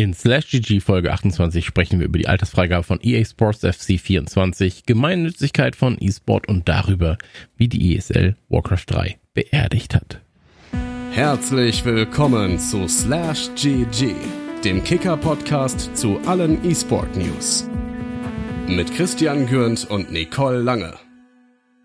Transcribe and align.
In 0.00 0.14
Slash 0.14 0.48
GG 0.48 0.80
Folge 0.80 1.12
28 1.12 1.62
sprechen 1.62 1.98
wir 1.98 2.06
über 2.06 2.18
die 2.18 2.26
Altersfreigabe 2.26 2.84
von 2.84 3.00
EA 3.02 3.22
Sports 3.22 3.60
FC 3.60 4.00
24, 4.00 4.86
Gemeinnützigkeit 4.86 5.76
von 5.76 5.98
eSport 5.98 6.48
und 6.48 6.66
darüber, 6.70 7.18
wie 7.58 7.68
die 7.68 7.94
ESL 7.94 8.34
Warcraft 8.48 8.86
3 8.86 9.18
beerdigt 9.34 9.94
hat. 9.94 10.22
Herzlich 11.10 11.84
willkommen 11.84 12.58
zu 12.58 12.88
Slash 12.88 13.50
GG, 13.56 14.14
dem 14.64 14.82
Kicker-Podcast 14.82 15.94
zu 15.94 16.18
allen 16.24 16.64
eSport-News. 16.64 17.68
Mit 18.68 18.94
Christian 18.94 19.46
Gürnt 19.46 19.84
und 19.90 20.10
Nicole 20.10 20.62
Lange. 20.62 20.94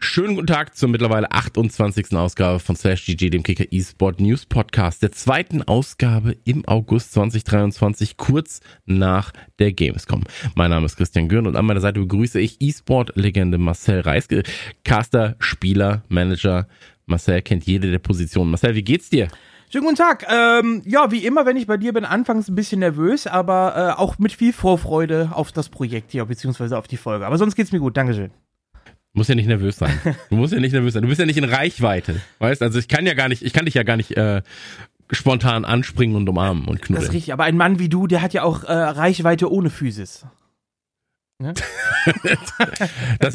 Schönen 0.06 0.36
guten 0.36 0.48
Tag 0.48 0.78
zur 0.78 0.88
mittlerweile 0.88 1.32
28. 1.32 2.16
Ausgabe 2.16 2.60
von 2.60 2.76
Slash 2.76 3.06
GG, 3.06 3.32
dem 3.32 3.42
Kicker 3.42 3.66
eSport 3.72 4.22
News 4.22 4.46
Podcast, 4.46 5.02
der 5.02 5.12
zweiten 5.12 5.64
Ausgabe 5.64 6.38
im 6.46 6.64
August 6.68 7.14
2023, 7.14 8.16
kurz 8.16 8.62
nach 8.86 9.34
der 9.58 9.74
Gamescom. 9.74 10.22
Mein 10.54 10.70
Name 10.70 10.86
ist 10.86 10.96
Christian 10.96 11.28
Gürn 11.28 11.48
und 11.48 11.56
an 11.56 11.66
meiner 11.66 11.82
Seite 11.82 12.00
begrüße 12.00 12.40
ich 12.40 12.62
eSport-Legende 12.62 13.58
Marcel 13.58 14.02
Reiske, 14.02 14.44
Caster, 14.84 15.36
Spieler, 15.40 16.04
Manager. 16.08 16.68
Marcel 17.08 17.42
kennt 17.42 17.66
jede 17.66 17.90
der 17.90 18.00
Positionen. 18.00 18.52
Marcel, 18.52 18.76
wie 18.76 18.84
geht's 18.84 19.10
dir? 19.10 19.28
Schönen 19.72 19.86
guten 19.86 19.98
Tag. 19.98 20.28
Ähm, 20.32 20.84
ja, 20.86 21.10
wie 21.12 21.26
immer, 21.26 21.48
wenn 21.48 21.58
ich 21.58 21.66
bei 21.66 21.78
dir 21.78 21.94
bin, 21.94 22.06
anfangs 22.06 22.48
ein 22.48 22.56
bisschen 22.56 22.80
nervös, 22.80 23.26
aber 23.26 23.96
äh, 23.98 24.00
auch 24.00 24.20
mit 24.20 24.34
viel 24.34 24.54
Vorfreude 24.54 25.32
auf 25.34 25.52
das 25.52 25.70
Projekt 25.70 26.12
hier, 26.12 26.24
beziehungsweise 26.26 26.78
auf 26.78 26.88
die 26.88 26.98
Folge. 26.98 27.26
Aber 27.26 27.40
sonst 27.40 27.56
geht's 27.56 27.72
mir 27.72 27.80
gut. 27.80 27.98
Dankeschön. 27.98 28.32
Du 29.16 29.20
musst 29.20 29.30
ja 29.30 29.36
nicht 29.36 29.48
nervös 29.48 29.78
sein. 29.78 29.98
Du 30.30 30.36
musst 30.36 30.52
ja 30.52 30.60
nicht 30.60 30.74
nervös 30.74 30.94
sein. 30.94 31.02
Du 31.02 31.08
bist 31.08 31.20
ja 31.20 31.26
nicht 31.26 31.38
in 31.38 31.46
Reichweite. 31.46 32.20
Weißt 32.40 32.62
also 32.62 32.78
ich 32.78 32.90
kann 32.90 33.06
ja 33.06 33.14
gar 33.14 33.30
nicht, 33.30 33.44
ich 33.44 33.54
kann 33.54 33.64
dich 33.64 33.74
ja 33.74 33.84
gar 33.84 33.96
nicht 33.96 34.12
äh, 34.18 34.42
spontan 35.10 35.64
anspringen 35.64 36.18
und 36.18 36.28
umarmen 36.28 36.66
und 36.66 36.82
knuddeln. 36.82 36.96
Das 36.96 37.06
ist 37.06 37.14
richtig, 37.14 37.32
aber 37.32 37.46
ein 37.46 37.56
Mann 37.56 37.80
wie 37.80 37.88
du, 37.88 38.08
der 38.08 38.22
hat 38.22 38.34
ja 38.34 38.44
auch 38.44 38.66
äh, 38.66 38.74
Reichweite 38.74 39.50
ohne 39.50 39.70
Physis. 39.70 40.26
Ne? 41.40 41.54
das, 43.20 43.34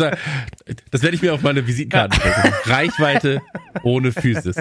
das 0.90 1.02
werde 1.02 1.14
ich 1.14 1.22
mir 1.22 1.32
auf 1.32 1.40
meine 1.40 1.66
Visitenkarte 1.66 2.20
stecken. 2.20 2.54
Reichweite 2.64 3.40
ohne 3.82 4.12
Physis. 4.12 4.56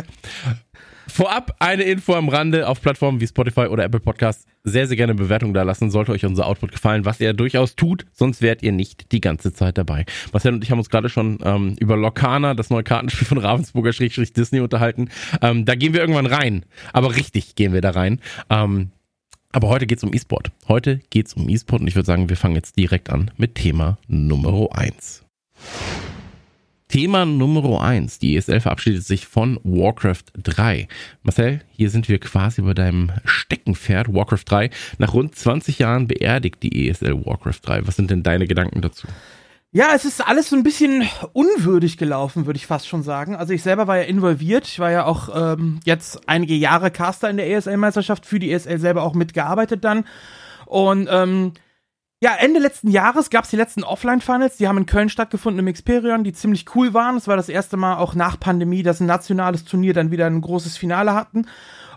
Vorab 1.10 1.56
eine 1.60 1.84
Info 1.84 2.14
am 2.14 2.30
Rande 2.30 2.68
auf 2.68 2.82
Plattformen 2.82 3.20
wie 3.20 3.28
Spotify 3.28 3.62
oder 3.62 3.84
Apple 3.84 4.00
Podcasts. 4.00 4.46
Sehr, 4.64 4.88
sehr 4.88 4.96
gerne 4.96 5.16
Bewertung 5.16 5.54
da 5.54 5.64
lassen. 5.64 5.90
Sollte 5.90 6.12
euch 6.12 6.26
unser 6.26 6.46
Output 6.46 6.72
gefallen, 6.72 7.06
was 7.06 7.20
ihr 7.20 7.34
durchaus 7.34 7.76
tut, 7.76 8.06
sonst 8.14 8.42
wärt 8.42 8.62
ihr 8.62 8.72
nicht 8.72 9.12
die 9.12 9.22
ganze 9.22 9.52
Zeit 9.54 9.78
dabei. 9.78 10.06
Marcel 10.32 10.54
und 10.54 10.64
ich 10.64 10.72
haben 10.72 10.80
uns 10.80 10.90
gerade 10.90 11.10
schon 11.10 11.40
ähm, 11.44 11.76
über 11.80 11.98
Lokana, 11.98 12.54
das 12.54 12.70
neue 12.70 12.84
Kartenspiel 12.84 13.28
von 13.28 13.38
Ravensburger 13.38 13.94
Schrägstrich 13.94 14.34
Disney 14.34 14.60
unterhalten. 14.60 15.10
Ähm, 15.42 15.66
da 15.66 15.76
gehen 15.76 15.94
wir 15.94 16.02
irgendwann 16.02 16.28
rein. 16.28 16.66
Aber 16.94 17.16
richtig 17.16 17.56
gehen 17.56 17.74
wir 17.74 17.82
da 17.82 17.92
rein. 17.92 18.20
Ähm, 18.50 18.92
aber 19.52 19.70
heute 19.70 19.88
geht's 19.88 20.04
um 20.04 20.14
E-Sport. 20.14 20.52
Heute 20.68 21.00
geht's 21.10 21.34
um 21.34 21.50
E-Sport 21.50 21.82
und 21.82 21.88
ich 21.88 21.96
würde 21.96 22.06
sagen, 22.06 22.30
wir 22.30 22.38
fangen 22.38 22.56
jetzt 22.56 22.78
direkt 22.78 23.10
an 23.10 23.32
mit 23.38 23.56
Thema 23.56 23.98
Nummer 24.08 24.68
eins. 24.72 25.26
Thema 26.90 27.23
Nummer 27.23 27.82
eins. 27.82 28.18
Die 28.18 28.36
ESL 28.36 28.62
verabschiedet 28.62 29.06
sich 29.06 29.28
von 29.28 29.59
Warcraft 29.64 30.23
3. 30.42 30.88
Marcel, 31.22 31.62
hier 31.70 31.92
sind 31.92 32.09
wir 32.09 32.20
quasi 32.20 32.64
bei 32.64 32.73
deinem 32.73 33.12
Steckenpferd 33.26 34.12
Warcraft 34.12 34.44
3. 34.46 34.70
Nach 34.98 35.14
rund 35.14 35.36
20 35.36 35.78
Jahren 35.78 36.08
beerdigt 36.08 36.64
die 36.64 36.90
ESL 36.90 37.26
Warcraft 37.26 37.59
3. 37.62 37.88
Was 37.88 37.96
sind 37.96 38.09
denn 38.09 38.23
deine 38.23 38.48
Gedanken 38.48 38.81
dazu? 38.81 39.08
Ja, 39.72 39.90
es 39.94 40.04
ist 40.04 40.28
alles 40.28 40.50
so 40.50 40.56
ein 40.56 40.64
bisschen 40.64 41.08
unwürdig 41.31 41.98
gelaufen, 41.98 42.48
würde 42.48 42.58
ich 42.58 42.66
fast 42.66 42.88
schon 42.88 43.03
sagen. 43.03 43.36
Also 43.36 43.53
ich 43.53 43.62
selber 43.62 43.86
war 43.86 43.98
ja 43.98 44.03
involviert. 44.03 44.68
Ich 44.68 44.80
war 44.80 44.90
ja 44.90 45.06
auch 45.06 45.30
ähm, 45.36 45.81
jetzt 45.86 46.28
einige 46.28 46.56
Jahre 46.56 46.90
Caster 46.90 47.30
in 47.30 47.38
der 47.38 47.52
ESL-Meisterschaft, 47.52 48.26
für 48.26 48.40
die 48.40 48.52
ESL 48.52 48.80
selber 48.80 49.03
auch 49.03 49.14
mitgearbeitet 49.14 49.84
dann. 49.84 50.06
Und 50.66 51.08
ähm, 51.12 51.53
ja, 52.22 52.36
Ende 52.36 52.59
letzten 52.59 52.89
Jahres 52.89 53.30
gab 53.30 53.45
es 53.45 53.50
die 53.50 53.56
letzten 53.56 53.84
Offline-Finals, 53.84 54.58
die 54.58 54.67
haben 54.67 54.78
in 54.78 54.86
Köln 54.86 55.09
stattgefunden 55.09 55.66
im 55.66 55.73
Xperion, 55.73 56.25
die 56.25 56.34
ziemlich 56.34 56.66
cool 56.75 56.94
waren. 56.94 57.16
Es 57.16 57.28
war 57.28 57.38
das 57.38 57.48
erste 57.48 57.78
Mal 57.78 57.97
auch 57.97 58.13
nach 58.13 58.40
Pandemie, 58.40 58.84
dass 58.84 59.00
ein 59.00 59.07
nationales 59.07 59.63
Turnier 59.63 59.94
dann 59.94 60.12
wieder 60.12 60.25
ein 60.25 60.41
großes 60.41 60.75
Finale 60.75 61.13
hatten. 61.13 61.47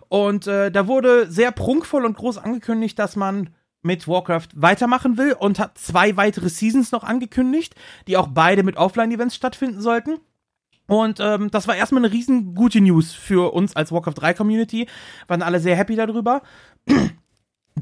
Und 0.09 0.47
äh, 0.47 0.71
da 0.71 0.87
wurde 0.87 1.29
sehr 1.31 1.51
prunkvoll 1.51 2.05
und 2.05 2.17
groß 2.17 2.39
angekündigt, 2.39 2.99
dass 2.99 3.17
man 3.17 3.51
mit 3.83 4.07
Warcraft 4.07 4.49
weitermachen 4.55 5.17
will 5.17 5.33
und 5.33 5.59
hat 5.59 5.77
zwei 5.77 6.17
weitere 6.17 6.49
Seasons 6.49 6.93
noch 6.93 7.03
angekündigt, 7.03 7.75
die 8.07 8.17
auch 8.17 8.29
beide 8.29 8.63
mit 8.63 8.77
Offline-Events 8.77 9.35
stattfinden 9.35 9.81
sollten. 9.81 10.19
Und 10.87 11.19
ähm, 11.21 11.51
das 11.51 11.67
war 11.67 11.75
erstmal 11.75 12.05
eine 12.05 12.13
riesen 12.13 12.55
gute 12.55 12.81
News 12.81 13.13
für 13.13 13.53
uns 13.53 13.75
als 13.75 13.91
Warcraft 13.91 14.15
3 14.15 14.35
Community. 14.35 14.87
Waren 15.27 15.43
alle 15.43 15.59
sehr 15.59 15.75
happy 15.75 15.97
darüber. 15.97 16.43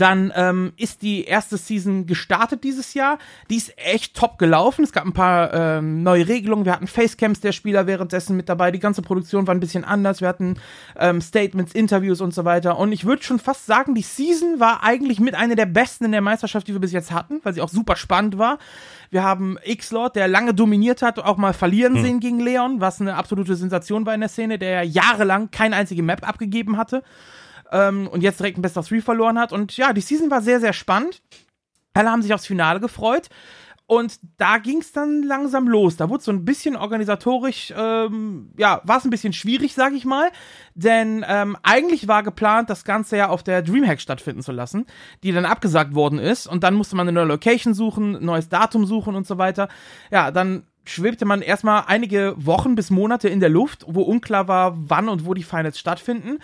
Dann 0.01 0.33
ähm, 0.35 0.73
ist 0.79 1.03
die 1.03 1.25
erste 1.25 1.59
Season 1.59 2.07
gestartet 2.07 2.65
dieses 2.65 2.95
Jahr. 2.95 3.19
Die 3.51 3.57
ist 3.57 3.75
echt 3.77 4.17
top 4.17 4.39
gelaufen. 4.39 4.83
Es 4.83 4.93
gab 4.93 5.05
ein 5.05 5.13
paar 5.13 5.53
ähm, 5.53 6.03
neue 6.03 6.27
Regelungen. 6.27 6.65
Wir 6.65 6.73
hatten 6.73 6.87
Facecams 6.87 7.41
der 7.41 7.53
Spieler 7.53 7.87
währenddessen 7.87 8.35
mit 8.35 8.49
dabei. 8.49 8.71
Die 8.71 8.79
ganze 8.79 9.03
Produktion 9.03 9.47
war 9.47 9.55
ein 9.55 9.61
bisschen 9.61 9.85
anders. 9.85 10.23
Wir 10.23 10.29
hatten 10.29 10.57
ähm, 10.99 11.21
Statements, 11.21 11.75
Interviews 11.75 12.23
und 12.23 12.33
so 12.33 12.47
weiter. 12.47 12.79
Und 12.79 12.93
ich 12.93 13.05
würde 13.05 13.23
schon 13.23 13.39
fast 13.39 13.67
sagen, 13.67 13.95
die 13.95 14.01
Season 14.01 14.59
war 14.59 14.83
eigentlich 14.83 15.21
mit 15.21 15.35
einer 15.35 15.55
der 15.55 15.67
besten 15.67 16.07
in 16.07 16.13
der 16.13 16.23
Meisterschaft, 16.23 16.67
die 16.67 16.73
wir 16.73 16.81
bis 16.81 16.93
jetzt 16.93 17.13
hatten, 17.13 17.41
weil 17.43 17.53
sie 17.53 17.61
auch 17.61 17.69
super 17.69 17.95
spannend 17.95 18.39
war. 18.39 18.59
Wir 19.11 19.23
haben 19.23 19.59
X-Lord, 19.63 20.17
der 20.17 20.29
lange 20.29 20.55
dominiert 20.55 21.03
hat, 21.03 21.19
auch 21.19 21.37
mal 21.37 21.53
verlieren 21.53 21.97
hm. 21.97 22.03
sehen 22.03 22.21
gegen 22.21 22.41
Leon, 22.41 22.81
was 22.81 23.03
eine 23.03 23.17
absolute 23.17 23.55
Sensation 23.55 24.07
war 24.07 24.15
in 24.15 24.21
der 24.21 24.31
Szene, 24.31 24.59
der 24.59 24.83
jahrelang 24.85 25.51
keine 25.51 25.77
einzige 25.77 26.03
Map 26.03 26.27
abgegeben 26.27 26.79
hatte 26.79 27.03
ähm, 27.73 28.09
und 28.09 28.23
jetzt 28.23 28.41
direkt 28.41 28.59
ein 28.59 28.63
Best 28.63 28.77
of 28.77 28.89
Three 28.89 29.01
verloren 29.01 29.39
hat. 29.39 29.53
Und 29.53 29.77
ja, 29.77 29.93
die 29.93 30.01
Season 30.01 30.31
war 30.31 30.43
sehr, 30.43 30.61
sehr 30.61 30.73
spannend. 30.73 31.23
Alle 31.95 32.11
haben 32.11 32.23
sich 32.23 32.33
aufs 32.35 32.47
Finale 32.47 32.81
gefreut. 32.81 33.29
Und 33.91 34.21
da 34.37 34.59
ging 34.59 34.79
es 34.79 34.93
dann 34.93 35.25
langsam 35.25 35.67
los. 35.67 35.97
Da 35.97 36.09
wurde 36.09 36.23
so 36.23 36.31
ein 36.31 36.45
bisschen 36.45 36.77
organisatorisch, 36.77 37.75
ähm, 37.77 38.53
ja, 38.57 38.81
war 38.85 38.99
es 38.99 39.05
ein 39.05 39.11
bisschen 39.11 39.33
schwierig, 39.33 39.75
sag 39.75 39.95
ich 39.95 40.05
mal. 40.05 40.31
Denn 40.77 41.27
ähm, 41.29 41.57
eigentlich 41.65 42.07
war 42.07 42.23
geplant, 42.23 42.71
das 42.71 42.85
Ganze 42.85 43.17
ja 43.17 43.31
auf 43.31 43.43
der 43.43 43.63
Dreamhack 43.63 44.01
stattfinden 44.01 44.43
zu 44.43 44.53
lassen, 44.53 44.87
die 45.25 45.33
dann 45.33 45.45
abgesagt 45.45 45.93
worden 45.93 46.21
ist. 46.21 46.47
Und 46.47 46.63
dann 46.63 46.75
musste 46.75 46.95
man 46.95 47.09
eine 47.09 47.19
neue 47.19 47.27
Location 47.27 47.75
suchen, 47.75 48.15
ein 48.15 48.25
neues 48.25 48.49
Datum 48.49 48.87
suchen 48.87 49.17
und 49.17 49.27
so 49.27 49.39
weiter. 49.39 49.69
Ja, 50.13 50.31
dann 50.31 50.63
schwebte 50.85 51.25
man 51.25 51.43
erstmal 51.43 51.83
einige 51.89 52.35
Wochen 52.37 52.77
bis 52.77 52.91
Monate 52.91 53.29
in 53.29 53.41
der 53.41 53.49
Luft, 53.49 53.85
wo 53.89 54.03
unklar 54.03 54.47
war, 54.47 54.77
wann 54.89 55.09
und 55.09 55.27
wo 55.27 55.35
die 55.35 55.43
Finals 55.43 55.81
stattfinden 55.81 56.39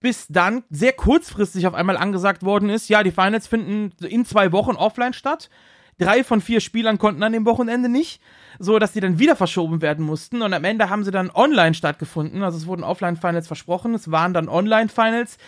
bis 0.00 0.26
dann 0.28 0.64
sehr 0.70 0.92
kurzfristig 0.92 1.66
auf 1.66 1.74
einmal 1.74 1.96
angesagt 1.96 2.42
worden 2.42 2.68
ist, 2.68 2.88
ja, 2.88 3.02
die 3.02 3.10
Finals 3.10 3.46
finden 3.46 3.92
in 4.04 4.24
zwei 4.24 4.52
Wochen 4.52 4.76
offline 4.76 5.12
statt. 5.12 5.50
Drei 5.98 6.24
von 6.24 6.42
vier 6.42 6.60
Spielern 6.60 6.98
konnten 6.98 7.22
an 7.22 7.32
dem 7.32 7.46
Wochenende 7.46 7.88
nicht, 7.88 8.20
so 8.58 8.78
dass 8.78 8.92
die 8.92 9.00
dann 9.00 9.18
wieder 9.18 9.34
verschoben 9.34 9.80
werden 9.80 10.04
mussten. 10.04 10.42
Und 10.42 10.52
am 10.52 10.64
Ende 10.64 10.90
haben 10.90 11.04
sie 11.04 11.10
dann 11.10 11.30
online 11.30 11.72
stattgefunden. 11.72 12.42
Also 12.42 12.58
es 12.58 12.66
wurden 12.66 12.84
Offline-Finals 12.84 13.46
versprochen, 13.46 13.94
es 13.94 14.10
waren 14.10 14.34
dann 14.34 14.48
Online-Finals. 14.48 15.38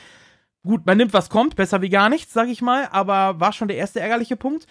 Gut, 0.62 0.86
man 0.86 0.96
nimmt, 0.96 1.12
was 1.12 1.28
kommt, 1.28 1.54
besser 1.56 1.82
wie 1.82 1.90
gar 1.90 2.08
nichts, 2.08 2.32
sag 2.32 2.48
ich 2.48 2.62
mal, 2.62 2.88
aber 2.90 3.40
war 3.40 3.52
schon 3.52 3.68
der 3.68 3.76
erste 3.76 4.00
ärgerliche 4.00 4.36
Punkt. 4.36 4.66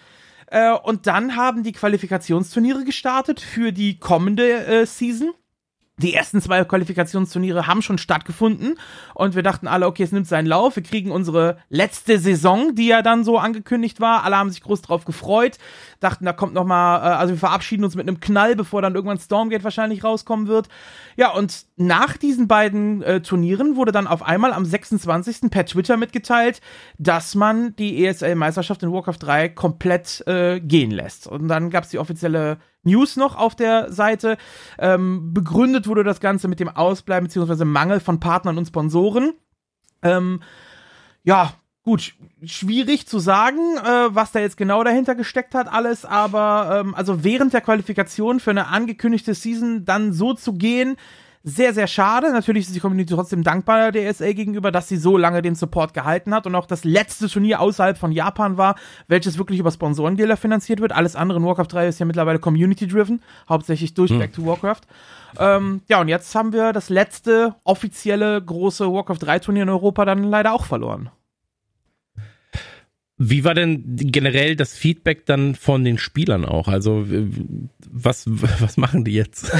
Äh, 0.48 0.72
und 0.72 1.06
dann 1.06 1.36
haben 1.36 1.62
die 1.62 1.72
Qualifikationsturniere 1.72 2.84
gestartet 2.84 3.40
für 3.40 3.72
die 3.72 3.98
kommende 3.98 4.66
äh, 4.66 4.86
Season 4.86 5.32
die 5.98 6.14
ersten 6.14 6.40
zwei 6.40 6.62
Qualifikationsturniere 6.64 7.66
haben 7.66 7.82
schon 7.82 7.98
stattgefunden 7.98 8.78
und 9.14 9.34
wir 9.34 9.42
dachten 9.42 9.66
alle, 9.66 9.86
okay, 9.86 10.04
es 10.04 10.12
nimmt 10.12 10.28
seinen 10.28 10.46
Lauf. 10.46 10.76
Wir 10.76 10.82
kriegen 10.84 11.10
unsere 11.10 11.58
letzte 11.68 12.18
Saison, 12.18 12.74
die 12.76 12.86
ja 12.86 13.02
dann 13.02 13.24
so 13.24 13.38
angekündigt 13.38 14.00
war. 14.00 14.22
Alle 14.22 14.36
haben 14.36 14.50
sich 14.50 14.62
groß 14.62 14.80
drauf 14.82 15.04
gefreut, 15.04 15.58
dachten, 15.98 16.24
da 16.24 16.32
kommt 16.32 16.54
noch 16.54 16.64
mal, 16.64 16.98
äh, 16.98 17.16
also 17.16 17.34
wir 17.34 17.38
verabschieden 17.38 17.84
uns 17.84 17.96
mit 17.96 18.06
einem 18.06 18.20
Knall, 18.20 18.54
bevor 18.54 18.80
dann 18.80 18.94
irgendwann 18.94 19.18
Stormgate 19.18 19.64
wahrscheinlich 19.64 20.04
rauskommen 20.04 20.46
wird. 20.46 20.68
Ja, 21.16 21.32
und 21.32 21.66
nach 21.76 22.16
diesen 22.16 22.46
beiden 22.46 23.02
äh, 23.02 23.20
Turnieren 23.20 23.74
wurde 23.74 23.90
dann 23.90 24.06
auf 24.06 24.22
einmal 24.22 24.52
am 24.52 24.64
26. 24.64 25.50
per 25.50 25.66
Twitter 25.66 25.96
mitgeteilt, 25.96 26.60
dass 26.98 27.34
man 27.34 27.74
die 27.76 28.06
ESL-Meisterschaft 28.06 28.84
in 28.84 28.92
Warcraft 28.92 29.18
3 29.20 29.48
komplett 29.48 30.22
äh, 30.28 30.60
gehen 30.60 30.92
lässt. 30.92 31.26
Und 31.26 31.48
dann 31.48 31.70
gab 31.70 31.84
es 31.84 31.90
die 31.90 31.98
offizielle 31.98 32.58
News 32.88 33.16
noch 33.16 33.36
auf 33.36 33.54
der 33.54 33.92
Seite. 33.92 34.36
Ähm, 34.78 35.32
begründet 35.32 35.86
wurde 35.86 36.04
das 36.04 36.20
Ganze 36.20 36.48
mit 36.48 36.60
dem 36.60 36.68
Ausbleiben 36.68 37.28
bzw. 37.28 37.64
Mangel 37.64 38.00
von 38.00 38.20
Partnern 38.20 38.58
und 38.58 38.66
Sponsoren. 38.66 39.34
Ähm, 40.02 40.42
ja, 41.22 41.52
gut, 41.82 42.14
schwierig 42.44 43.06
zu 43.06 43.18
sagen, 43.18 43.58
äh, 43.78 44.14
was 44.14 44.32
da 44.32 44.40
jetzt 44.40 44.56
genau 44.56 44.84
dahinter 44.84 45.14
gesteckt 45.14 45.54
hat, 45.54 45.72
alles, 45.72 46.04
aber 46.04 46.80
ähm, 46.80 46.94
also 46.94 47.24
während 47.24 47.52
der 47.52 47.60
Qualifikation 47.60 48.40
für 48.40 48.50
eine 48.50 48.66
angekündigte 48.68 49.34
Season 49.34 49.84
dann 49.84 50.12
so 50.12 50.34
zu 50.34 50.52
gehen, 50.52 50.96
sehr, 51.48 51.74
sehr 51.74 51.86
schade. 51.86 52.32
Natürlich 52.32 52.66
ist 52.66 52.74
die 52.74 52.80
Community 52.80 53.14
trotzdem 53.14 53.42
dankbar 53.42 53.92
der 53.92 54.06
ESA 54.08 54.32
gegenüber, 54.32 54.70
dass 54.70 54.88
sie 54.88 54.96
so 54.96 55.16
lange 55.16 55.42
den 55.42 55.54
Support 55.54 55.94
gehalten 55.94 56.34
hat 56.34 56.46
und 56.46 56.54
auch 56.54 56.66
das 56.66 56.84
letzte 56.84 57.28
Turnier 57.28 57.60
außerhalb 57.60 57.96
von 57.96 58.12
Japan 58.12 58.56
war, 58.56 58.76
welches 59.06 59.38
wirklich 59.38 59.58
über 59.58 59.70
Sponsorengelder 59.70 60.36
finanziert 60.36 60.80
wird. 60.80 60.92
Alles 60.92 61.16
andere 61.16 61.38
in 61.38 61.44
Warcraft 61.44 61.68
3 61.68 61.88
ist 61.88 61.98
ja 61.98 62.06
mittlerweile 62.06 62.38
Community-driven, 62.38 63.22
hauptsächlich 63.48 63.94
durch 63.94 64.10
hm. 64.10 64.18
Back 64.18 64.32
to 64.32 64.46
Warcraft. 64.46 64.82
Ähm, 65.38 65.82
ja, 65.88 66.00
und 66.00 66.08
jetzt 66.08 66.34
haben 66.34 66.52
wir 66.52 66.72
das 66.72 66.88
letzte 66.88 67.54
offizielle 67.64 68.40
große 68.42 68.92
Warcraft 68.92 69.18
3 69.20 69.38
Turnier 69.40 69.62
in 69.64 69.70
Europa 69.70 70.04
dann 70.04 70.24
leider 70.24 70.52
auch 70.52 70.64
verloren. 70.64 71.10
Wie 73.20 73.42
war 73.42 73.54
denn 73.54 73.82
generell 73.96 74.54
das 74.54 74.76
Feedback 74.76 75.26
dann 75.26 75.56
von 75.56 75.82
den 75.82 75.98
Spielern 75.98 76.44
auch? 76.44 76.68
Also 76.68 77.04
was, 77.90 78.24
was 78.28 78.76
machen 78.76 79.04
die 79.04 79.14
jetzt? 79.14 79.50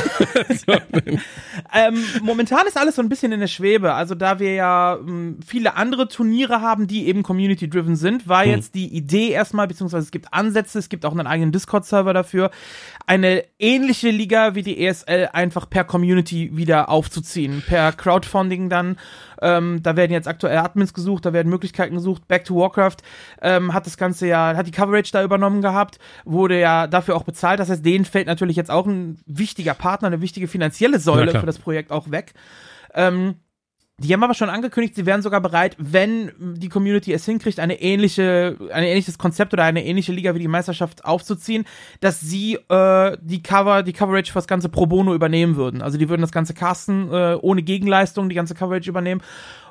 ähm, 1.74 2.04
momentan 2.22 2.68
ist 2.68 2.78
alles 2.78 2.94
so 2.94 3.02
ein 3.02 3.08
bisschen 3.08 3.32
in 3.32 3.40
der 3.40 3.48
Schwebe. 3.48 3.94
Also 3.94 4.14
da 4.14 4.38
wir 4.38 4.54
ja 4.54 4.96
ähm, 4.96 5.40
viele 5.44 5.74
andere 5.74 6.06
Turniere 6.06 6.60
haben, 6.60 6.86
die 6.86 7.08
eben 7.08 7.24
community-driven 7.24 7.96
sind, 7.96 8.28
war 8.28 8.44
hm. 8.44 8.52
jetzt 8.52 8.76
die 8.76 8.86
Idee 8.86 9.30
erstmal, 9.30 9.66
beziehungsweise 9.66 10.04
es 10.04 10.12
gibt 10.12 10.32
Ansätze, 10.32 10.78
es 10.78 10.88
gibt 10.88 11.04
auch 11.04 11.12
einen 11.12 11.26
eigenen 11.26 11.50
Discord-Server 11.50 12.14
dafür, 12.14 12.52
eine 13.06 13.42
ähnliche 13.58 14.10
Liga 14.10 14.54
wie 14.54 14.62
die 14.62 14.86
ESL 14.86 15.30
einfach 15.32 15.68
per 15.68 15.82
Community 15.82 16.56
wieder 16.56 16.90
aufzuziehen, 16.90 17.64
per 17.66 17.90
Crowdfunding 17.90 18.68
dann. 18.68 18.98
Ähm, 19.40 19.80
da 19.82 19.96
werden 19.96 20.12
jetzt 20.12 20.28
aktuell 20.28 20.58
Admins 20.58 20.94
gesucht, 20.94 21.24
da 21.24 21.32
werden 21.32 21.48
Möglichkeiten 21.48 21.94
gesucht. 21.94 22.26
Back 22.28 22.44
to 22.44 22.56
Warcraft 22.56 22.96
ähm, 23.42 23.74
hat 23.74 23.86
das 23.86 23.96
Ganze 23.96 24.26
ja, 24.26 24.56
hat 24.56 24.66
die 24.66 24.72
Coverage 24.72 25.12
da 25.12 25.22
übernommen 25.22 25.62
gehabt, 25.62 25.98
wurde 26.24 26.58
ja 26.58 26.86
dafür 26.86 27.16
auch 27.16 27.24
bezahlt. 27.24 27.60
Das 27.60 27.70
heißt, 27.70 27.84
denen 27.84 28.04
fällt 28.04 28.26
natürlich 28.26 28.56
jetzt 28.56 28.70
auch 28.70 28.86
ein 28.86 29.20
wichtiger 29.26 29.74
Partner, 29.74 30.08
eine 30.08 30.20
wichtige 30.20 30.48
finanzielle 30.48 30.98
Säule 30.98 31.38
für 31.38 31.46
das 31.46 31.58
Projekt 31.58 31.90
auch 31.90 32.10
weg. 32.10 32.34
Ähm, 32.94 33.36
die 34.00 34.12
haben 34.12 34.22
aber 34.22 34.34
schon 34.34 34.48
angekündigt, 34.48 34.94
sie 34.94 35.06
wären 35.06 35.22
sogar 35.22 35.40
bereit, 35.40 35.74
wenn 35.78 36.30
die 36.38 36.68
Community 36.68 37.12
es 37.12 37.24
hinkriegt, 37.24 37.58
eine 37.58 37.80
ähnliche, 37.80 38.56
ein 38.72 38.84
ähnliches 38.84 39.18
Konzept 39.18 39.52
oder 39.52 39.64
eine 39.64 39.84
ähnliche 39.84 40.12
Liga 40.12 40.36
wie 40.36 40.38
die 40.38 40.46
Meisterschaft 40.46 41.04
aufzuziehen, 41.04 41.64
dass 42.00 42.20
sie 42.20 42.54
äh, 42.68 43.16
die 43.20 43.42
Cover, 43.42 43.82
die 43.82 43.92
Coverage 43.92 44.30
für 44.30 44.38
das 44.38 44.46
ganze 44.46 44.68
Pro 44.68 44.86
Bono 44.86 45.14
übernehmen 45.14 45.56
würden. 45.56 45.82
Also 45.82 45.98
die 45.98 46.08
würden 46.08 46.22
das 46.22 46.30
ganze 46.30 46.54
casten 46.54 47.12
äh, 47.12 47.36
ohne 47.40 47.62
Gegenleistung, 47.62 48.28
die 48.28 48.36
ganze 48.36 48.54
Coverage 48.54 48.88
übernehmen. 48.88 49.20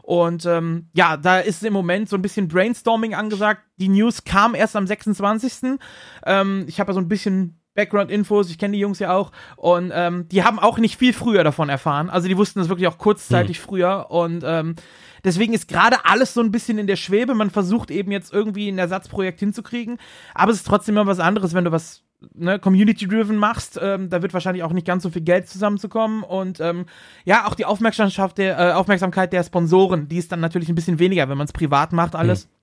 Und 0.01 0.45
ähm, 0.45 0.89
ja, 0.93 1.15
da 1.15 1.39
ist 1.39 1.63
im 1.63 1.73
Moment 1.73 2.09
so 2.09 2.17
ein 2.17 2.21
bisschen 2.21 2.49
Brainstorming 2.49 3.13
angesagt. 3.13 3.61
Die 3.77 3.89
News 3.89 4.25
kam 4.25 4.55
erst 4.55 4.75
am 4.75 4.87
26. 4.87 5.79
Ähm, 6.25 6.65
ich 6.67 6.81
habe 6.81 6.91
ja 6.91 6.93
so 6.93 6.99
ein 6.99 7.07
bisschen 7.07 7.61
Background-Infos, 7.77 8.49
ich 8.49 8.57
kenne 8.57 8.73
die 8.73 8.79
Jungs 8.79 8.99
ja 8.99 9.13
auch. 9.13 9.31
Und 9.55 9.91
ähm, 9.93 10.27
die 10.29 10.43
haben 10.43 10.59
auch 10.59 10.79
nicht 10.79 10.97
viel 10.97 11.13
früher 11.13 11.43
davon 11.43 11.69
erfahren. 11.69 12.09
Also 12.09 12.27
die 12.27 12.35
wussten 12.35 12.59
das 12.59 12.69
wirklich 12.69 12.87
auch 12.87 12.97
kurzzeitig 12.97 13.59
mhm. 13.59 13.63
früher. 13.63 14.07
Und 14.09 14.43
ähm, 14.45 14.75
deswegen 15.23 15.53
ist 15.53 15.67
gerade 15.67 15.97
alles 16.03 16.33
so 16.33 16.41
ein 16.41 16.51
bisschen 16.51 16.79
in 16.79 16.87
der 16.87 16.95
Schwebe. 16.95 17.35
Man 17.35 17.51
versucht 17.51 17.91
eben 17.91 18.11
jetzt 18.11 18.33
irgendwie 18.33 18.67
ein 18.67 18.79
Ersatzprojekt 18.79 19.39
hinzukriegen. 19.39 19.99
Aber 20.33 20.51
es 20.51 20.57
ist 20.57 20.67
trotzdem 20.67 20.97
immer 20.97 21.05
was 21.05 21.19
anderes, 21.19 21.53
wenn 21.53 21.65
du 21.65 21.71
was 21.71 22.03
ne, 22.33 22.57
Community-driven 22.57 23.37
machst. 23.37 23.79
Ähm, 23.79 24.09
da 24.09 24.23
wird 24.23 24.33
wahrscheinlich 24.33 24.63
auch 24.63 24.73
nicht 24.73 24.87
ganz 24.87 25.03
so 25.03 25.11
viel 25.11 25.21
Geld 25.21 25.47
zusammenzukommen. 25.47 26.23
Und 26.23 26.59
ähm, 26.59 26.87
ja, 27.25 27.45
auch 27.45 27.53
die 27.53 27.65
Aufmerksamkeit 27.65 28.39
der, 28.39 28.57
äh, 28.57 28.71
Aufmerksamkeit 28.73 29.31
der 29.31 29.43
Sponsoren, 29.43 30.07
die 30.07 30.17
ist 30.17 30.31
dann 30.31 30.39
natürlich 30.39 30.69
ein 30.69 30.75
bisschen 30.75 30.97
weniger, 30.97 31.29
wenn 31.29 31.37
man 31.37 31.45
es 31.45 31.53
privat 31.53 31.93
macht, 31.93 32.15
alles. 32.15 32.47
Mhm 32.47 32.56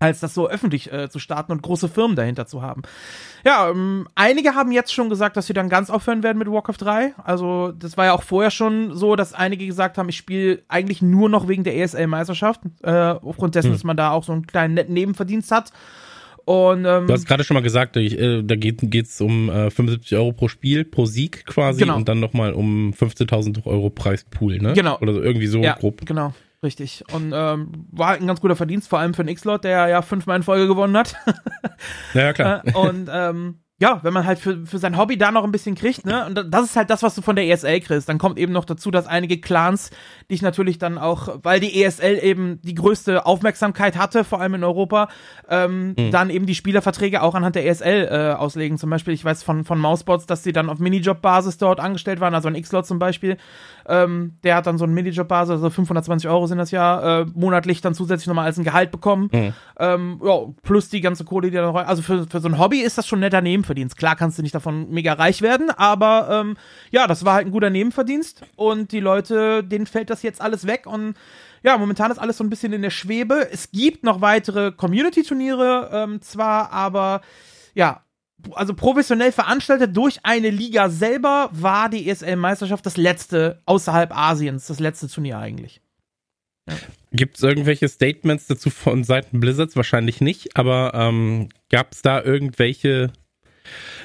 als 0.00 0.20
das 0.20 0.32
so 0.32 0.48
öffentlich 0.48 0.92
äh, 0.92 1.10
zu 1.10 1.18
starten 1.18 1.50
und 1.50 1.62
große 1.62 1.88
Firmen 1.88 2.16
dahinter 2.16 2.46
zu 2.46 2.62
haben. 2.62 2.82
Ja, 3.44 3.68
ähm, 3.70 4.06
einige 4.14 4.54
haben 4.54 4.70
jetzt 4.70 4.92
schon 4.92 5.10
gesagt, 5.10 5.36
dass 5.36 5.46
sie 5.46 5.54
dann 5.54 5.68
ganz 5.68 5.90
aufhören 5.90 6.22
werden 6.22 6.38
mit 6.38 6.48
Warcraft 6.48 6.76
3. 6.78 7.14
Also 7.22 7.72
das 7.72 7.96
war 7.96 8.06
ja 8.06 8.12
auch 8.12 8.22
vorher 8.22 8.52
schon 8.52 8.94
so, 8.94 9.16
dass 9.16 9.32
einige 9.32 9.66
gesagt 9.66 9.98
haben, 9.98 10.08
ich 10.08 10.16
spiele 10.16 10.62
eigentlich 10.68 11.02
nur 11.02 11.28
noch 11.28 11.48
wegen 11.48 11.64
der 11.64 11.76
ESL-Meisterschaft, 11.76 12.60
äh, 12.82 12.90
aufgrund 12.92 13.56
dessen, 13.56 13.68
hm. 13.68 13.74
dass 13.74 13.84
man 13.84 13.96
da 13.96 14.12
auch 14.12 14.22
so 14.22 14.32
einen 14.32 14.46
kleinen 14.46 14.74
netten 14.74 14.94
Nebenverdienst 14.94 15.50
hat. 15.50 15.72
Und, 16.44 16.86
ähm, 16.86 17.06
du 17.06 17.12
hast 17.12 17.26
gerade 17.26 17.44
schon 17.44 17.56
mal 17.56 17.62
gesagt, 17.62 17.96
ich, 17.96 18.18
äh, 18.18 18.42
da 18.42 18.56
geht 18.56 18.82
es 18.82 19.20
um 19.20 19.50
äh, 19.50 19.70
75 19.70 20.16
Euro 20.16 20.32
pro 20.32 20.48
Spiel, 20.48 20.84
pro 20.84 21.04
Sieg 21.04 21.44
quasi 21.44 21.80
genau. 21.80 21.96
und 21.96 22.08
dann 22.08 22.20
nochmal 22.20 22.54
um 22.54 22.92
15.000 22.92 23.66
Euro 23.66 23.90
Preispool, 23.90 24.58
ne? 24.58 24.72
Genau. 24.72 24.96
Oder 25.00 25.12
so 25.12 25.20
irgendwie 25.20 25.46
so 25.46 25.60
ja, 25.60 25.74
grob. 25.74 26.06
Genau. 26.06 26.32
Richtig. 26.62 27.04
Und 27.12 27.32
ähm, 27.34 27.86
war 27.92 28.08
halt 28.08 28.20
ein 28.20 28.26
ganz 28.26 28.40
guter 28.40 28.56
Verdienst, 28.56 28.88
vor 28.88 28.98
allem 28.98 29.14
für 29.14 29.22
den 29.22 29.28
X-Lot, 29.28 29.62
der 29.62 29.86
ja 29.86 30.02
fünfmal 30.02 30.36
in 30.36 30.42
Folge 30.42 30.66
gewonnen 30.66 30.96
hat. 30.96 31.14
ja, 32.14 32.32
klar. 32.32 32.62
Äh, 32.66 32.72
und 32.74 33.08
ähm, 33.12 33.60
ja, 33.80 34.00
wenn 34.02 34.12
man 34.12 34.26
halt 34.26 34.40
für, 34.40 34.66
für 34.66 34.78
sein 34.78 34.96
Hobby 34.96 35.16
da 35.16 35.30
noch 35.30 35.44
ein 35.44 35.52
bisschen 35.52 35.76
kriegt, 35.76 36.04
ne? 36.04 36.26
Und 36.26 36.52
das 36.52 36.64
ist 36.64 36.76
halt 36.76 36.90
das, 36.90 37.04
was 37.04 37.14
du 37.14 37.22
von 37.22 37.36
der 37.36 37.46
ESL 37.46 37.78
kriegst. 37.78 38.08
Dann 38.08 38.18
kommt 38.18 38.36
eben 38.36 38.52
noch 38.52 38.64
dazu, 38.64 38.90
dass 38.90 39.06
einige 39.06 39.40
Clans 39.40 39.92
dich 40.28 40.42
natürlich 40.42 40.78
dann 40.78 40.98
auch, 40.98 41.38
weil 41.44 41.60
die 41.60 41.84
ESL 41.84 42.18
eben 42.20 42.60
die 42.62 42.74
größte 42.74 43.24
Aufmerksamkeit 43.24 43.96
hatte, 43.96 44.24
vor 44.24 44.40
allem 44.40 44.54
in 44.54 44.64
Europa, 44.64 45.08
ähm, 45.48 45.94
mhm. 45.96 46.10
dann 46.10 46.28
eben 46.30 46.46
die 46.46 46.56
Spielerverträge 46.56 47.22
auch 47.22 47.36
anhand 47.36 47.54
der 47.54 47.66
ESL 47.66 48.08
äh, 48.10 48.34
auslegen. 48.34 48.78
Zum 48.78 48.90
Beispiel, 48.90 49.14
ich 49.14 49.24
weiß 49.24 49.44
von, 49.44 49.64
von 49.64 49.78
Mousebots, 49.78 50.26
dass 50.26 50.42
sie 50.42 50.52
dann 50.52 50.70
auf 50.70 50.80
Minijob-Basis 50.80 51.58
dort 51.58 51.78
angestellt 51.78 52.18
waren, 52.18 52.34
also 52.34 52.48
ein 52.48 52.56
X-Lot 52.56 52.84
zum 52.84 52.98
Beispiel. 52.98 53.36
Ähm, 53.86 54.38
der 54.42 54.56
hat 54.56 54.66
dann 54.66 54.76
so 54.76 54.84
eine 54.84 54.92
Minijob-Basis, 54.92 55.52
also 55.52 55.70
520 55.70 56.28
Euro 56.28 56.48
sind 56.48 56.58
das 56.58 56.72
ja, 56.72 57.20
äh, 57.20 57.26
monatlich 57.32 57.80
dann 57.80 57.94
zusätzlich 57.94 58.26
nochmal 58.26 58.46
als 58.46 58.58
ein 58.58 58.64
Gehalt 58.64 58.90
bekommen. 58.90 59.30
Mhm. 59.32 59.52
Ähm, 59.78 60.20
ja, 60.24 60.40
plus 60.64 60.88
die 60.88 61.00
ganze 61.00 61.24
Kohle, 61.24 61.48
die 61.48 61.56
dann 61.56 61.76
rein. 61.76 61.86
Also 61.86 62.02
für, 62.02 62.26
für 62.26 62.40
so 62.40 62.48
ein 62.48 62.58
Hobby 62.58 62.80
ist 62.80 62.98
das 62.98 63.06
schon 63.06 63.20
ein 63.20 63.20
netter 63.20 63.40
Nebenverdienst. 63.40 63.67
Klar 63.96 64.16
kannst 64.16 64.38
du 64.38 64.42
nicht 64.42 64.54
davon 64.54 64.90
mega 64.90 65.12
reich 65.12 65.42
werden, 65.42 65.70
aber 65.70 66.28
ähm, 66.30 66.56
ja, 66.90 67.06
das 67.06 67.24
war 67.24 67.34
halt 67.34 67.46
ein 67.46 67.52
guter 67.52 67.70
Nebenverdienst 67.70 68.42
und 68.56 68.92
die 68.92 69.00
Leute, 69.00 69.64
denen 69.64 69.86
fällt 69.86 70.10
das 70.10 70.22
jetzt 70.22 70.40
alles 70.40 70.66
weg 70.66 70.86
und 70.86 71.14
ja, 71.62 71.76
momentan 71.76 72.10
ist 72.10 72.18
alles 72.18 72.36
so 72.36 72.44
ein 72.44 72.50
bisschen 72.50 72.72
in 72.72 72.82
der 72.82 72.90
Schwebe. 72.90 73.48
Es 73.50 73.70
gibt 73.72 74.04
noch 74.04 74.20
weitere 74.20 74.70
Community-Turniere 74.70 75.90
ähm, 75.92 76.22
zwar, 76.22 76.70
aber 76.72 77.20
ja, 77.74 78.04
also 78.52 78.74
professionell 78.74 79.32
veranstaltet 79.32 79.96
durch 79.96 80.20
eine 80.22 80.50
Liga 80.50 80.88
selber 80.88 81.50
war 81.52 81.88
die 81.88 82.08
ESL-Meisterschaft 82.08 82.86
das 82.86 82.96
letzte 82.96 83.62
außerhalb 83.66 84.16
Asiens, 84.16 84.66
das 84.66 84.80
letzte 84.80 85.08
Turnier 85.08 85.38
eigentlich. 85.38 85.80
Ja. 86.68 86.76
Gibt 87.12 87.36
es 87.36 87.42
irgendwelche 87.42 87.88
Statements 87.88 88.46
dazu 88.46 88.70
von 88.70 89.02
Seiten 89.02 89.40
Blizzards? 89.40 89.76
Wahrscheinlich 89.76 90.20
nicht, 90.20 90.56
aber 90.56 90.92
ähm, 90.94 91.48
gab 91.70 91.92
es 91.92 92.02
da 92.02 92.22
irgendwelche. 92.22 93.12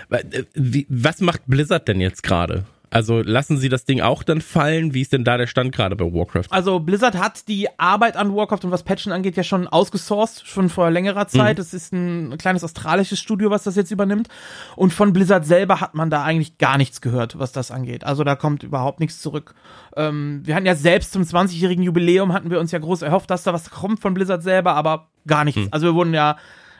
Äh, 0.09 0.43
wie, 0.53 0.85
was 0.89 1.21
macht 1.21 1.43
Blizzard 1.47 1.87
denn 1.87 1.99
jetzt 1.99 2.23
gerade? 2.23 2.65
Also 2.93 3.21
lassen 3.21 3.57
Sie 3.57 3.69
das 3.69 3.85
Ding 3.85 4.01
auch 4.01 4.21
dann 4.21 4.39
fallen? 4.39 4.93
Wie 4.93 5.01
ist 5.01 5.13
denn 5.13 5.23
da 5.23 5.37
der 5.37 5.47
Stand 5.47 5.73
gerade 5.73 5.95
bei 5.95 6.05
Warcraft? 6.05 6.51
Also 6.51 6.79
Blizzard 6.79 7.17
hat 7.17 7.47
die 7.47 7.67
Arbeit 7.79 8.15
an 8.15 8.35
Warcraft 8.35 8.59
und 8.65 8.71
was 8.71 8.83
Patchen 8.83 9.11
angeht 9.11 9.35
ja 9.35 9.41
schon 9.41 9.67
ausgesourced, 9.67 10.45
schon 10.45 10.69
vor 10.69 10.91
längerer 10.91 11.27
Zeit. 11.27 11.57
Es 11.57 11.73
mhm. 11.73 11.77
ist 11.77 11.93
ein 11.93 12.37
kleines 12.37 12.63
australisches 12.63 13.19
Studio, 13.19 13.49
was 13.49 13.63
das 13.63 13.75
jetzt 13.75 13.89
übernimmt. 13.89 14.27
Und 14.75 14.93
von 14.93 15.11
Blizzard 15.11 15.43
selber 15.43 15.81
hat 15.81 15.95
man 15.95 16.11
da 16.11 16.23
eigentlich 16.23 16.59
gar 16.59 16.77
nichts 16.77 17.01
gehört, 17.01 17.39
was 17.39 17.51
das 17.51 17.71
angeht. 17.71 18.03
Also 18.03 18.23
da 18.23 18.35
kommt 18.35 18.61
überhaupt 18.61 18.99
nichts 18.99 19.19
zurück. 19.19 19.55
Ähm, 19.97 20.41
wir 20.43 20.53
hatten 20.53 20.67
ja 20.67 20.75
selbst 20.75 21.13
zum 21.13 21.23
20-jährigen 21.23 21.83
Jubiläum 21.83 22.31
hatten 22.31 22.51
wir 22.51 22.59
uns 22.59 22.71
ja 22.71 22.77
groß 22.77 23.01
erhofft, 23.01 23.31
dass 23.31 23.41
da 23.41 23.53
was 23.53 23.71
kommt 23.71 24.01
von 24.01 24.13
Blizzard 24.13 24.43
selber, 24.43 24.75
aber 24.75 25.09
gar 25.25 25.45
nichts. 25.45 25.61
Mhm. 25.61 25.69
Also 25.71 25.87
wir 25.87 25.95
wurden 25.95 26.13
ja 26.13 26.37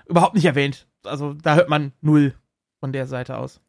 überhaupt 0.07 0.35
nicht 0.35 0.45
erwähnt. 0.45 0.85
Also 1.03 1.33
da 1.33 1.56
hört 1.56 1.69
man 1.69 1.92
null 2.02 2.35
von 2.83 2.92
der 2.92 3.07
Seite 3.07 3.37
aus. 3.37 3.61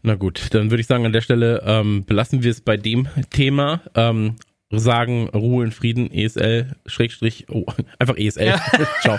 Na 0.00 0.14
gut, 0.14 0.54
dann 0.54 0.70
würde 0.70 0.80
ich 0.80 0.86
sagen, 0.86 1.04
an 1.04 1.12
der 1.12 1.20
Stelle 1.20 1.62
ähm, 1.66 2.06
belassen 2.06 2.42
wir 2.42 2.50
es 2.50 2.62
bei 2.62 2.78
dem 2.78 3.06
Thema. 3.28 3.82
Ähm, 3.94 4.36
sagen 4.78 5.28
Ruhe 5.28 5.64
in 5.64 5.72
Frieden, 5.72 6.10
ESL, 6.10 6.72
Schrägstrich, 6.86 7.46
oh, 7.50 7.64
einfach 7.98 8.16
ESL, 8.16 8.46
ja. 8.46 8.60
ciao, 9.00 9.18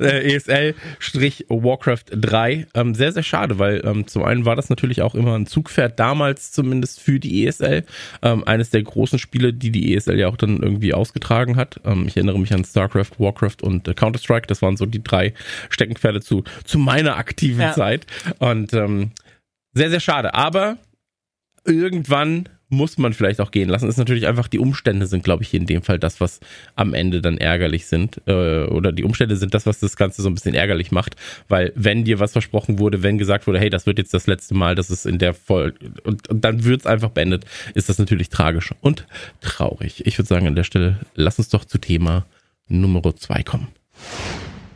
äh, 0.00 0.34
ESL, 0.34 0.74
Strich 0.98 1.46
Warcraft 1.48 2.04
3. 2.12 2.66
Ähm, 2.74 2.94
sehr, 2.94 3.12
sehr 3.12 3.22
schade, 3.22 3.58
weil 3.58 3.82
ähm, 3.84 4.06
zum 4.06 4.24
einen 4.24 4.44
war 4.44 4.56
das 4.56 4.70
natürlich 4.70 5.02
auch 5.02 5.14
immer 5.14 5.36
ein 5.36 5.46
Zugpferd, 5.46 5.98
damals 5.98 6.52
zumindest 6.52 7.00
für 7.00 7.20
die 7.20 7.46
ESL. 7.46 7.84
Ähm, 8.22 8.44
eines 8.44 8.70
der 8.70 8.82
großen 8.82 9.18
Spiele, 9.18 9.52
die 9.52 9.70
die 9.70 9.94
ESL 9.94 10.18
ja 10.18 10.28
auch 10.28 10.36
dann 10.36 10.62
irgendwie 10.62 10.94
ausgetragen 10.94 11.56
hat. 11.56 11.80
Ähm, 11.84 12.06
ich 12.06 12.16
erinnere 12.16 12.38
mich 12.38 12.52
an 12.52 12.64
StarCraft, 12.64 13.18
Warcraft 13.18 13.62
und 13.62 13.88
äh, 13.88 13.94
Counter-Strike. 13.94 14.46
Das 14.46 14.62
waren 14.62 14.76
so 14.76 14.86
die 14.86 15.02
drei 15.02 15.34
Steckenpferde 15.70 16.20
zu, 16.20 16.44
zu 16.64 16.78
meiner 16.78 17.16
aktiven 17.16 17.60
ja. 17.60 17.72
Zeit. 17.72 18.06
Und 18.38 18.72
ähm, 18.72 19.12
sehr, 19.72 19.90
sehr 19.90 20.00
schade. 20.00 20.34
Aber 20.34 20.78
irgendwann 21.64 22.48
muss 22.74 22.98
man 22.98 23.12
vielleicht 23.12 23.40
auch 23.40 23.50
gehen 23.50 23.68
lassen. 23.68 23.88
ist 23.88 23.96
natürlich 23.96 24.26
einfach, 24.26 24.48
die 24.48 24.58
Umstände 24.58 25.06
sind, 25.06 25.24
glaube 25.24 25.42
ich, 25.42 25.50
hier 25.50 25.60
in 25.60 25.66
dem 25.66 25.82
Fall 25.82 25.98
das, 25.98 26.20
was 26.20 26.40
am 26.74 26.94
Ende 26.94 27.22
dann 27.22 27.38
ärgerlich 27.38 27.86
sind. 27.86 28.20
Äh, 28.26 28.64
oder 28.64 28.92
die 28.92 29.04
Umstände 29.04 29.36
sind 29.36 29.54
das, 29.54 29.66
was 29.66 29.80
das 29.80 29.96
Ganze 29.96 30.22
so 30.22 30.28
ein 30.28 30.34
bisschen 30.34 30.54
ärgerlich 30.54 30.92
macht. 30.92 31.16
Weil 31.48 31.72
wenn 31.74 32.04
dir 32.04 32.20
was 32.20 32.32
versprochen 32.32 32.78
wurde, 32.78 33.02
wenn 33.02 33.18
gesagt 33.18 33.46
wurde, 33.46 33.58
hey, 33.58 33.70
das 33.70 33.86
wird 33.86 33.98
jetzt 33.98 34.12
das 34.14 34.26
letzte 34.26 34.54
Mal, 34.54 34.74
das 34.74 34.90
ist 34.90 35.06
in 35.06 35.18
der 35.18 35.34
Folge 35.34 35.78
und, 36.04 36.28
und 36.28 36.44
dann 36.44 36.64
wird 36.64 36.80
es 36.80 36.86
einfach 36.86 37.10
beendet, 37.10 37.44
ist 37.74 37.88
das 37.88 37.98
natürlich 37.98 38.28
tragisch 38.28 38.72
und 38.80 39.06
traurig. 39.40 40.06
Ich 40.06 40.18
würde 40.18 40.28
sagen, 40.28 40.46
an 40.46 40.56
der 40.56 40.64
Stelle, 40.64 41.00
lass 41.14 41.38
uns 41.38 41.48
doch 41.48 41.64
zu 41.64 41.78
Thema 41.78 42.26
Nummer 42.68 43.14
zwei 43.16 43.42
kommen. 43.42 43.68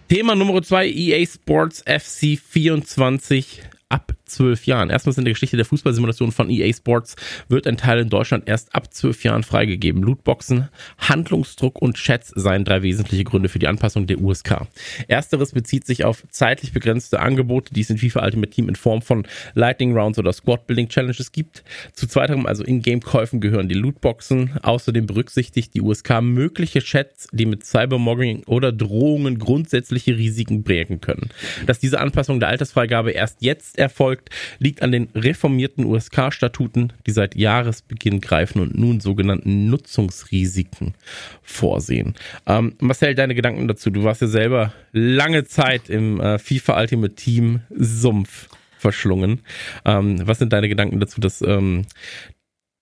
Thema 0.08 0.34
Nummer 0.34 0.62
zwei, 0.62 0.88
EA 0.88 1.26
Sports 1.26 1.82
FC 1.86 2.38
24 2.38 3.62
ab 3.88 4.12
zwölf 4.26 4.66
Jahren. 4.66 4.90
Erstmals 4.90 5.18
in 5.18 5.24
der 5.24 5.32
Geschichte 5.32 5.56
der 5.56 5.64
Fußballsimulation 5.64 6.32
von 6.32 6.50
EA 6.50 6.72
Sports 6.72 7.16
wird 7.48 7.66
ein 7.66 7.78
Teil 7.78 8.00
in 8.00 8.10
Deutschland 8.10 8.46
erst 8.46 8.74
ab 8.74 8.92
zwölf 8.92 9.24
Jahren 9.24 9.42
freigegeben. 9.42 10.02
Lootboxen, 10.02 10.68
Handlungsdruck 10.98 11.80
und 11.80 11.96
Chats 11.96 12.32
seien 12.34 12.64
drei 12.64 12.82
wesentliche 12.82 13.24
Gründe 13.24 13.48
für 13.48 13.58
die 13.58 13.68
Anpassung 13.68 14.06
der 14.06 14.20
USK. 14.20 14.66
Ersteres 15.08 15.52
bezieht 15.52 15.86
sich 15.86 16.04
auf 16.04 16.24
zeitlich 16.30 16.72
begrenzte 16.72 17.20
Angebote, 17.20 17.72
die 17.72 17.80
es 17.80 17.90
in 17.90 17.98
FIFA 17.98 18.24
Ultimate 18.24 18.50
Team 18.50 18.68
in 18.68 18.76
Form 18.76 19.00
von 19.00 19.26
Lightning 19.54 19.96
Rounds 19.96 20.18
oder 20.18 20.32
Squad 20.32 20.66
Building 20.66 20.88
Challenges 20.88 21.32
gibt. 21.32 21.64
Zu 21.94 22.06
zweiterem, 22.06 22.44
also 22.44 22.64
In-Game-Käufen, 22.64 23.40
gehören 23.40 23.68
die 23.68 23.74
Lootboxen. 23.74 24.58
Außerdem 24.62 25.06
berücksichtigt 25.06 25.74
die 25.74 25.80
USK 25.80 26.20
mögliche 26.20 26.80
Chats, 26.80 27.28
die 27.32 27.46
mit 27.46 27.64
Cybermobbing 27.64 28.44
oder 28.44 28.72
Drohungen 28.72 29.38
grundsätzliche 29.38 30.16
Risiken 30.16 30.62
bringen 30.62 31.00
können. 31.00 31.30
Dass 31.66 31.78
diese 31.78 32.00
Anpassung 32.00 32.40
der 32.40 32.50
Altersfreigabe 32.50 33.12
erst 33.12 33.42
jetzt 33.42 33.77
erfolgt, 33.78 34.30
liegt 34.58 34.82
an 34.82 34.92
den 34.92 35.08
reformierten 35.14 35.84
USK-Statuten, 35.84 36.92
die 37.06 37.10
seit 37.10 37.34
Jahresbeginn 37.36 38.20
greifen 38.20 38.60
und 38.60 38.78
nun 38.78 39.00
sogenannten 39.00 39.70
Nutzungsrisiken 39.70 40.94
vorsehen. 41.42 42.14
Ähm, 42.46 42.74
Marcel, 42.80 43.14
deine 43.14 43.34
Gedanken 43.34 43.68
dazu? 43.68 43.90
Du 43.90 44.04
warst 44.04 44.20
ja 44.20 44.28
selber 44.28 44.72
lange 44.92 45.44
Zeit 45.44 45.88
im 45.88 46.20
äh, 46.20 46.38
FIFA 46.38 46.80
Ultimate 46.80 47.14
Team 47.14 47.60
Sumpf 47.70 48.48
verschlungen. 48.78 49.40
Ähm, 49.84 50.26
was 50.26 50.38
sind 50.38 50.52
deine 50.52 50.68
Gedanken 50.68 51.00
dazu, 51.00 51.20
dass 51.20 51.42
ähm, 51.42 51.86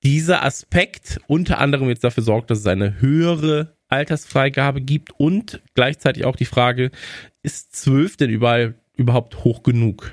dieser 0.02 0.44
Aspekt 0.44 1.20
unter 1.26 1.58
anderem 1.58 1.88
jetzt 1.88 2.04
dafür 2.04 2.22
sorgt, 2.22 2.50
dass 2.50 2.60
es 2.60 2.66
eine 2.66 3.00
höhere 3.00 3.76
Altersfreigabe 3.88 4.80
gibt 4.80 5.12
und 5.18 5.60
gleichzeitig 5.74 6.24
auch 6.24 6.36
die 6.36 6.44
Frage, 6.44 6.90
ist 7.42 7.74
zwölf 7.74 8.16
denn 8.16 8.30
überall 8.30 8.74
überhaupt 8.96 9.44
hoch 9.44 9.62
genug? 9.62 10.12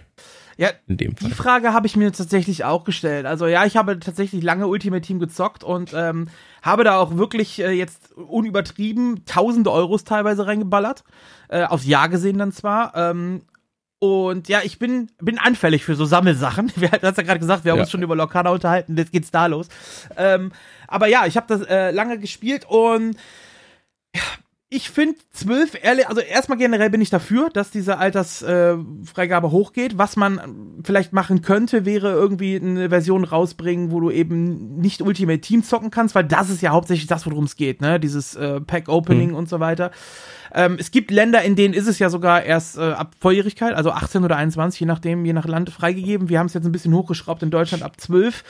Ja, 0.63 0.71
die 0.87 1.31
Frage 1.31 1.73
habe 1.73 1.87
ich 1.87 1.95
mir 1.95 2.11
tatsächlich 2.11 2.63
auch 2.63 2.83
gestellt. 2.83 3.25
Also 3.25 3.47
ja, 3.47 3.65
ich 3.65 3.77
habe 3.77 3.99
tatsächlich 3.99 4.43
lange 4.43 4.67
Ultimate 4.67 5.01
Team 5.01 5.19
gezockt 5.19 5.63
und 5.63 5.93
ähm, 5.93 6.27
habe 6.61 6.83
da 6.83 6.97
auch 6.97 7.17
wirklich 7.17 7.59
äh, 7.59 7.71
jetzt 7.71 8.13
unübertrieben 8.13 9.25
tausende 9.25 9.71
Euros 9.71 10.03
teilweise 10.03 10.45
reingeballert. 10.47 11.03
Äh, 11.49 11.63
aufs 11.63 11.85
Jahr 11.85 12.09
gesehen 12.09 12.37
dann 12.37 12.51
zwar. 12.51 12.95
Ähm, 12.95 13.41
und 13.99 14.49
ja, 14.49 14.59
ich 14.63 14.79
bin, 14.79 15.09
bin 15.21 15.37
anfällig 15.37 15.85
für 15.85 15.95
so 15.95 16.03
Sammelsachen. 16.03 16.71
Wir 16.75 16.91
hatten 16.91 17.05
ja 17.05 17.11
gerade 17.11 17.39
gesagt, 17.39 17.63
wir 17.63 17.71
haben 17.71 17.77
ja. 17.77 17.83
uns 17.83 17.91
schon 17.91 18.03
über 18.03 18.17
Lokana 18.17 18.49
unterhalten, 18.49 18.97
jetzt 18.97 19.13
geht's 19.13 19.31
da 19.31 19.45
los. 19.45 19.69
Ähm, 20.17 20.51
aber 20.89 21.07
ja, 21.07 21.25
ich 21.25 21.37
habe 21.37 21.47
das 21.47 21.61
äh, 21.67 21.91
lange 21.91 22.19
gespielt 22.19 22.65
und 22.67 23.15
ja, 24.13 24.21
ich 24.73 24.89
finde 24.89 25.15
zwölf, 25.31 25.77
ehrlich, 25.79 26.07
also 26.09 26.19
erstmal 26.19 26.57
generell 26.57 26.89
bin 26.89 26.99
ich 26.99 27.11
dafür, 27.11 27.51
dass 27.51 27.69
diese 27.69 27.99
Altersfreigabe 27.99 29.47
äh, 29.47 29.51
hochgeht. 29.51 29.99
Was 29.99 30.15
man 30.15 30.81
vielleicht 30.83 31.13
machen 31.13 31.43
könnte, 31.43 31.85
wäre 31.85 32.11
irgendwie 32.11 32.55
eine 32.55 32.89
Version 32.89 33.23
rausbringen, 33.23 33.91
wo 33.91 33.99
du 33.99 34.09
eben 34.09 34.77
nicht 34.77 35.03
Ultimate 35.03 35.41
Team 35.41 35.63
zocken 35.63 35.91
kannst, 35.91 36.15
weil 36.15 36.23
das 36.23 36.49
ist 36.49 36.63
ja 36.63 36.71
hauptsächlich 36.71 37.05
das, 37.05 37.27
worum 37.27 37.43
es 37.43 37.55
geht, 37.55 37.81
ne? 37.81 37.99
Dieses 37.99 38.35
äh, 38.35 38.61
Pack-Opening 38.61 39.29
mhm. 39.29 39.35
und 39.35 39.47
so 39.47 39.59
weiter. 39.59 39.91
Ähm, 40.55 40.77
es 40.79 40.89
gibt 40.89 41.11
Länder, 41.11 41.43
in 41.43 41.55
denen 41.55 41.75
ist 41.75 41.87
es 41.87 41.99
ja 41.99 42.09
sogar 42.09 42.43
erst 42.43 42.77
äh, 42.77 42.81
ab 42.81 43.11
Volljährigkeit, 43.19 43.75
also 43.75 43.91
18 43.91 44.23
oder 44.23 44.37
21, 44.37 44.79
je 44.79 44.85
nachdem, 44.87 45.23
je 45.23 45.33
nach 45.33 45.45
Land 45.45 45.69
freigegeben. 45.69 46.29
Wir 46.29 46.39
haben 46.39 46.47
es 46.47 46.55
jetzt 46.55 46.65
ein 46.65 46.71
bisschen 46.71 46.95
hochgeschraubt 46.95 47.43
in 47.43 47.51
Deutschland 47.51 47.83
ab 47.83 48.01
12. 48.01 48.43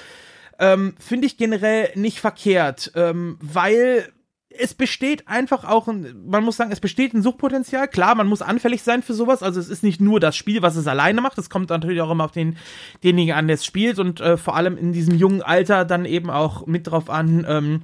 Ähm, 0.60 0.94
Finde 1.00 1.28
ich 1.28 1.36
generell 1.36 1.90
nicht 1.96 2.22
verkehrt, 2.22 2.94
ähm, 2.96 3.38
weil 3.42 4.13
es 4.58 4.74
besteht 4.74 5.28
einfach 5.28 5.64
auch 5.64 5.88
ein, 5.88 6.26
man 6.26 6.44
muss 6.44 6.58
sagen, 6.58 6.72
es 6.72 6.80
besteht 6.80 7.14
ein 7.14 7.22
Suchtpotenzial. 7.22 7.88
Klar, 7.88 8.16
man 8.16 8.28
muss 8.28 8.42
anfällig 8.42 8.84
sein 8.84 9.02
für 9.02 9.14
sowas. 9.14 9.44
Also 9.44 9.60
es 9.60 9.70
ist 9.70 9.84
nicht 9.84 10.02
nur 10.02 10.20
das 10.20 10.36
Spiel, 10.36 10.62
was 10.62 10.76
es 10.76 10.88
alleine 10.88 11.22
macht. 11.22 11.38
Es 11.38 11.50
kommt 11.50 11.70
natürlich 11.70 12.02
auch 12.02 12.12
immer 12.12 12.26
auf 12.26 12.32
den, 12.32 12.58
denjenigen 13.04 13.36
an, 13.36 13.48
der 13.48 13.56
es 13.56 13.66
spielt 13.66 14.00
und 14.00 14.22
äh, 14.22 14.38
vor 14.38 14.56
allem 14.56 14.78
in 14.78 14.94
diesem 14.94 15.16
jungen 15.16 15.42
Alter 15.42 15.86
dann 15.86 16.06
eben 16.06 16.30
auch 16.30 16.66
mit 16.68 16.88
drauf 16.88 17.10
an, 17.10 17.46
ähm, 17.48 17.82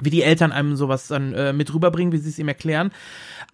wie 0.00 0.10
die 0.10 0.22
Eltern 0.22 0.52
einem 0.52 0.76
sowas 0.76 1.08
dann 1.08 1.32
äh, 1.34 1.52
mit 1.52 1.72
rüberbringen, 1.72 2.12
wie 2.12 2.18
sie 2.18 2.30
es 2.30 2.38
ihm 2.38 2.48
erklären. 2.48 2.90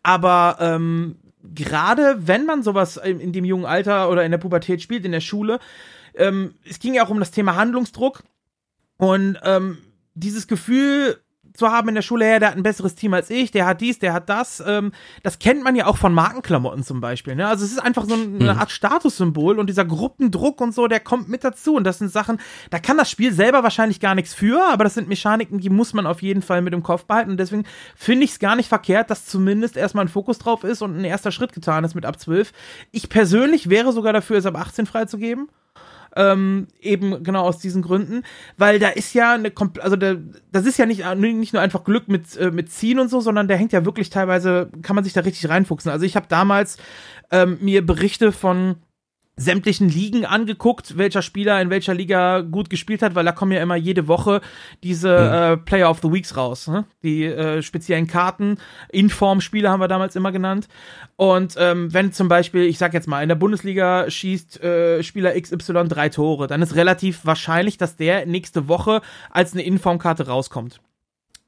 Aber 0.02 0.56
ähm, 0.61 1.16
gerade 1.54 2.16
wenn 2.26 2.47
man 2.47 2.62
sowas 2.62 2.97
in, 2.97 3.20
in, 3.20 3.32
dem 3.32 3.44
jungen 3.44 3.66
Alter 3.66 4.11
oder 4.11 4.25
in 4.25 4.30
der 4.30 4.38
Pubertät 4.38 4.82
spielt, 4.82 5.04
in 5.04 5.12
der 5.12 5.20
Schule, 5.20 5.61
ähm, 6.14 6.54
es 6.68 6.78
ging 6.78 6.94
ja 6.94 7.04
auch 7.04 7.11
um 7.11 7.20
das 7.20 7.30
Thema 7.30 7.56
Handlungsdruck 7.56 8.23
und 8.97 9.38
ähm, 9.44 9.78
dieses 10.14 10.47
Gefühl, 10.47 11.18
zu 11.61 11.71
haben 11.71 11.88
in 11.90 11.95
der 11.95 12.02
Schule, 12.02 12.29
ja, 12.29 12.38
der 12.38 12.49
hat 12.49 12.57
ein 12.57 12.62
besseres 12.62 12.95
Team 12.95 13.14
als 13.14 13.31
ich, 13.31 13.50
der 13.50 13.67
hat 13.67 13.81
dies, 13.81 13.99
der 13.99 14.12
hat 14.14 14.29
das. 14.29 14.62
Ähm, 14.67 14.93
das 15.23 15.38
kennt 15.38 15.62
man 15.62 15.76
ja 15.76 15.87
auch 15.87 15.99
von 15.99 16.12
Markenklamotten 16.14 16.83
zum 16.83 17.00
Beispiel. 17.00 17.37
Ne? 17.37 17.47
Also 17.47 17.64
es 17.64 17.73
ist 17.73 17.79
einfach 17.79 18.07
so 18.07 18.14
eine 18.14 18.52
hm. 18.52 18.59
Art 18.59 18.71
Statussymbol 18.71 19.59
und 19.59 19.69
dieser 19.69 19.85
Gruppendruck 19.85 20.61
und 20.61 20.75
so, 20.75 20.88
der 20.88 21.00
kommt 21.00 21.29
mit 21.29 21.45
dazu. 21.45 21.75
Und 21.75 21.85
das 21.85 21.99
sind 21.99 22.11
Sachen, 22.11 22.40
da 22.71 22.79
kann 22.79 22.97
das 22.97 23.11
Spiel 23.11 23.33
selber 23.33 23.62
wahrscheinlich 23.62 24.00
gar 24.00 24.14
nichts 24.14 24.35
für, 24.35 24.61
aber 24.73 24.85
das 24.85 24.95
sind 24.95 25.09
Mechaniken, 25.09 25.61
die 25.61 25.69
muss 25.69 25.93
man 25.93 26.07
auf 26.07 26.23
jeden 26.23 26.43
Fall 26.43 26.62
mit 26.62 26.73
im 26.73 26.83
Kopf 26.83 27.05
behalten. 27.05 27.31
Und 27.31 27.37
deswegen 27.37 27.64
finde 27.95 28.25
ich 28.25 28.33
es 28.33 28.38
gar 28.38 28.57
nicht 28.57 28.69
verkehrt, 28.69 29.11
dass 29.11 29.26
zumindest 29.26 29.76
erstmal 29.76 30.07
ein 30.07 30.09
Fokus 30.09 30.38
drauf 30.38 30.64
ist 30.64 30.81
und 30.81 30.97
ein 30.97 31.05
erster 31.05 31.31
Schritt 31.31 31.52
getan 31.52 31.85
ist 31.85 31.95
mit 31.95 32.07
ab 32.07 32.19
12. 32.19 32.52
Ich 32.90 33.11
persönlich 33.11 33.69
wäre 33.69 33.93
sogar 33.93 34.14
dafür, 34.14 34.38
es 34.38 34.47
ab 34.47 34.57
18 34.57 34.87
freizugeben. 34.87 35.49
Ähm, 36.17 36.67
eben 36.81 37.23
genau 37.23 37.43
aus 37.43 37.59
diesen 37.59 37.83
Gründen, 37.83 38.25
weil 38.57 38.81
da 38.81 38.88
ist 38.88 39.14
ja 39.14 39.35
eine, 39.35 39.52
also 39.81 39.95
da, 39.95 40.17
das 40.50 40.67
ist 40.67 40.76
ja 40.76 40.85
nicht, 40.85 41.05
nicht 41.14 41.52
nur 41.52 41.62
einfach 41.62 41.85
Glück 41.85 42.09
mit, 42.09 42.37
äh, 42.37 42.50
mit 42.50 42.73
Ziehen 42.73 42.99
und 42.99 43.09
so, 43.09 43.21
sondern 43.21 43.47
der 43.47 43.57
hängt 43.57 43.73
ja 43.73 43.85
wirklich 43.85 44.11
teilweise, 44.11 44.71
kann 44.83 44.97
man 44.97 45.05
sich 45.05 45.12
da 45.12 45.21
richtig 45.21 45.49
reinfuchsen. 45.49 45.90
Also 45.90 46.05
ich 46.05 46.17
habe 46.17 46.26
damals 46.29 46.79
ähm, 47.31 47.59
mir 47.61 47.87
Berichte 47.87 48.33
von 48.33 48.76
sämtlichen 49.37 49.88
Ligen 49.88 50.26
angeguckt, 50.26 50.99
welcher 50.99 51.22
Spieler 51.22 51.60
in 51.62 51.70
welcher 51.70 51.94
Liga 51.94 52.40
gut 52.42 52.68
gespielt 52.68 53.00
hat, 53.00 53.14
weil 53.14 53.25
da 53.25 53.32
kommen 53.32 53.52
ja 53.52 53.62
immer 53.62 53.76
jede 53.76 54.06
Woche 54.06 54.42
diese 54.82 55.08
mhm. 55.08 55.34
äh, 55.34 55.56
Player 55.56 55.90
of 55.90 56.00
the 56.02 56.12
Weeks 56.12 56.37
raus, 56.37 56.68
ne? 56.68 56.84
die 57.02 57.25
äh, 57.25 57.62
speziellen 57.62 58.06
Karten, 58.06 58.58
Inform-Spiele 58.90 59.70
haben 59.70 59.80
wir 59.80 59.88
damals 59.88 60.14
immer 60.14 60.30
genannt. 60.30 60.68
Und 61.16 61.54
ähm, 61.58 61.92
wenn 61.92 62.12
zum 62.12 62.28
Beispiel, 62.28 62.64
ich 62.64 62.78
sag 62.78 62.92
jetzt 62.92 63.08
mal, 63.08 63.22
in 63.22 63.28
der 63.28 63.37
Bundesliga 63.37 64.10
schießt 64.10 64.62
äh, 64.62 65.02
Spieler 65.02 65.40
XY 65.40 65.88
drei 65.88 66.10
Tore, 66.10 66.46
dann 66.46 66.60
ist 66.60 66.76
relativ 66.76 67.25
wahrscheinlich, 67.25 67.78
dass 67.78 67.96
der 67.96 68.26
nächste 68.26 68.68
Woche 68.68 69.00
als 69.30 69.54
eine 69.54 69.62
Informkarte 69.62 70.26
rauskommt 70.26 70.80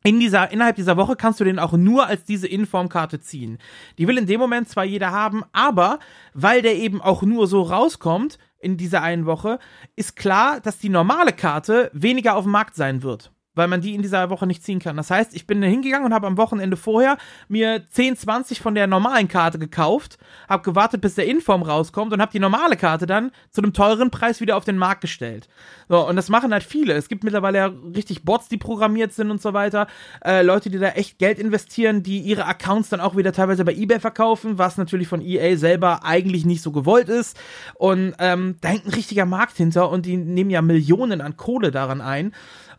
in 0.05 0.21
dieser, 0.21 0.51
innerhalb 0.51 0.77
dieser 0.77 0.97
Woche 0.97 1.17
kannst 1.17 1.41
du 1.41 1.45
den 1.45 1.59
auch 1.59 1.73
nur 1.73 2.07
als 2.07 2.25
diese 2.25 2.49
Informkarte 2.49 3.21
ziehen. 3.21 3.59
Die 3.99 4.09
will 4.09 4.19
in 4.19 4.27
dem 4.27 4.41
Moment 4.41 4.69
zwar 4.69 4.85
jeder 4.85 5.13
haben, 5.13 5.45
aber 5.53 5.99
weil 6.35 6.63
der 6.63 6.77
eben 6.77 7.01
auch 7.01 7.23
nur 7.23 7.47
so 7.47 7.63
rauskommt 7.63 8.39
in 8.59 8.77
dieser 8.77 9.03
einen 9.03 9.27
Woche, 9.27 9.59
ist 9.97 10.17
klar, 10.17 10.61
dass 10.61 10.79
die 10.79 10.89
normale 10.89 11.33
Karte 11.33 11.91
weniger 11.93 12.37
auf 12.37 12.45
dem 12.45 12.53
Markt 12.53 12.75
sein 12.75 13.03
wird 13.03 13.33
weil 13.55 13.69
man 13.69 13.81
die 13.81 13.95
in 13.95 14.03
dieser 14.03 14.31
Woche 14.31 14.47
nicht 14.47 14.65
ziehen 14.65 14.79
kann. 14.79 14.97
Das 14.97 15.11
heißt, 15.11 15.35
ich 15.35 15.47
bin 15.47 15.63
hingegangen 15.63 16.07
und 16.07 16.15
habe 16.15 16.27
am 16.27 16.37
Wochenende 16.37 16.77
vorher 16.77 17.19
mir 17.49 17.83
10, 17.91 18.17
20 18.17 18.61
von 18.61 18.75
der 18.75 18.87
normalen 18.87 19.29
Karte 19.29 19.59
gekauft, 19.59 20.19
habe 20.49 20.63
gewartet, 20.63 21.01
bis 21.01 21.15
der 21.15 21.27
Inform 21.27 21.63
rauskommt 21.63 22.13
und 22.13 22.21
habe 22.21 22.33
die 22.33 22.39
normale 22.39 22.77
Karte 22.77 23.07
dann 23.07 23.31
zu 23.51 23.63
einem 23.63 23.73
teuren 23.73 24.11
Preis 24.11 24.41
wieder 24.41 24.57
auf 24.57 24.65
den 24.65 24.79
Markt 24.79 25.03
gestellt. 25.03 25.49
So, 25.89 26.09
und 26.09 26.17
das 26.17 26.29
machen 26.29 26.53
halt 26.53 26.63
viele. 26.65 26.95
Es 26.95 27.09
gibt 27.09 27.25
mittlerweile 27.25 27.59
ja 27.59 27.71
richtig 27.95 28.25
Bots, 28.25 28.49
die 28.49 28.57
programmiert 28.57 29.13
sind 29.13 29.31
und 29.31 29.43
so 29.43 29.53
weiter. 29.53 29.87
Äh, 30.25 30.43
Leute, 30.43 30.71
die 30.71 30.79
da 30.79 30.89
echt 30.89 31.19
Geld 31.19 31.39
investieren, 31.39 32.03
die 32.03 32.21
ihre 32.21 32.47
Accounts 32.47 32.89
dann 32.89 33.01
auch 33.01 33.17
wieder 33.17 33.33
teilweise 33.33 33.65
bei 33.65 33.75
eBay 33.75 34.01
verkaufen, 34.01 34.59
was 34.59 34.79
natürlich 34.79 35.09
von 35.09 35.21
EA 35.21 35.57
selber 35.57 36.05
eigentlich 36.05 36.45
nicht 36.45 36.63
so 36.63 36.73
gewollt 36.73 37.09
ist. 37.09 37.39
Und 37.75 38.15
ähm, 38.19 38.57
da 38.61 38.69
hängt 38.69 38.87
ein 38.87 38.95
richtiger 38.95 39.27
Markt 39.27 39.57
hinter 39.57 39.91
und 39.91 40.07
die 40.07 40.17
nehmen 40.17 40.51
ja 40.51 40.63
Millionen 40.63 41.21
an 41.21 41.37
Kohle 41.37 41.71
daran 41.71 42.01
ein. 42.01 42.33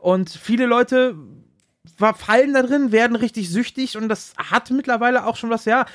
Und 0.03 0.29
viele 0.29 0.65
Leute 0.65 1.15
fallen 1.97 2.53
da 2.53 2.61
drin, 2.61 2.91
werden 2.91 3.15
richtig 3.15 3.49
süchtig 3.49 3.95
und 3.95 4.09
das 4.09 4.33
hat 4.37 4.69
mittlerweile 4.69 5.25
auch 5.25 5.37
schon 5.37 5.49
was, 5.49 5.63
ja, 5.63 5.85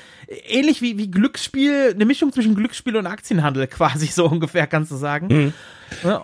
ähnlich 0.47 0.81
wie, 0.81 0.97
wie 0.97 1.11
Glücksspiel, 1.11 1.91
eine 1.93 2.05
Mischung 2.05 2.33
zwischen 2.33 2.55
Glücksspiel 2.55 2.97
und 2.97 3.05
Aktienhandel 3.05 3.67
quasi 3.67 4.07
so 4.07 4.25
ungefähr, 4.25 4.65
kannst 4.65 4.91
du 4.91 4.95
sagen. 4.95 5.27
Mhm. 5.27 5.53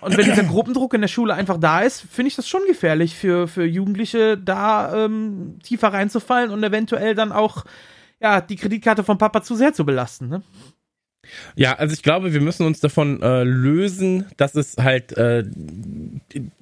und 0.01 0.17
wenn 0.17 0.25
dieser 0.25 0.45
Gruppendruck 0.45 0.95
in 0.95 1.01
der 1.01 1.07
Schule 1.07 1.35
einfach 1.35 1.59
da 1.59 1.81
ist, 1.81 2.05
finde 2.11 2.29
ich 2.29 2.35
das 2.35 2.49
schon 2.49 2.61
gefährlich 2.67 3.13
für, 3.13 3.47
für 3.47 3.65
Jugendliche, 3.65 4.35
da 4.35 5.05
ähm, 5.05 5.59
tiefer 5.61 5.93
reinzufallen 5.93 6.49
und 6.49 6.63
eventuell 6.63 7.13
dann 7.13 7.31
auch, 7.31 7.65
ja, 8.19 8.41
die 8.41 8.55
Kreditkarte 8.55 9.03
von 9.03 9.19
Papa 9.19 9.43
zu 9.43 9.53
sehr 9.53 9.73
zu 9.73 9.85
belasten, 9.85 10.27
ne? 10.29 10.41
Ja, 11.55 11.73
also 11.73 11.93
ich 11.93 12.03
glaube, 12.03 12.33
wir 12.33 12.41
müssen 12.41 12.65
uns 12.65 12.79
davon 12.79 13.21
äh, 13.21 13.43
lösen, 13.43 14.25
dass 14.37 14.55
es 14.55 14.77
halt 14.77 15.17
äh, 15.17 15.43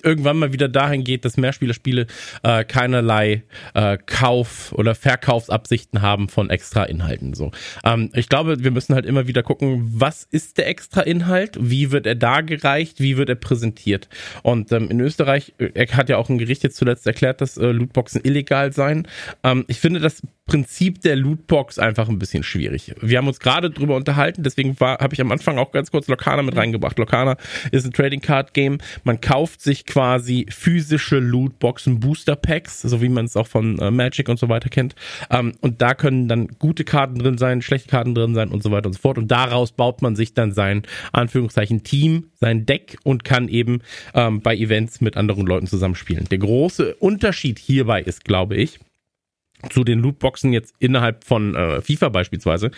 irgendwann 0.04 0.38
mal 0.38 0.54
wieder 0.54 0.70
dahin 0.70 1.04
geht, 1.04 1.26
dass 1.26 1.38
Mehrspielerspiele 1.38 2.08
äh, 2.44 2.64
keinerlei 2.64 3.44
äh, 3.74 3.98
Kauf- 4.06 4.72
oder 4.74 4.96
Verkaufsabsichten 4.96 6.02
haben 6.02 6.30
von 6.30 6.50
extra 6.50 6.84
Inhalten. 6.84 7.34
So, 7.34 7.52
ähm, 7.84 8.10
ich 8.14 8.30
glaube, 8.30 8.64
wir 8.64 8.72
müssen 8.72 8.96
halt 8.96 9.06
immer 9.06 9.28
wieder 9.28 9.44
gucken, 9.44 9.90
was 9.94 10.28
ist 10.30 10.58
der 10.58 10.68
extra 10.68 11.02
Inhalt, 11.02 11.58
wie 11.60 11.92
wird 11.92 12.06
er 12.06 12.16
dargereicht, 12.16 13.00
wie 13.00 13.18
wird 13.18 13.30
er 13.30 13.36
präsentiert. 13.36 14.10
Und 14.42 14.72
ähm, 14.72 14.90
in 14.90 15.00
Österreich, 15.00 15.54
äh, 15.58 15.72
er 15.74 15.88
hat 15.98 16.10
ja 16.10 16.18
auch 16.18 16.30
ein 16.30 16.38
Gericht 16.38 16.64
jetzt 16.64 16.78
zuletzt 16.78 17.08
erklärt, 17.08 17.42
dass 17.42 17.58
äh, 17.58 17.68
Lootboxen 17.68 18.22
illegal 18.24 18.74
seien. 18.74 19.08
Ähm, 19.44 19.66
ich 19.68 19.80
finde 19.80 20.00
das 20.00 20.22
Prinzip 20.46 21.02
der 21.02 21.16
Lootbox 21.16 21.80
einfach 21.80 22.10
ein 22.10 22.20
bisschen 22.20 22.44
schwierig. 22.44 22.94
Wir 23.02 23.18
haben 23.18 23.28
uns 23.28 23.40
gerade 23.40 23.70
drüber 23.70 23.96
unterhalten, 23.96 24.44
Deswegen 24.56 24.76
habe 24.80 25.14
ich 25.14 25.22
am 25.22 25.32
Anfang 25.32 25.58
auch 25.58 25.72
ganz 25.72 25.92
kurz 25.92 26.08
Lokana 26.08 26.44
mit 26.44 26.56
reingebracht. 26.56 26.98
Lokana 27.00 27.38
ist 27.72 27.86
ein 27.86 27.92
Trading 27.92 28.22
Card 28.22 28.54
Game. 28.54 28.78
Man 29.04 29.20
kauft 29.20 29.62
sich 29.62 29.86
quasi 29.86 30.46
physische 30.50 31.20
Lootboxen, 31.20 32.00
Booster 32.00 32.36
Packs, 32.36 32.82
so 32.82 33.02
wie 33.02 33.10
man 33.10 33.26
es 33.26 33.36
auch 33.36 33.48
von 33.48 33.80
äh, 33.80 33.92
Magic 33.92 34.30
und 34.30 34.38
so 34.38 34.50
weiter 34.50 34.70
kennt. 34.70 34.96
Ähm, 35.30 35.54
und 35.62 35.82
da 35.82 35.96
können 35.96 36.28
dann 36.28 36.48
gute 36.60 36.84
Karten 36.84 37.20
drin 37.20 37.38
sein, 37.38 37.62
schlechte 37.62 37.90
Karten 37.90 38.14
drin 38.14 38.36
sein 38.36 38.50
und 38.50 38.62
so 38.62 38.72
weiter 38.72 38.88
und 38.88 38.94
so 38.94 39.00
fort. 39.00 39.18
Und 39.18 39.30
daraus 39.32 39.72
baut 39.72 40.02
man 40.02 40.16
sich 40.16 40.34
dann 40.34 40.52
sein 40.52 40.84
Anführungszeichen 41.12 41.84
Team, 41.84 42.32
sein 42.36 42.66
Deck 42.66 42.98
und 43.04 43.24
kann 43.24 43.48
eben 43.48 43.82
ähm, 44.14 44.42
bei 44.42 44.56
Events 44.56 45.02
mit 45.02 45.18
anderen 45.18 45.48
Leuten 45.48 45.68
zusammenspielen. 45.68 46.26
Der 46.30 46.38
große 46.38 46.96
Unterschied 46.96 47.60
hierbei 47.60 48.02
ist, 48.02 48.24
glaube 48.24 48.56
ich, 48.56 48.80
zu 49.70 49.84
den 49.84 50.00
Lootboxen 50.00 50.54
jetzt 50.54 50.74
innerhalb 50.80 51.24
von 51.24 51.56
äh, 51.56 51.82
FIFA 51.82 52.10
beispielsweise. 52.10 52.72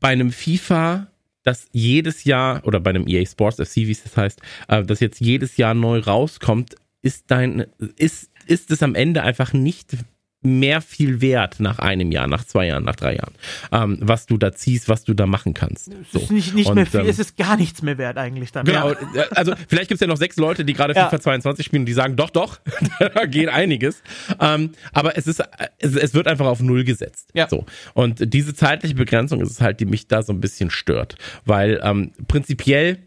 Bei 0.00 0.08
einem 0.08 0.32
FIFA, 0.32 1.08
das 1.42 1.68
jedes 1.72 2.24
Jahr, 2.24 2.66
oder 2.66 2.80
bei 2.80 2.90
einem 2.90 3.06
EA 3.06 3.24
Sports 3.26 3.56
FC, 3.56 3.76
wie 3.76 3.92
es 3.92 4.02
das 4.02 4.16
heißt, 4.16 4.40
äh, 4.68 4.82
das 4.82 5.00
jetzt 5.00 5.20
jedes 5.20 5.56
Jahr 5.56 5.74
neu 5.74 6.00
rauskommt, 6.00 6.74
ist 7.02 7.30
dein, 7.30 7.66
ist, 7.96 8.30
ist 8.46 8.70
es 8.70 8.82
am 8.82 8.94
Ende 8.94 9.22
einfach 9.22 9.52
nicht 9.52 9.96
mehr 10.42 10.80
viel 10.80 11.20
wert 11.20 11.60
nach 11.60 11.78
einem 11.78 12.10
Jahr, 12.12 12.26
nach 12.26 12.44
zwei 12.44 12.66
Jahren, 12.66 12.84
nach 12.84 12.96
drei 12.96 13.16
Jahren, 13.16 13.34
ähm, 13.72 13.98
was 14.00 14.26
du 14.26 14.38
da 14.38 14.52
ziehst, 14.52 14.88
was 14.88 15.04
du 15.04 15.12
da 15.12 15.26
machen 15.26 15.52
kannst. 15.52 15.86
So. 16.10 16.18
Es 16.18 16.22
ist 16.24 16.30
nicht, 16.30 16.54
nicht 16.54 16.68
und, 16.68 16.76
mehr 16.76 16.86
viel, 16.86 17.00
ähm, 17.00 17.06
es 17.08 17.18
ist 17.18 17.36
gar 17.36 17.56
nichts 17.56 17.82
mehr 17.82 17.98
wert 17.98 18.16
eigentlich 18.16 18.50
dann. 18.50 18.64
Genau, 18.64 18.92
ja. 19.14 19.24
also 19.32 19.52
vielleicht 19.68 19.88
gibt 19.88 19.96
es 19.96 20.00
ja 20.00 20.06
noch 20.06 20.16
sechs 20.16 20.36
Leute, 20.36 20.64
die 20.64 20.72
gerade 20.72 20.94
ja. 20.94 21.08
FIFA 21.08 21.20
22 21.20 21.66
spielen 21.66 21.82
und 21.82 21.86
die 21.86 21.92
sagen, 21.92 22.16
doch, 22.16 22.30
doch, 22.30 22.58
da 22.98 23.26
geht 23.26 23.48
einiges. 23.48 24.02
Ähm, 24.40 24.70
aber 24.92 25.18
es 25.18 25.26
ist, 25.26 25.42
es, 25.78 25.94
es, 25.94 26.14
wird 26.14 26.26
einfach 26.26 26.46
auf 26.46 26.60
Null 26.60 26.84
gesetzt. 26.84 27.28
Ja. 27.34 27.48
So. 27.48 27.66
Und 27.92 28.32
diese 28.32 28.54
zeitliche 28.54 28.94
Begrenzung 28.94 29.40
ist 29.42 29.50
es 29.50 29.60
halt, 29.60 29.80
die 29.80 29.84
mich 29.84 30.08
da 30.08 30.22
so 30.22 30.32
ein 30.32 30.40
bisschen 30.40 30.70
stört. 30.70 31.16
Weil 31.44 31.80
ähm, 31.82 32.12
prinzipiell 32.28 32.98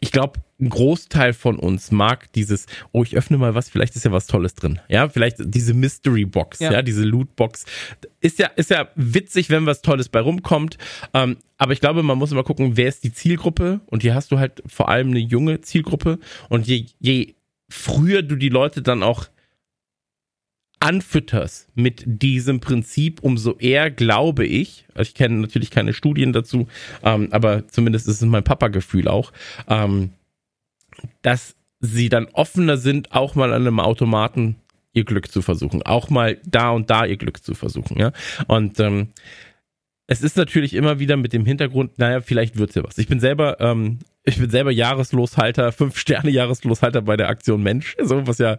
ich 0.00 0.12
glaube, 0.12 0.40
ein 0.60 0.68
Großteil 0.68 1.32
von 1.32 1.58
uns 1.58 1.90
mag 1.90 2.32
dieses, 2.32 2.66
oh, 2.92 3.02
ich 3.02 3.16
öffne 3.16 3.38
mal 3.38 3.54
was, 3.54 3.68
vielleicht 3.68 3.96
ist 3.96 4.04
ja 4.04 4.12
was 4.12 4.26
Tolles 4.26 4.54
drin. 4.54 4.80
Ja, 4.88 5.08
vielleicht 5.08 5.36
diese 5.40 5.74
Mystery 5.74 6.24
Box, 6.24 6.60
ja, 6.60 6.72
ja 6.72 6.82
diese 6.82 7.04
Loot 7.04 7.34
Box. 7.34 7.64
Ist 8.20 8.38
ja, 8.38 8.46
ist 8.48 8.70
ja 8.70 8.88
witzig, 8.94 9.50
wenn 9.50 9.66
was 9.66 9.82
Tolles 9.82 10.08
bei 10.08 10.20
rumkommt. 10.20 10.78
Ähm, 11.12 11.38
aber 11.58 11.72
ich 11.72 11.80
glaube, 11.80 12.02
man 12.02 12.18
muss 12.18 12.32
immer 12.32 12.44
gucken, 12.44 12.76
wer 12.76 12.88
ist 12.88 13.02
die 13.04 13.12
Zielgruppe? 13.12 13.80
Und 13.86 14.02
hier 14.02 14.14
hast 14.14 14.30
du 14.30 14.38
halt 14.38 14.62
vor 14.66 14.88
allem 14.88 15.08
eine 15.08 15.18
junge 15.18 15.60
Zielgruppe. 15.60 16.18
Und 16.48 16.66
je, 16.66 16.86
je 17.00 17.34
früher 17.68 18.22
du 18.22 18.36
die 18.36 18.48
Leute 18.48 18.80
dann 18.80 19.02
auch 19.02 19.28
anfütterst 20.84 21.68
mit 21.74 22.02
diesem 22.06 22.60
Prinzip, 22.60 23.22
umso 23.22 23.56
eher 23.56 23.90
glaube 23.90 24.44
ich, 24.44 24.84
also 24.94 25.08
ich 25.08 25.14
kenne 25.14 25.36
natürlich 25.36 25.70
keine 25.70 25.94
Studien 25.94 26.34
dazu, 26.34 26.68
ähm, 27.02 27.28
aber 27.30 27.66
zumindest 27.68 28.06
ist 28.06 28.20
es 28.20 28.28
mein 28.28 28.44
Papa-Gefühl 28.44 29.08
auch, 29.08 29.32
ähm, 29.66 30.10
dass 31.22 31.56
sie 31.80 32.08
dann 32.08 32.26
offener 32.32 32.76
sind, 32.76 33.12
auch 33.12 33.34
mal 33.34 33.52
an 33.52 33.62
einem 33.62 33.80
Automaten 33.80 34.56
ihr 34.92 35.04
Glück 35.04 35.30
zu 35.30 35.42
versuchen, 35.42 35.82
auch 35.82 36.08
mal 36.08 36.38
da 36.46 36.70
und 36.70 36.88
da 36.88 37.04
ihr 37.04 37.16
Glück 37.16 37.42
zu 37.42 37.54
versuchen, 37.54 37.98
ja. 37.98 38.12
Und 38.46 38.78
ähm, 38.80 39.08
es 40.06 40.22
ist 40.22 40.36
natürlich 40.36 40.74
immer 40.74 40.98
wieder 40.98 41.16
mit 41.16 41.32
dem 41.32 41.44
Hintergrund, 41.44 41.98
naja, 41.98 42.20
vielleicht 42.20 42.56
wird's 42.56 42.74
ja 42.74 42.84
was. 42.84 42.98
Ich 42.98 43.08
bin 43.08 43.20
selber, 43.20 43.60
ähm, 43.60 43.98
ich 44.22 44.38
bin 44.38 44.50
selber 44.50 44.70
Jahresloshalter, 44.70 45.72
fünf 45.72 45.98
Sterne 45.98 46.30
Jahresloshalter 46.30 47.02
bei 47.02 47.16
der 47.16 47.28
Aktion 47.28 47.62
Mensch, 47.62 47.96
so 48.02 48.26
was 48.26 48.38
ja 48.38 48.56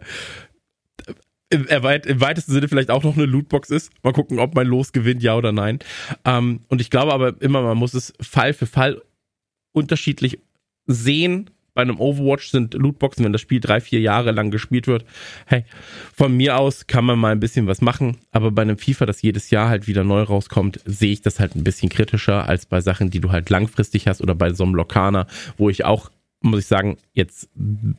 im, 1.48 1.66
im 1.66 2.20
weitesten 2.20 2.52
Sinne 2.52 2.68
vielleicht 2.68 2.90
auch 2.90 3.04
noch 3.04 3.16
eine 3.16 3.26
Lootbox 3.26 3.70
ist. 3.70 3.92
Mal 4.02 4.12
gucken, 4.12 4.38
ob 4.38 4.54
mein 4.54 4.66
Los 4.66 4.92
gewinnt, 4.92 5.22
ja 5.22 5.36
oder 5.36 5.52
nein. 5.52 5.78
Ähm, 6.24 6.60
und 6.68 6.80
ich 6.80 6.90
glaube 6.90 7.12
aber 7.12 7.40
immer, 7.40 7.62
man 7.62 7.78
muss 7.78 7.94
es 7.94 8.12
Fall 8.20 8.52
für 8.52 8.66
Fall 8.66 9.00
unterschiedlich 9.72 10.40
sehen. 10.86 11.50
Bei 11.76 11.82
einem 11.82 12.00
Overwatch 12.00 12.48
sind 12.48 12.72
Lootboxen, 12.72 13.22
wenn 13.22 13.34
das 13.34 13.42
Spiel 13.42 13.60
drei, 13.60 13.82
vier 13.82 14.00
Jahre 14.00 14.32
lang 14.32 14.50
gespielt 14.50 14.86
wird. 14.86 15.04
Hey, 15.44 15.66
von 16.14 16.34
mir 16.34 16.56
aus 16.56 16.86
kann 16.86 17.04
man 17.04 17.18
mal 17.18 17.32
ein 17.32 17.38
bisschen 17.38 17.66
was 17.66 17.82
machen. 17.82 18.16
Aber 18.32 18.50
bei 18.50 18.62
einem 18.62 18.78
FIFA, 18.78 19.04
das 19.04 19.20
jedes 19.20 19.50
Jahr 19.50 19.68
halt 19.68 19.86
wieder 19.86 20.02
neu 20.02 20.22
rauskommt, 20.22 20.80
sehe 20.86 21.12
ich 21.12 21.20
das 21.20 21.38
halt 21.38 21.54
ein 21.54 21.64
bisschen 21.64 21.90
kritischer 21.90 22.48
als 22.48 22.64
bei 22.64 22.80
Sachen, 22.80 23.10
die 23.10 23.20
du 23.20 23.30
halt 23.30 23.50
langfristig 23.50 24.08
hast 24.08 24.22
oder 24.22 24.34
bei 24.34 24.54
so 24.54 24.64
einem 24.64 24.74
Lokana, 24.74 25.26
wo 25.58 25.68
ich 25.68 25.84
auch 25.84 26.10
muss 26.42 26.60
ich 26.60 26.66
sagen, 26.66 26.98
jetzt 27.12 27.48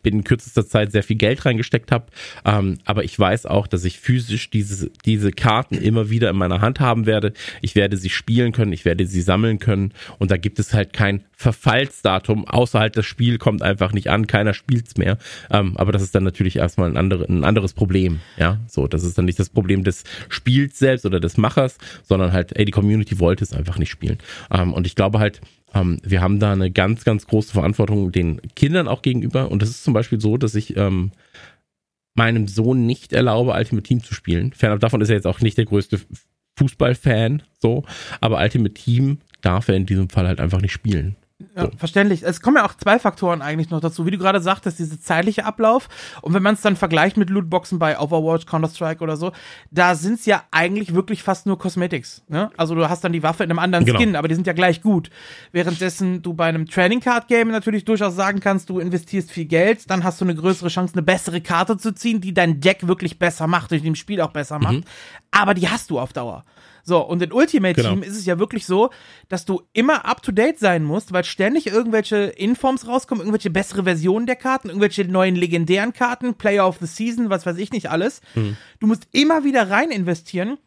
in 0.03 0.24
kürzester 0.24 0.65
Zeit 0.65 0.91
sehr 0.91 1.03
viel 1.03 1.17
Geld 1.17 1.46
reingesteckt 1.46 1.91
habe. 1.91 2.08
Ähm, 2.46 2.77
aber 2.86 3.03
ich 3.03 3.17
weiß 3.17 3.46
auch, 3.46 3.67
dass 3.67 3.84
ich 3.84 4.00
physisch 4.00 4.50
diese, 4.50 4.91
diese 5.06 5.32
Karten 5.32 5.75
immer 5.75 6.10
wieder 6.10 6.29
in 6.29 6.38
meiner 6.38 6.62
Hand 6.62 6.79
haben 6.79 7.06
werde. 7.06 7.34
Ich 7.62 7.75
werde 7.75 7.98
sie 7.98 8.10
spielen 8.10 8.51
können, 8.51 8.74
ich 8.74 8.86
werde 8.86 9.06
sie 9.06 9.22
sammeln 9.22 9.60
können. 9.60 9.94
Und 10.20 10.32
da 10.32 10.38
gibt 10.38 10.60
es 10.60 10.74
halt 10.74 10.94
kein 10.94 11.24
Verfallsdatum, 11.36 12.47
außer 12.47 12.80
halt 12.80 12.97
das 12.97 13.06
Spiel 13.06 13.38
kommt 13.38 13.62
einfach 13.62 13.91
nicht 13.91 14.10
an, 14.10 14.28
keiner 14.28 14.54
spielt's 14.54 14.97
mehr. 14.97 15.17
Ähm, 15.52 15.76
aber 15.78 15.91
das 15.91 16.02
ist 16.02 16.15
dann 16.15 16.23
natürlich 16.23 16.58
erstmal 16.58 16.89
ein, 16.89 16.97
andere, 16.97 17.26
ein 17.26 17.43
anderes 17.43 17.73
Problem. 17.73 18.19
Ja, 18.38 18.60
so, 18.67 18.88
das 18.88 19.04
ist 19.04 19.17
dann 19.17 19.26
nicht 19.26 19.39
das 19.39 19.50
Problem 19.50 19.84
des 19.84 20.04
Spiels 20.30 20.80
selbst 20.80 21.06
oder 21.06 21.19
des 21.19 21.38
Machers, 21.38 21.78
sondern 22.04 22.34
halt, 22.34 22.56
ey, 22.56 22.65
die 22.65 22.71
Community 22.71 23.19
wollte 23.19 23.43
es 23.43 23.54
einfach 23.54 23.78
nicht 23.78 23.89
spielen. 23.89 24.19
Ähm, 24.52 24.73
und 24.73 24.88
ich 24.88 24.95
glaube 24.95 25.19
halt, 25.19 25.41
ähm, 25.73 25.99
wir 26.03 26.21
haben 26.21 26.39
da 26.39 26.53
eine 26.53 26.71
ganz, 26.71 27.03
ganz 27.03 27.27
große 27.27 27.53
Verantwortung 27.53 28.12
den 28.12 28.41
Kindern 28.56 28.88
auch 28.88 29.01
gegenüber. 29.01 29.51
Und 29.51 29.62
das 29.62 29.69
ist 29.69 29.84
zum 29.84 29.93
Beispiel 29.93 30.19
so, 30.19 30.38
dass 30.38 30.56
ich 30.56 30.77
ähm, 30.77 31.12
meinem 32.15 32.47
Sohn 32.47 32.86
nicht 32.86 33.13
erlaube, 33.13 33.53
Ultimate 33.53 33.84
Team 33.84 34.03
zu 34.03 34.13
spielen. 34.13 34.53
Fernab 34.53 34.80
davon 34.80 35.01
ist 35.01 35.10
er 35.10 35.15
jetzt 35.15 35.27
auch 35.27 35.41
nicht 35.41 35.58
der 35.58 35.65
größte 35.65 35.99
Fußballfan, 36.58 37.43
so. 37.60 37.84
Aber 38.21 38.39
Ultimate 38.39 38.73
Team 38.73 39.19
darf 39.41 39.67
er 39.67 39.75
in 39.75 39.86
diesem 39.86 40.10
Fall 40.10 40.27
halt 40.27 40.39
einfach 40.39 40.62
nicht 40.62 40.73
spielen. 40.73 41.15
Ja, 41.56 41.69
verständlich. 41.78 42.23
Es 42.23 42.41
kommen 42.41 42.58
ja 42.58 42.65
auch 42.65 42.73
zwei 42.73 42.97
Faktoren 42.97 43.43
eigentlich 43.43 43.69
noch 43.69 43.80
dazu. 43.80 44.08
Wie 44.08 44.12
du 44.12 44.17
gerade 44.17 44.41
sagtest, 44.41 44.80
diese 44.80 45.00
zeitliche 45.00 45.45
Ablauf. 45.45 45.88
Und 46.23 46.34
wenn 46.34 46.41
man 46.41 46.56
es 46.56 46.62
dann 46.62 46.76
vergleicht 46.76 47.15
mit 47.15 47.30
Lootboxen 47.30 47.78
bei 47.78 48.00
Overwatch, 48.00 48.47
Counter-Strike 48.47 49.04
oder 49.04 49.17
so, 49.17 49.32
da 49.69 49.93
sind 49.93 50.19
es 50.19 50.26
ja 50.26 50.43
eigentlich 50.50 50.95
wirklich 50.95 51.21
fast 51.21 51.45
nur 51.45 51.60
Cosmetics. 51.60 52.23
Ne? 52.28 52.50
Also 52.58 52.73
du 52.73 52.89
hast 52.89 53.04
dann 53.04 53.13
die 53.13 53.21
Waffe 53.21 53.43
in 53.43 53.52
einem 53.52 53.60
anderen 53.60 53.86
genau. 53.86 54.00
Skin, 54.00 54.15
aber 54.15 54.28
die 54.28 54.34
sind 54.34 54.47
ja 54.47 54.54
gleich 54.54 54.82
gut. 54.82 55.12
Währenddessen 55.52 56.23
du 56.23 56.34
bei 56.34 56.45
einem 56.45 56.65
Trading 56.65 57.02
Card 57.02 57.28
Game 57.28 57.50
natürlich 57.50 57.86
durchaus 57.86 58.15
sagen 58.15 58.39
kannst, 58.39 58.71
du 58.71 58.80
investierst 58.80 59.32
viel 59.32 59.45
Geld, 59.45 59.91
dann 59.91 60.04
hast 60.04 60.19
du 60.19 60.26
eine 60.26 60.34
größere 60.34 60.69
Chance, 60.69 60.93
eine 60.95 61.04
bessere 61.04 61.41
Karte 61.41 61.78
zu 61.78 61.93
ziehen, 61.93 62.19
die 62.19 62.34
dein 62.34 62.62
Deck 62.62 62.88
wirklich 62.88 63.19
besser 63.19 63.45
macht, 63.45 63.69
durch 63.69 63.84
dem 63.84 63.95
Spiel 63.95 64.21
auch 64.21 64.32
besser 64.32 64.58
macht. 64.58 64.73
Mhm. 64.73 64.84
Aber 65.30 65.54
die 65.54 65.69
hast 65.69 65.91
du 65.91 66.00
auf 66.00 66.13
Dauer. 66.13 66.45
So, 66.88 67.06
und 67.06 67.21
in 67.21 67.34
Ultimate 67.34 67.73
genau. 67.73 67.89
Team 67.89 68.04
ist 68.04 68.15
es 68.15 68.26
ja 68.26 68.39
wirklich 68.39 68.65
so, 68.65 68.91
dass 69.28 69.43
du 69.43 69.62
immer 69.73 70.06
up 70.06 70.23
to 70.23 70.32
date 70.32 70.58
sein 70.58 70.86
musst, 70.86 71.12
weil 71.12 71.26
ständig 71.26 71.67
irgendwelche 71.67 72.15
Informs 72.15 72.88
rauskommen, 72.88 73.23
irgendwelche 73.23 73.50
bessere 73.50 73.84
Versionen 73.84 74.26
der 74.26 74.38
Karten, 74.38 74.69
irgendwelche 74.69 75.04
neuen 75.04 75.36
legendären 75.36 75.91
Karten, 75.91 76.36
Player 76.36 76.65
of 76.65 76.78
the 76.80 76.86
Season, 76.86 77.30
was 77.30 77.45
weiß 77.45 77.58
ich 77.58 77.73
nicht 77.73 77.91
alles. 77.91 78.21
Mhm. 78.36 78.56
Du 78.80 78.88
musst 78.88 79.10
immer 79.12 79.43
wieder 79.43 79.69
rein 79.69 79.91
investieren 79.91 80.58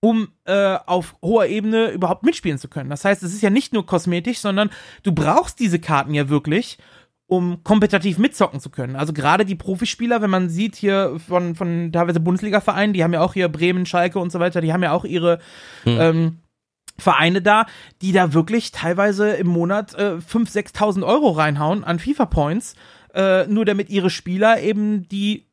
um 0.00 0.28
äh, 0.44 0.76
auf 0.86 1.16
hoher 1.22 1.46
Ebene 1.46 1.90
überhaupt 1.90 2.22
mitspielen 2.22 2.58
zu 2.58 2.68
können. 2.68 2.88
Das 2.88 3.04
heißt, 3.04 3.20
es 3.24 3.34
ist 3.34 3.42
ja 3.42 3.50
nicht 3.50 3.72
nur 3.72 3.84
kosmetisch, 3.84 4.38
sondern 4.38 4.70
du 5.02 5.10
brauchst 5.10 5.58
diese 5.58 5.80
Karten 5.80 6.14
ja 6.14 6.28
wirklich, 6.28 6.78
um 7.28 7.62
kompetitiv 7.62 8.18
mitzocken 8.18 8.58
zu 8.58 8.70
können. 8.70 8.96
Also 8.96 9.12
gerade 9.12 9.44
die 9.44 9.54
Profispieler, 9.54 10.22
wenn 10.22 10.30
man 10.30 10.48
sieht 10.48 10.74
hier 10.76 11.20
von, 11.28 11.54
von 11.54 11.92
teilweise 11.92 12.20
Bundesliga-Vereinen, 12.20 12.94
die 12.94 13.04
haben 13.04 13.12
ja 13.12 13.20
auch 13.20 13.34
hier 13.34 13.48
Bremen, 13.48 13.84
Schalke 13.84 14.18
und 14.18 14.32
so 14.32 14.40
weiter, 14.40 14.62
die 14.62 14.72
haben 14.72 14.82
ja 14.82 14.92
auch 14.92 15.04
ihre 15.04 15.38
hm. 15.84 16.00
ähm, 16.00 16.38
Vereine 16.98 17.42
da, 17.42 17.66
die 18.00 18.12
da 18.12 18.32
wirklich 18.32 18.72
teilweise 18.72 19.30
im 19.32 19.46
Monat 19.46 19.94
äh, 19.94 20.16
5.000, 20.16 20.72
6.000 20.74 21.06
Euro 21.06 21.30
reinhauen 21.30 21.84
an 21.84 21.98
FIFA-Points, 21.98 22.74
äh, 23.14 23.46
nur 23.46 23.66
damit 23.66 23.90
ihre 23.90 24.10
Spieler 24.10 24.62
eben 24.62 25.06
die 25.08 25.46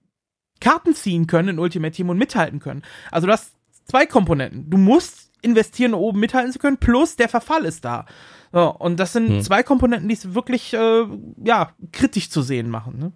Karten 0.61 0.95
ziehen 0.95 1.27
können 1.27 1.49
in 1.49 1.59
Ultimate 1.59 1.93
Team 1.93 2.09
und 2.09 2.17
mithalten 2.17 2.59
können. 2.59 2.83
Also 3.11 3.27
du 3.27 3.33
hast 3.33 3.53
zwei 3.83 4.05
Komponenten. 4.05 4.69
Du 4.69 4.77
musst 4.77 5.29
investieren, 5.41 5.93
um 5.93 5.99
oben 5.99 6.21
mithalten 6.21 6.53
zu 6.53 6.59
können, 6.59 6.77
plus 6.77 7.17
der 7.17 7.27
Verfall 7.27 7.65
ist 7.65 7.83
da. 7.83 8.05
So, 8.51 8.69
und 8.69 8.99
das 8.99 9.13
sind 9.13 9.27
hm. 9.27 9.41
zwei 9.41 9.63
Komponenten, 9.63 10.08
die 10.08 10.15
es 10.15 10.34
wirklich 10.34 10.73
äh, 10.73 11.05
ja, 11.43 11.73
kritisch 11.91 12.29
zu 12.29 12.41
sehen 12.41 12.69
machen. 12.69 12.97
Ne? 12.99 13.12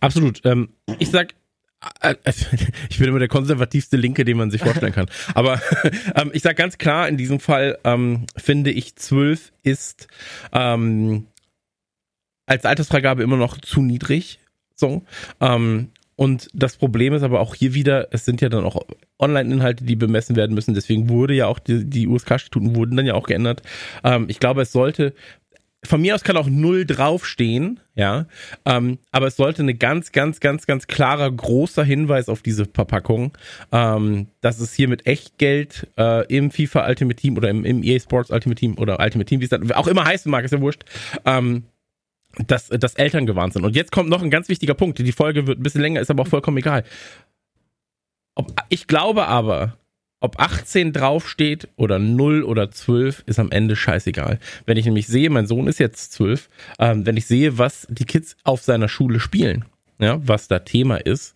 Absolut. 0.00 0.40
Ähm, 0.44 0.70
ich 0.98 1.10
sag, 1.10 1.34
äh, 2.00 2.14
äh, 2.24 2.32
ich 2.90 2.98
bin 2.98 3.08
immer 3.08 3.18
der 3.18 3.28
konservativste 3.28 3.96
Linke, 3.96 4.24
den 4.24 4.36
man 4.36 4.50
sich 4.50 4.62
vorstellen 4.62 4.92
kann. 4.92 5.10
Aber 5.34 5.60
ähm, 6.14 6.30
ich 6.32 6.42
sag 6.42 6.56
ganz 6.56 6.78
klar, 6.78 7.08
in 7.08 7.16
diesem 7.16 7.40
Fall 7.40 7.78
ähm, 7.84 8.26
finde 8.36 8.70
ich 8.70 8.96
zwölf 8.96 9.52
ist 9.62 10.08
ähm, 10.52 11.26
als 12.46 12.64
Altersfreigabe 12.64 13.22
immer 13.22 13.36
noch 13.36 13.58
zu 13.58 13.80
niedrig. 13.80 14.40
So. 14.74 15.02
Ähm, 15.40 15.92
und 16.20 16.50
das 16.52 16.76
Problem 16.76 17.14
ist 17.14 17.22
aber 17.22 17.40
auch 17.40 17.54
hier 17.54 17.72
wieder, 17.72 18.08
es 18.10 18.26
sind 18.26 18.42
ja 18.42 18.50
dann 18.50 18.62
auch 18.62 18.84
Online-Inhalte, 19.18 19.84
die 19.84 19.96
bemessen 19.96 20.36
werden 20.36 20.54
müssen. 20.54 20.74
Deswegen 20.74 21.08
wurde 21.08 21.32
ja 21.32 21.46
auch 21.46 21.58
die, 21.58 21.88
die 21.88 22.06
USK-Statuten 22.06 22.76
wurden 22.76 22.98
dann 22.98 23.06
ja 23.06 23.14
auch 23.14 23.26
geändert. 23.26 23.62
Ähm, 24.04 24.26
ich 24.28 24.38
glaube, 24.38 24.60
es 24.60 24.70
sollte 24.70 25.14
von 25.82 26.02
mir 26.02 26.14
aus 26.14 26.22
kann 26.22 26.36
auch 26.36 26.50
null 26.50 26.84
draufstehen, 26.84 27.80
ja. 27.94 28.26
Ähm, 28.66 28.98
aber 29.12 29.28
es 29.28 29.36
sollte 29.36 29.62
eine 29.62 29.74
ganz, 29.74 30.12
ganz, 30.12 30.40
ganz, 30.40 30.66
ganz 30.66 30.88
klarer, 30.88 31.30
großer 31.30 31.84
Hinweis 31.84 32.28
auf 32.28 32.42
diese 32.42 32.66
Verpackung, 32.66 33.32
ähm, 33.72 34.26
dass 34.42 34.60
es 34.60 34.74
hier 34.74 34.88
mit 34.88 35.06
Echtgeld 35.06 35.86
äh, 35.96 36.26
im 36.26 36.50
FIFA 36.50 36.86
Ultimate 36.86 37.16
Team 37.16 37.38
oder 37.38 37.48
im, 37.48 37.64
im 37.64 37.82
EA 37.82 37.98
Sports 37.98 38.30
Ultimate 38.30 38.60
Team 38.60 38.76
oder 38.76 39.00
Ultimate 39.00 39.26
Team, 39.26 39.40
wie 39.40 39.44
es 39.44 39.50
dann 39.50 39.72
auch 39.72 39.86
immer 39.86 40.04
heißen 40.04 40.30
mag, 40.30 40.44
ist 40.44 40.50
ja 40.50 40.60
wurscht, 40.60 40.84
ähm, 41.24 41.64
dass, 42.38 42.68
dass 42.68 42.94
Eltern 42.94 43.26
gewarnt 43.26 43.52
sind. 43.52 43.64
Und 43.64 43.76
jetzt 43.76 43.92
kommt 43.92 44.08
noch 44.08 44.22
ein 44.22 44.30
ganz 44.30 44.48
wichtiger 44.48 44.74
Punkt. 44.74 44.98
Die 44.98 45.12
Folge 45.12 45.46
wird 45.46 45.58
ein 45.58 45.62
bisschen 45.62 45.80
länger, 45.80 46.00
ist 46.00 46.10
aber 46.10 46.22
auch 46.22 46.28
vollkommen 46.28 46.58
egal. 46.58 46.84
Ob, 48.34 48.52
ich 48.68 48.86
glaube 48.86 49.26
aber, 49.26 49.76
ob 50.20 50.38
18 50.38 50.92
draufsteht 50.92 51.68
oder 51.76 51.98
0 51.98 52.44
oder 52.44 52.70
12, 52.70 53.24
ist 53.26 53.38
am 53.38 53.50
Ende 53.50 53.74
scheißegal. 53.74 54.38
Wenn 54.66 54.76
ich 54.76 54.84
nämlich 54.84 55.06
sehe, 55.06 55.30
mein 55.30 55.46
Sohn 55.46 55.66
ist 55.66 55.80
jetzt 55.80 56.12
12, 56.12 56.48
ähm, 56.78 57.06
wenn 57.06 57.16
ich 57.16 57.26
sehe, 57.26 57.58
was 57.58 57.86
die 57.90 58.04
Kids 58.04 58.36
auf 58.44 58.62
seiner 58.62 58.88
Schule 58.88 59.18
spielen, 59.18 59.64
ja, 59.98 60.20
was 60.26 60.46
da 60.46 60.60
Thema 60.60 60.96
ist, 60.96 61.34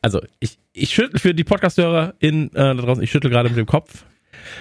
also 0.00 0.22
ich, 0.38 0.58
ich 0.72 0.94
schüttel 0.94 1.18
für 1.18 1.34
die 1.34 1.44
Podcast-Hörer 1.44 2.14
äh, 2.20 2.48
da 2.54 2.74
draußen, 2.74 3.02
ich 3.02 3.10
schüttel 3.10 3.30
gerade 3.30 3.48
mit 3.48 3.58
dem 3.58 3.66
Kopf. 3.66 4.04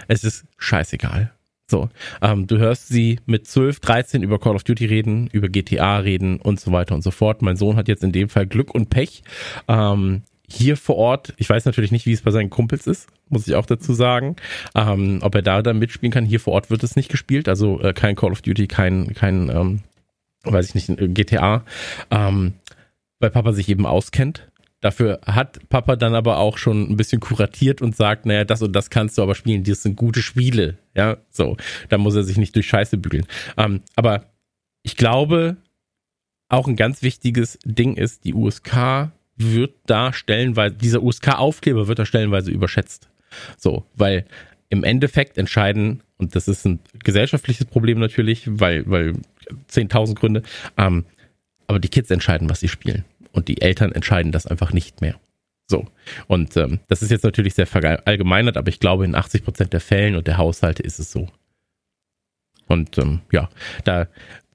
Es 0.07 0.23
ist 0.23 0.45
scheißegal. 0.57 1.31
So, 1.69 1.89
ähm, 2.21 2.47
du 2.47 2.57
hörst 2.57 2.87
sie 2.87 3.19
mit 3.25 3.45
12, 3.45 3.81
13 3.81 4.23
über 4.23 4.39
Call 4.39 4.55
of 4.55 4.63
Duty 4.63 4.85
reden, 4.85 5.27
über 5.33 5.49
GTA 5.49 5.97
reden 5.97 6.39
und 6.39 6.61
so 6.61 6.71
weiter 6.71 6.95
und 6.95 7.01
so 7.01 7.11
fort. 7.11 7.41
Mein 7.41 7.57
Sohn 7.57 7.75
hat 7.75 7.89
jetzt 7.89 8.03
in 8.03 8.13
dem 8.13 8.29
Fall 8.29 8.47
Glück 8.47 8.73
und 8.73 8.89
Pech. 8.89 9.21
Ähm, 9.67 10.21
hier 10.49 10.77
vor 10.77 10.95
Ort, 10.95 11.33
ich 11.35 11.49
weiß 11.49 11.65
natürlich 11.65 11.91
nicht, 11.91 12.05
wie 12.05 12.13
es 12.13 12.21
bei 12.21 12.31
seinen 12.31 12.49
Kumpels 12.49 12.87
ist, 12.87 13.09
muss 13.27 13.47
ich 13.49 13.55
auch 13.55 13.65
dazu 13.65 13.93
sagen, 13.93 14.37
ähm, 14.75 15.19
ob 15.21 15.35
er 15.35 15.41
da 15.41 15.61
dann 15.61 15.77
mitspielen 15.77 16.11
kann. 16.11 16.23
Hier 16.23 16.39
vor 16.39 16.53
Ort 16.53 16.69
wird 16.69 16.83
es 16.83 16.95
nicht 16.95 17.09
gespielt, 17.09 17.49
also 17.49 17.81
äh, 17.81 17.91
kein 17.91 18.15
Call 18.15 18.31
of 18.31 18.41
Duty, 18.41 18.67
kein, 18.67 19.13
kein 19.13 19.49
ähm, 19.49 19.81
weiß 20.43 20.73
ich 20.73 20.87
nicht, 20.87 21.13
GTA, 21.13 21.65
ähm, 22.11 22.53
weil 23.19 23.29
Papa 23.29 23.51
sich 23.51 23.67
eben 23.67 23.85
auskennt. 23.85 24.47
Dafür 24.79 25.19
hat 25.25 25.67
Papa 25.69 25.95
dann 25.95 26.13
aber 26.13 26.37
auch 26.37 26.57
schon 26.57 26.89
ein 26.89 26.97
bisschen 26.97 27.19
kuratiert 27.19 27.81
und 27.81 27.95
sagt, 27.95 28.25
naja, 28.25 28.43
das 28.43 28.61
und 28.61 28.73
das 28.73 28.89
kannst 28.89 29.17
du 29.17 29.23
aber 29.23 29.33
spielen, 29.33 29.63
das 29.63 29.81
sind 29.81 29.95
gute 29.95 30.21
Spiele, 30.21 30.77
ja, 30.95 31.17
so. 31.29 31.57
Da 31.89 31.97
muss 31.97 32.15
er 32.15 32.23
sich 32.23 32.37
nicht 32.37 32.55
durch 32.55 32.67
Scheiße 32.67 32.97
bügeln. 32.97 33.25
Ähm, 33.57 33.81
aber 33.95 34.25
ich 34.83 34.95
glaube, 34.95 35.57
auch 36.49 36.67
ein 36.67 36.75
ganz 36.75 37.01
wichtiges 37.01 37.57
Ding 37.65 37.95
ist, 37.95 38.23
die 38.23 38.33
USK 38.33 39.11
wird 39.35 39.75
da 39.85 40.13
stellenweise, 40.13 40.75
dieser 40.75 41.03
USK-Aufkleber 41.03 41.87
wird 41.87 41.99
da 41.99 42.05
stellenweise 42.05 42.51
überschätzt. 42.51 43.09
So, 43.57 43.85
weil 43.95 44.25
im 44.69 44.83
Endeffekt 44.83 45.37
entscheiden, 45.37 46.01
und 46.17 46.35
das 46.35 46.47
ist 46.47 46.65
ein 46.65 46.79
gesellschaftliches 47.03 47.65
Problem 47.65 47.99
natürlich, 47.99 48.43
weil, 48.47 48.89
weil 48.89 49.13
10.000 49.71 50.15
Gründe, 50.15 50.43
ähm, 50.77 51.05
aber 51.67 51.79
die 51.79 51.89
Kids 51.89 52.09
entscheiden, 52.09 52.49
was 52.49 52.61
sie 52.61 52.67
spielen. 52.67 53.03
Und 53.37 53.49
die 53.49 53.61
Eltern 53.61 53.91
entscheiden 53.91 54.31
das 54.31 54.47
einfach 54.47 54.73
nicht 54.73 54.99
mehr. 54.99 55.13
So. 55.67 55.85
Und 56.25 56.57
ähm, 56.57 56.79
das 56.87 57.03
ist 57.03 57.11
jetzt 57.11 57.23
natürlich 57.23 57.53
sehr 57.53 57.67
verallgemeinert, 57.67 58.57
aber 58.57 58.69
ich 58.69 58.79
glaube, 58.79 59.05
in 59.05 59.13
80 59.13 59.43
Prozent 59.43 59.73
der 59.73 59.79
Fällen 59.79 60.15
und 60.15 60.25
der 60.25 60.37
Haushalte 60.39 60.81
ist 60.81 60.97
es 60.97 61.11
so. 61.11 61.27
Und 62.65 62.97
ähm, 62.97 63.21
ja, 63.31 63.47
da 63.83 64.07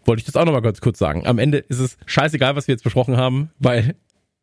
wollte 0.05 0.19
ich 0.19 0.27
das 0.27 0.35
auch 0.35 0.45
nochmal 0.45 0.63
ganz 0.63 0.81
kurz 0.81 0.99
sagen. 0.99 1.29
Am 1.29 1.39
Ende 1.39 1.59
ist 1.59 1.79
es 1.79 1.97
scheißegal, 2.07 2.57
was 2.57 2.67
wir 2.67 2.73
jetzt 2.73 2.83
besprochen 2.83 3.17
haben, 3.17 3.53
weil 3.61 3.95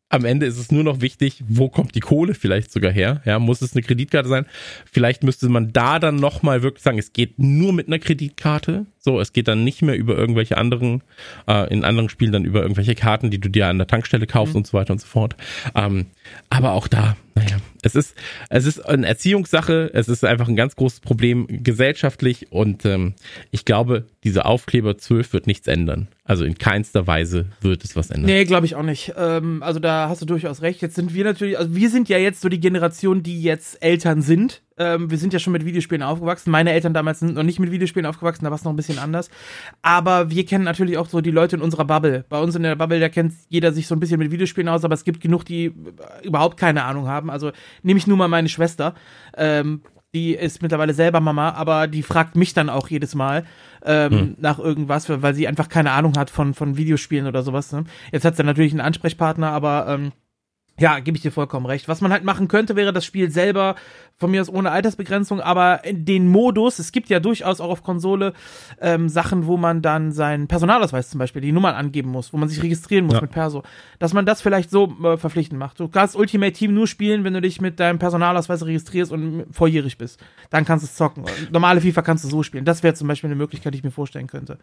am 0.08 0.24
Ende 0.24 0.46
ist 0.46 0.56
es 0.56 0.72
nur 0.72 0.84
noch 0.84 1.02
wichtig, 1.02 1.44
wo 1.46 1.68
kommt 1.68 1.94
die 1.94 2.00
Kohle 2.00 2.32
vielleicht 2.32 2.72
sogar 2.72 2.90
her? 2.90 3.20
Ja, 3.26 3.38
muss 3.38 3.60
es 3.60 3.74
eine 3.74 3.82
Kreditkarte 3.82 4.30
sein? 4.30 4.46
Vielleicht 4.90 5.22
müsste 5.22 5.50
man 5.50 5.74
da 5.74 5.98
dann 5.98 6.16
nochmal 6.16 6.62
wirklich 6.62 6.82
sagen, 6.82 6.98
es 6.98 7.12
geht 7.12 7.38
nur 7.38 7.74
mit 7.74 7.88
einer 7.88 7.98
Kreditkarte. 7.98 8.86
So, 9.02 9.18
es 9.18 9.32
geht 9.32 9.48
dann 9.48 9.64
nicht 9.64 9.80
mehr 9.80 9.96
über 9.96 10.14
irgendwelche 10.14 10.58
anderen, 10.58 11.02
äh, 11.48 11.72
in 11.72 11.84
anderen 11.84 12.10
Spielen 12.10 12.32
dann 12.32 12.44
über 12.44 12.60
irgendwelche 12.60 12.94
Karten, 12.94 13.30
die 13.30 13.40
du 13.40 13.48
dir 13.48 13.66
an 13.66 13.78
der 13.78 13.86
Tankstelle 13.86 14.26
kaufst 14.26 14.52
mhm. 14.52 14.58
und 14.58 14.66
so 14.66 14.74
weiter 14.74 14.92
und 14.92 15.00
so 15.00 15.06
fort. 15.06 15.36
Ähm, 15.74 16.06
aber 16.50 16.72
auch 16.72 16.86
da, 16.86 17.16
naja, 17.34 17.56
es 17.82 17.94
ist, 17.94 18.14
es 18.50 18.66
ist 18.66 18.80
eine 18.80 19.06
Erziehungssache, 19.06 19.90
es 19.94 20.08
ist 20.08 20.22
einfach 20.22 20.48
ein 20.48 20.56
ganz 20.56 20.76
großes 20.76 21.00
Problem 21.00 21.46
gesellschaftlich 21.48 22.52
und 22.52 22.84
ähm, 22.84 23.14
ich 23.50 23.64
glaube, 23.64 24.04
diese 24.22 24.44
Aufkleber 24.44 24.98
12 24.98 25.32
wird 25.32 25.46
nichts 25.46 25.66
ändern. 25.66 26.08
Also 26.24 26.44
in 26.44 26.58
keinster 26.58 27.06
Weise 27.06 27.46
wird 27.62 27.82
es 27.82 27.96
was 27.96 28.10
ändern. 28.10 28.26
Nee, 28.26 28.44
glaube 28.44 28.66
ich 28.66 28.74
auch 28.74 28.82
nicht. 28.82 29.14
Ähm, 29.16 29.62
also 29.62 29.80
da 29.80 30.10
hast 30.10 30.20
du 30.20 30.26
durchaus 30.26 30.60
recht. 30.60 30.82
Jetzt 30.82 30.94
sind 30.94 31.14
wir 31.14 31.24
natürlich, 31.24 31.58
also 31.58 31.74
wir 31.74 31.88
sind 31.88 32.10
ja 32.10 32.18
jetzt 32.18 32.42
so 32.42 32.50
die 32.50 32.60
Generation, 32.60 33.22
die 33.22 33.40
jetzt 33.40 33.82
Eltern 33.82 34.20
sind. 34.20 34.60
Ähm, 34.80 35.10
wir 35.10 35.18
sind 35.18 35.34
ja 35.34 35.38
schon 35.38 35.52
mit 35.52 35.66
Videospielen 35.66 36.02
aufgewachsen. 36.02 36.50
Meine 36.50 36.72
Eltern 36.72 36.94
damals 36.94 37.20
sind 37.20 37.34
noch 37.34 37.42
nicht 37.42 37.60
mit 37.60 37.70
Videospielen 37.70 38.06
aufgewachsen, 38.06 38.44
da 38.44 38.50
war 38.50 38.56
es 38.56 38.64
noch 38.64 38.72
ein 38.72 38.76
bisschen 38.76 38.98
anders. 38.98 39.28
Aber 39.82 40.30
wir 40.30 40.46
kennen 40.46 40.64
natürlich 40.64 40.96
auch 40.96 41.06
so 41.06 41.20
die 41.20 41.30
Leute 41.30 41.56
in 41.56 41.62
unserer 41.62 41.84
Bubble. 41.84 42.24
Bei 42.30 42.40
uns 42.40 42.56
in 42.56 42.62
der 42.62 42.76
Bubble, 42.76 42.98
da 42.98 43.10
kennt 43.10 43.34
jeder 43.50 43.72
sich 43.72 43.86
so 43.86 43.94
ein 43.94 44.00
bisschen 44.00 44.18
mit 44.18 44.30
Videospielen 44.30 44.68
aus, 44.68 44.82
aber 44.82 44.94
es 44.94 45.04
gibt 45.04 45.20
genug, 45.20 45.44
die 45.44 45.74
überhaupt 46.22 46.56
keine 46.56 46.84
Ahnung 46.84 47.08
haben. 47.08 47.30
Also 47.30 47.52
nehme 47.82 47.98
ich 47.98 48.06
nur 48.06 48.16
mal 48.16 48.28
meine 48.28 48.48
Schwester. 48.48 48.94
Ähm, 49.36 49.82
die 50.14 50.34
ist 50.34 50.62
mittlerweile 50.62 50.94
selber 50.94 51.20
Mama, 51.20 51.50
aber 51.50 51.86
die 51.86 52.02
fragt 52.02 52.34
mich 52.34 52.54
dann 52.54 52.70
auch 52.70 52.88
jedes 52.88 53.14
Mal 53.14 53.44
ähm, 53.84 54.10
hm. 54.10 54.36
nach 54.38 54.58
irgendwas, 54.58 55.08
weil 55.08 55.34
sie 55.34 55.46
einfach 55.46 55.68
keine 55.68 55.92
Ahnung 55.92 56.14
hat 56.16 56.30
von, 56.30 56.54
von 56.54 56.78
Videospielen 56.78 57.26
oder 57.26 57.42
sowas. 57.42 57.70
Ne? 57.72 57.84
Jetzt 58.12 58.24
hat 58.24 58.36
sie 58.36 58.42
natürlich 58.42 58.72
einen 58.72 58.80
Ansprechpartner, 58.80 59.50
aber 59.50 59.86
ähm, 59.88 60.12
ja, 60.80 60.98
gebe 60.98 61.16
ich 61.16 61.22
dir 61.22 61.30
vollkommen 61.30 61.66
recht. 61.66 61.88
Was 61.88 62.00
man 62.00 62.10
halt 62.10 62.24
machen 62.24 62.48
könnte, 62.48 62.74
wäre 62.74 62.92
das 62.92 63.04
Spiel 63.04 63.30
selber 63.30 63.76
von 64.16 64.30
mir 64.30 64.40
aus 64.40 64.48
ohne 64.48 64.70
Altersbegrenzung, 64.70 65.40
aber 65.40 65.80
den 65.90 66.26
Modus, 66.26 66.78
es 66.78 66.90
gibt 66.90 67.10
ja 67.10 67.20
durchaus 67.20 67.60
auch 67.60 67.68
auf 67.68 67.82
Konsole 67.82 68.32
ähm, 68.80 69.08
Sachen, 69.08 69.46
wo 69.46 69.58
man 69.58 69.82
dann 69.82 70.10
seinen 70.12 70.48
Personalausweis 70.48 71.10
zum 71.10 71.18
Beispiel, 71.18 71.42
die 71.42 71.52
Nummern 71.52 71.74
angeben 71.74 72.10
muss, 72.10 72.32
wo 72.32 72.38
man 72.38 72.48
sich 72.48 72.62
registrieren 72.62 73.06
muss 73.06 73.16
ja. 73.16 73.20
mit 73.20 73.30
Perso, 73.30 73.62
dass 73.98 74.14
man 74.14 74.24
das 74.24 74.40
vielleicht 74.40 74.70
so 74.70 74.94
äh, 75.04 75.18
verpflichtend 75.18 75.58
macht. 75.58 75.78
Du 75.80 75.88
kannst 75.88 76.16
Ultimate 76.16 76.52
Team 76.52 76.72
nur 76.72 76.86
spielen, 76.86 77.24
wenn 77.24 77.34
du 77.34 77.42
dich 77.42 77.60
mit 77.60 77.78
deinem 77.78 77.98
Personalausweis 77.98 78.64
registrierst 78.64 79.12
und 79.12 79.44
volljährig 79.50 79.98
bist. 79.98 80.18
Dann 80.48 80.64
kannst 80.64 80.84
du 80.84 80.86
es 80.86 80.94
zocken. 80.94 81.24
Normale 81.50 81.82
FIFA 81.82 82.02
kannst 82.02 82.24
du 82.24 82.28
so 82.28 82.42
spielen. 82.42 82.64
Das 82.64 82.82
wäre 82.82 82.94
zum 82.94 83.06
Beispiel 83.06 83.28
eine 83.28 83.36
Möglichkeit, 83.36 83.74
die 83.74 83.78
ich 83.78 83.84
mir 83.84 83.90
vorstellen 83.90 84.28
könnte. 84.28 84.58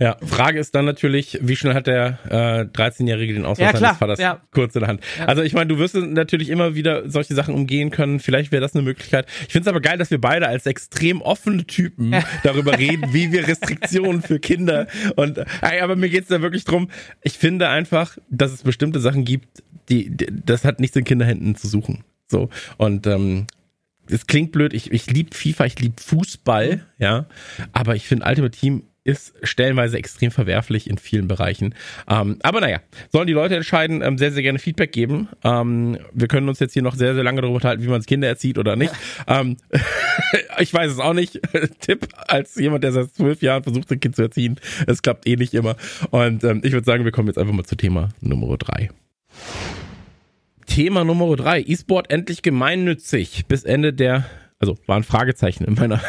Ja, 0.00 0.16
Frage 0.22 0.58
ist 0.58 0.74
dann 0.74 0.84
natürlich, 0.84 1.38
wie 1.42 1.56
schnell 1.56 1.74
hat 1.74 1.86
der 1.86 2.18
äh, 2.28 2.78
13-Jährige 2.78 3.34
den 3.34 3.44
Ausweis 3.44 3.72
ja, 3.72 3.78
seines 3.78 3.98
Vaters 3.98 4.18
ja. 4.18 4.40
kurz 4.52 4.74
in 4.74 4.80
der 4.80 4.88
Hand? 4.88 5.00
Ja. 5.18 5.26
Also 5.26 5.42
ich 5.42 5.54
meine, 5.54 5.68
du 5.68 5.78
wirst 5.78 5.94
natürlich 5.94 6.48
immer 6.48 6.74
wieder 6.74 7.08
solche 7.08 7.34
Sachen 7.34 7.54
umgehen 7.54 7.90
können. 7.90 8.20
Vielleicht 8.20 8.52
wäre 8.52 8.60
das 8.60 8.74
eine 8.74 8.82
Möglichkeit. 8.82 9.26
Ich 9.46 9.52
finde 9.52 9.62
es 9.62 9.68
aber 9.68 9.80
geil, 9.80 9.98
dass 9.98 10.10
wir 10.10 10.20
beide 10.20 10.48
als 10.48 10.66
extrem 10.66 11.22
offene 11.22 11.64
Typen 11.66 12.14
darüber 12.42 12.78
reden, 12.78 13.12
wie 13.12 13.32
wir 13.32 13.46
Restriktionen 13.48 14.22
für 14.22 14.38
Kinder 14.38 14.86
und 15.16 15.38
ey, 15.38 15.80
aber 15.80 15.96
mir 15.96 16.08
geht's 16.08 16.28
da 16.28 16.42
wirklich 16.42 16.64
drum. 16.64 16.88
Ich 17.22 17.38
finde 17.38 17.68
einfach, 17.68 18.18
dass 18.30 18.52
es 18.52 18.62
bestimmte 18.62 19.00
Sachen 19.00 19.24
gibt, 19.24 19.62
die, 19.88 20.10
die 20.10 20.26
das 20.30 20.64
hat 20.64 20.80
nichts 20.80 20.96
in 20.96 21.04
Kinderhänden 21.04 21.56
zu 21.56 21.68
suchen. 21.68 22.04
So 22.28 22.50
und 22.76 23.06
ähm, 23.06 23.46
es 24.08 24.26
klingt 24.26 24.52
blöd, 24.52 24.72
ich, 24.72 24.92
ich 24.92 25.10
liebe 25.10 25.34
FIFA, 25.34 25.66
ich 25.66 25.80
liebe 25.80 26.00
Fußball, 26.00 26.86
ja, 26.98 27.26
aber 27.72 27.96
ich 27.96 28.06
finde 28.06 28.26
Ultimate 28.26 28.56
Team 28.56 28.84
ist 29.06 29.34
stellenweise 29.42 29.96
extrem 29.96 30.30
verwerflich 30.30 30.90
in 30.90 30.98
vielen 30.98 31.28
Bereichen. 31.28 31.74
Ähm, 32.08 32.38
aber 32.42 32.60
naja, 32.60 32.80
sollen 33.12 33.28
die 33.28 33.32
Leute 33.32 33.54
entscheiden, 33.54 34.02
ähm, 34.02 34.18
sehr, 34.18 34.32
sehr 34.32 34.42
gerne 34.42 34.58
Feedback 34.58 34.90
geben. 34.90 35.28
Ähm, 35.44 35.98
wir 36.12 36.26
können 36.26 36.48
uns 36.48 36.58
jetzt 36.58 36.72
hier 36.72 36.82
noch 36.82 36.96
sehr, 36.96 37.14
sehr 37.14 37.22
lange 37.22 37.40
darüber 37.40 37.54
unterhalten, 37.54 37.82
wie 37.82 37.88
man 37.88 38.02
Kinder 38.02 38.28
erzieht 38.28 38.58
oder 38.58 38.76
nicht. 38.76 38.92
Ähm, 39.26 39.56
ich 40.58 40.72
weiß 40.72 40.92
es 40.92 40.98
auch 40.98 41.14
nicht. 41.14 41.40
Tipp 41.80 42.08
als 42.28 42.56
jemand, 42.56 42.84
der 42.84 42.92
seit 42.92 43.14
zwölf 43.14 43.42
Jahren 43.42 43.62
versucht, 43.62 43.90
ein 43.92 44.00
Kind 44.00 44.16
zu 44.16 44.22
erziehen. 44.22 44.58
Es 44.86 45.02
klappt 45.02 45.26
eh 45.26 45.36
nicht 45.36 45.54
immer. 45.54 45.76
Und 46.10 46.44
ähm, 46.44 46.60
ich 46.64 46.72
würde 46.72 46.84
sagen, 46.84 47.04
wir 47.04 47.12
kommen 47.12 47.28
jetzt 47.28 47.38
einfach 47.38 47.54
mal 47.54 47.64
zu 47.64 47.76
Thema 47.76 48.10
Nummer 48.20 48.56
drei. 48.56 48.90
Thema 50.66 51.04
Nummer 51.04 51.34
drei. 51.36 51.62
E-Sport 51.62 52.10
endlich 52.10 52.42
gemeinnützig. 52.42 53.46
Bis 53.46 53.64
Ende 53.64 53.92
der 53.92 54.24
also 54.58 54.76
war 54.86 54.96
ein 54.96 55.04
Fragezeichen 55.04 55.64
in 55.66 55.74
meiner, 55.74 56.00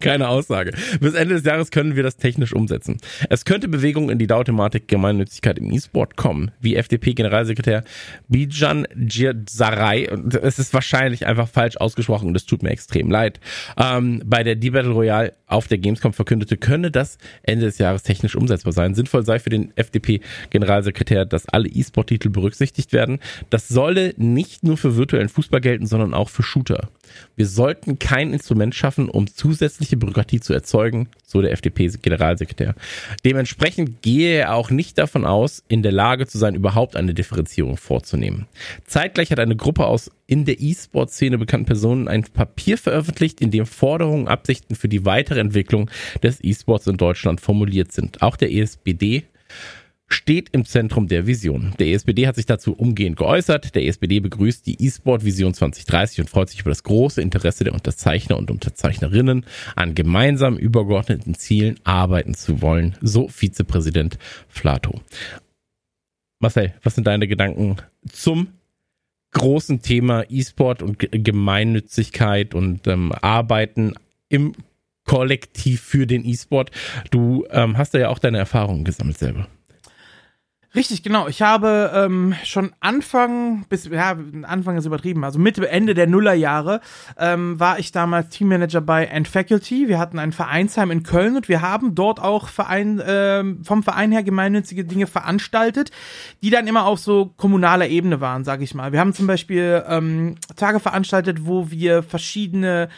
keine 0.00 0.28
Aussage. 0.28 0.72
Bis 1.00 1.14
Ende 1.14 1.34
des 1.34 1.44
Jahres 1.44 1.70
können 1.70 1.96
wir 1.96 2.02
das 2.02 2.16
technisch 2.16 2.52
umsetzen. 2.52 2.98
Es 3.30 3.44
könnte 3.44 3.68
Bewegung 3.68 4.10
in 4.10 4.18
die 4.18 4.26
Dauerthematik 4.26 4.88
Gemeinnützigkeit 4.88 5.58
im 5.58 5.72
E-Sport 5.72 6.16
kommen, 6.16 6.50
wie 6.60 6.76
FDP-Generalsekretär 6.76 7.84
Bijan 8.28 8.86
Djirzaray, 8.94 10.08
es 10.42 10.58
ist 10.58 10.74
wahrscheinlich 10.74 11.26
einfach 11.26 11.48
falsch 11.48 11.76
ausgesprochen 11.76 12.28
und 12.28 12.36
es 12.36 12.46
tut 12.46 12.62
mir 12.62 12.70
extrem 12.70 13.10
leid, 13.10 13.40
ähm, 13.76 14.22
bei 14.24 14.42
der 14.42 14.56
D-Battle 14.56 14.92
Royale 14.92 15.32
auf 15.46 15.68
der 15.68 15.78
Gamescom 15.78 16.12
verkündete, 16.12 16.56
könne 16.56 16.90
das 16.90 17.18
Ende 17.42 17.66
des 17.66 17.78
Jahres 17.78 18.02
technisch 18.02 18.36
umsetzbar 18.36 18.72
sein. 18.72 18.94
Sinnvoll 18.94 19.24
sei 19.24 19.38
für 19.38 19.50
den 19.50 19.72
FDP-Generalsekretär, 19.76 21.24
dass 21.24 21.48
alle 21.48 21.68
E-Sport-Titel 21.68 22.30
berücksichtigt 22.30 22.92
werden. 22.92 23.20
Das 23.50 23.68
solle 23.68 24.14
nicht 24.16 24.64
nur 24.64 24.76
für 24.76 24.96
virtuellen 24.96 25.28
Fußball 25.28 25.60
gelten, 25.60 25.86
sondern 25.86 26.14
auch 26.14 26.28
für 26.28 26.42
Shooter. 26.42 26.88
Wir 27.36 27.45
sollten 27.46 27.98
kein 27.98 28.32
Instrument 28.32 28.74
schaffen, 28.74 29.08
um 29.08 29.26
um 29.26 29.34
zusätzliche 29.34 29.96
Bürokratie 29.96 30.40
zu 30.40 30.52
erzeugen, 30.52 31.08
so 31.24 31.42
der 31.42 31.52
FDP-Generalsekretär. 31.52 32.74
Dementsprechend 33.24 34.02
gehe 34.02 34.38
er 34.38 34.54
auch 34.54 34.70
nicht 34.70 34.98
davon 34.98 35.24
aus, 35.24 35.62
in 35.68 35.82
der 35.82 35.92
Lage 35.92 36.26
zu 36.26 36.38
sein, 36.38 36.54
überhaupt 36.54 36.96
eine 36.96 37.14
Differenzierung 37.14 37.76
vorzunehmen. 37.76 38.46
Zeitgleich 38.86 39.30
hat 39.30 39.40
eine 39.40 39.56
Gruppe 39.56 39.86
aus 39.86 40.10
in 40.26 40.44
der 40.44 40.60
E-Sport-Szene 40.60 41.38
bekannten 41.38 41.66
Personen 41.66 42.08
ein 42.08 42.22
Papier 42.22 42.78
veröffentlicht, 42.78 43.40
in 43.40 43.50
dem 43.50 43.66
Forderungen 43.66 44.22
und 44.22 44.28
Absichten 44.28 44.74
für 44.74 44.88
die 44.88 45.04
weitere 45.04 45.40
Entwicklung 45.40 45.90
des 46.22 46.42
E-Sports 46.42 46.86
in 46.86 46.96
Deutschland 46.96 47.40
formuliert 47.40 47.92
sind. 47.92 48.22
Auch 48.22 48.36
der 48.36 48.52
ESBD 48.52 49.24
steht 50.08 50.50
im 50.52 50.64
Zentrum 50.64 51.08
der 51.08 51.26
Vision. 51.26 51.74
Der 51.78 51.88
ESPD 51.88 52.26
hat 52.26 52.36
sich 52.36 52.46
dazu 52.46 52.74
umgehend 52.74 53.16
geäußert. 53.16 53.74
Der 53.74 53.84
ESPD 53.84 54.20
begrüßt 54.20 54.66
die 54.66 54.82
E-Sport 54.84 55.24
Vision 55.24 55.52
2030 55.52 56.20
und 56.20 56.30
freut 56.30 56.48
sich 56.48 56.60
über 56.60 56.70
das 56.70 56.84
große 56.84 57.20
Interesse 57.20 57.64
der 57.64 57.74
Unterzeichner 57.74 58.36
und 58.36 58.50
Unterzeichnerinnen, 58.50 59.44
an 59.74 59.94
gemeinsam 59.94 60.56
übergeordneten 60.56 61.34
Zielen 61.34 61.80
arbeiten 61.84 62.34
zu 62.34 62.62
wollen, 62.62 62.96
so 63.00 63.28
Vizepräsident 63.28 64.18
Flato. 64.48 65.00
Marcel, 66.38 66.74
was 66.82 66.94
sind 66.94 67.06
deine 67.06 67.26
Gedanken 67.26 67.76
zum 68.08 68.48
großen 69.32 69.82
Thema 69.82 70.24
E-Sport 70.28 70.82
und 70.82 70.98
Gemeinnützigkeit 70.98 72.54
und 72.54 72.86
ähm, 72.86 73.12
Arbeiten 73.12 73.94
im 74.28 74.52
Kollektiv 75.04 75.80
für 75.80 76.06
den 76.06 76.24
E-Sport? 76.24 76.70
Du 77.10 77.44
ähm, 77.50 77.76
hast 77.76 77.94
da 77.94 77.98
ja 77.98 78.08
auch 78.08 78.18
deine 78.18 78.38
Erfahrungen 78.38 78.84
gesammelt 78.84 79.18
selber. 79.18 79.48
Richtig, 80.76 81.02
genau. 81.02 81.26
Ich 81.26 81.40
habe 81.40 81.90
ähm, 81.94 82.34
schon 82.44 82.72
Anfang, 82.80 83.64
bis, 83.70 83.86
ja, 83.86 84.14
Anfang 84.42 84.76
ist 84.76 84.84
übertrieben, 84.84 85.24
also 85.24 85.38
Mitte, 85.38 85.66
Ende 85.66 85.94
der 85.94 86.06
Nullerjahre, 86.06 86.82
ähm, 87.18 87.58
war 87.58 87.78
ich 87.78 87.92
damals 87.92 88.28
Teammanager 88.28 88.82
bei 88.82 89.06
End 89.06 89.26
Faculty. 89.26 89.88
Wir 89.88 89.98
hatten 89.98 90.18
ein 90.18 90.32
Vereinsheim 90.32 90.90
in 90.90 91.02
Köln 91.02 91.34
und 91.34 91.48
wir 91.48 91.62
haben 91.62 91.94
dort 91.94 92.20
auch 92.20 92.48
Verein, 92.48 93.02
ähm, 93.06 93.64
vom 93.64 93.82
Verein 93.82 94.12
her 94.12 94.22
gemeinnützige 94.22 94.84
Dinge 94.84 95.06
veranstaltet, 95.06 95.92
die 96.42 96.50
dann 96.50 96.66
immer 96.66 96.84
auf 96.84 96.98
so 96.98 97.32
kommunaler 97.38 97.88
Ebene 97.88 98.20
waren, 98.20 98.44
sage 98.44 98.62
ich 98.62 98.74
mal. 98.74 98.92
Wir 98.92 99.00
haben 99.00 99.14
zum 99.14 99.26
Beispiel 99.26 99.82
ähm, 99.88 100.34
Tage 100.56 100.78
veranstaltet, 100.78 101.46
wo 101.46 101.70
wir 101.70 102.02
verschiedene 102.02 102.90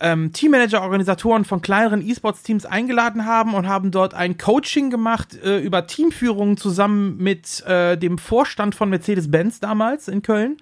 ähm, 0.00 0.32
Teammanager, 0.32 0.82
Organisatoren 0.82 1.44
von 1.44 1.60
kleineren 1.60 2.06
E-Sports-Teams 2.06 2.66
eingeladen 2.66 3.26
haben 3.26 3.54
und 3.54 3.68
haben 3.68 3.90
dort 3.90 4.14
ein 4.14 4.38
Coaching 4.38 4.90
gemacht 4.90 5.36
äh, 5.44 5.58
über 5.58 5.86
Teamführung 5.86 6.56
zusammen 6.56 7.16
mit 7.18 7.64
äh, 7.66 7.96
dem 7.96 8.18
Vorstand 8.18 8.74
von 8.74 8.90
Mercedes-Benz 8.90 9.60
damals 9.60 10.08
in 10.08 10.22
Köln. 10.22 10.56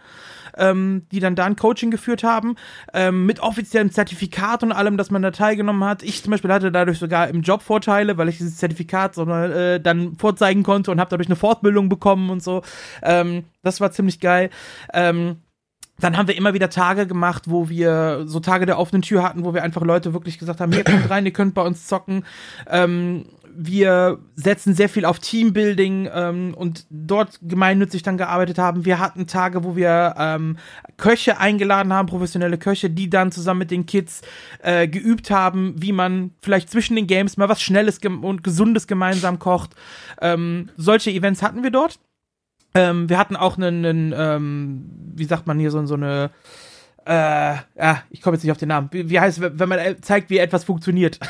Ähm, 0.57 1.07
die 1.13 1.21
dann 1.21 1.37
da 1.37 1.45
ein 1.45 1.55
Coaching 1.55 1.93
geführt 1.93 2.25
haben, 2.25 2.57
ähm, 2.93 3.27
mit 3.27 3.39
offiziellem 3.39 3.93
Zertifikat 3.93 4.65
und 4.65 4.73
allem, 4.73 4.97
dass 4.97 5.13
man 5.13 5.23
da 5.23 5.31
teilgenommen 5.31 5.85
hat. 5.85 6.03
Ich 6.03 6.21
zum 6.25 6.33
Beispiel 6.33 6.51
hatte 6.53 6.73
dadurch 6.73 6.99
sogar 6.99 7.29
im 7.29 7.43
Job 7.43 7.63
Vorteile, 7.63 8.19
weil 8.19 8.29
ich 8.29 8.39
dieses 8.39 8.57
Zertifikat 8.57 9.15
so, 9.15 9.25
äh, 9.31 9.79
dann 9.79 10.17
vorzeigen 10.17 10.65
konnte 10.65 10.91
und 10.91 10.99
habe 10.99 11.11
dadurch 11.11 11.29
eine 11.29 11.37
Fortbildung 11.37 11.89
bekommen 11.89 12.29
und 12.31 12.43
so. 12.43 12.63
Ähm, 13.03 13.45
das 13.63 13.81
war 13.81 13.93
ziemlich 13.93 14.19
geil. 14.19 14.51
Ähm, 14.93 15.37
dann 16.01 16.17
haben 16.17 16.29
wir 16.29 16.37
immer 16.37 16.55
wieder 16.55 16.71
Tage 16.71 17.07
gemacht, 17.07 17.45
wo 17.47 17.69
wir 17.69 18.23
so 18.27 18.41
Tage 18.41 18.67
der 18.67 18.79
offenen 18.79 19.03
Tür 19.03 19.23
hatten, 19.23 19.45
wo 19.45 19.55
wir 19.55 19.63
einfach 19.63 19.83
Leute 19.83 20.13
wirklich 20.13 20.39
gesagt 20.39 20.61
haben, 20.61 20.73
hier 20.73 20.85
kommt 20.85 21.11
rein, 21.11 21.27
ihr 21.27 21.33
könnt 21.33 21.55
bei 21.55 21.63
uns 21.63 21.87
zocken. 21.87 22.25
Ähm, 22.69 23.25
wir 23.61 24.21
setzen 24.37 24.75
sehr 24.75 24.89
viel 24.89 25.05
auf 25.05 25.19
Teambuilding 25.19 26.09
ähm, 26.15 26.55
und 26.55 26.87
dort 26.91 27.41
gemeinnützig 27.43 28.05
dann 28.05 28.17
gearbeitet 28.17 28.57
haben. 28.59 28.85
Wir 28.85 29.01
hatten 29.01 29.27
Tage, 29.27 29.65
wo 29.65 29.75
wir 29.75 30.15
ähm, 30.17 30.59
Köche 30.97 31.41
eingeladen 31.41 31.93
haben, 31.93 32.07
professionelle 32.07 32.59
Köche, 32.59 32.89
die 32.89 33.11
dann 33.11 33.33
zusammen 33.33 33.59
mit 33.59 33.73
den 33.73 33.85
Kids 33.85 34.23
äh, 34.63 34.87
geübt 34.87 35.33
haben, 35.33 35.75
wie 35.77 35.91
man 35.91 36.31
vielleicht 36.41 36.71
zwischen 36.71 36.95
den 36.95 37.09
Games 37.09 37.37
mal 37.37 37.49
was 37.49 37.61
Schnelles 37.61 37.99
und 37.99 38.45
Gesundes 38.45 38.87
gemeinsam 38.87 39.41
kocht. 39.41 39.75
Ähm, 40.21 40.71
solche 40.77 41.11
Events 41.11 41.43
hatten 41.43 41.65
wir 41.65 41.73
dort. 41.73 41.99
Ähm, 42.79 43.09
wir 43.09 43.19
hatten 43.19 43.35
auch 43.35 43.57
einen, 43.57 43.85
einen 43.85 44.15
ähm, 44.17 44.85
wie 45.15 45.25
sagt 45.25 45.47
man 45.49 45.59
hier, 45.59 45.73
so, 45.73 45.85
so 45.87 45.95
eine, 45.95 46.31
äh, 47.09 47.57
ja, 47.79 48.03
ich 48.11 48.21
komme 48.21 48.37
jetzt 48.37 48.45
nicht 48.45 48.53
auf 48.53 48.59
den 48.59 48.69
Namen. 48.69 48.89
Wie, 48.93 49.09
wie 49.09 49.19
heißt 49.19 49.39
es, 49.39 49.59
wenn 49.59 49.69
man 49.69 49.81
zeigt, 50.03 50.29
wie 50.29 50.39
etwas 50.39 50.65
funktioniert? 50.65 51.19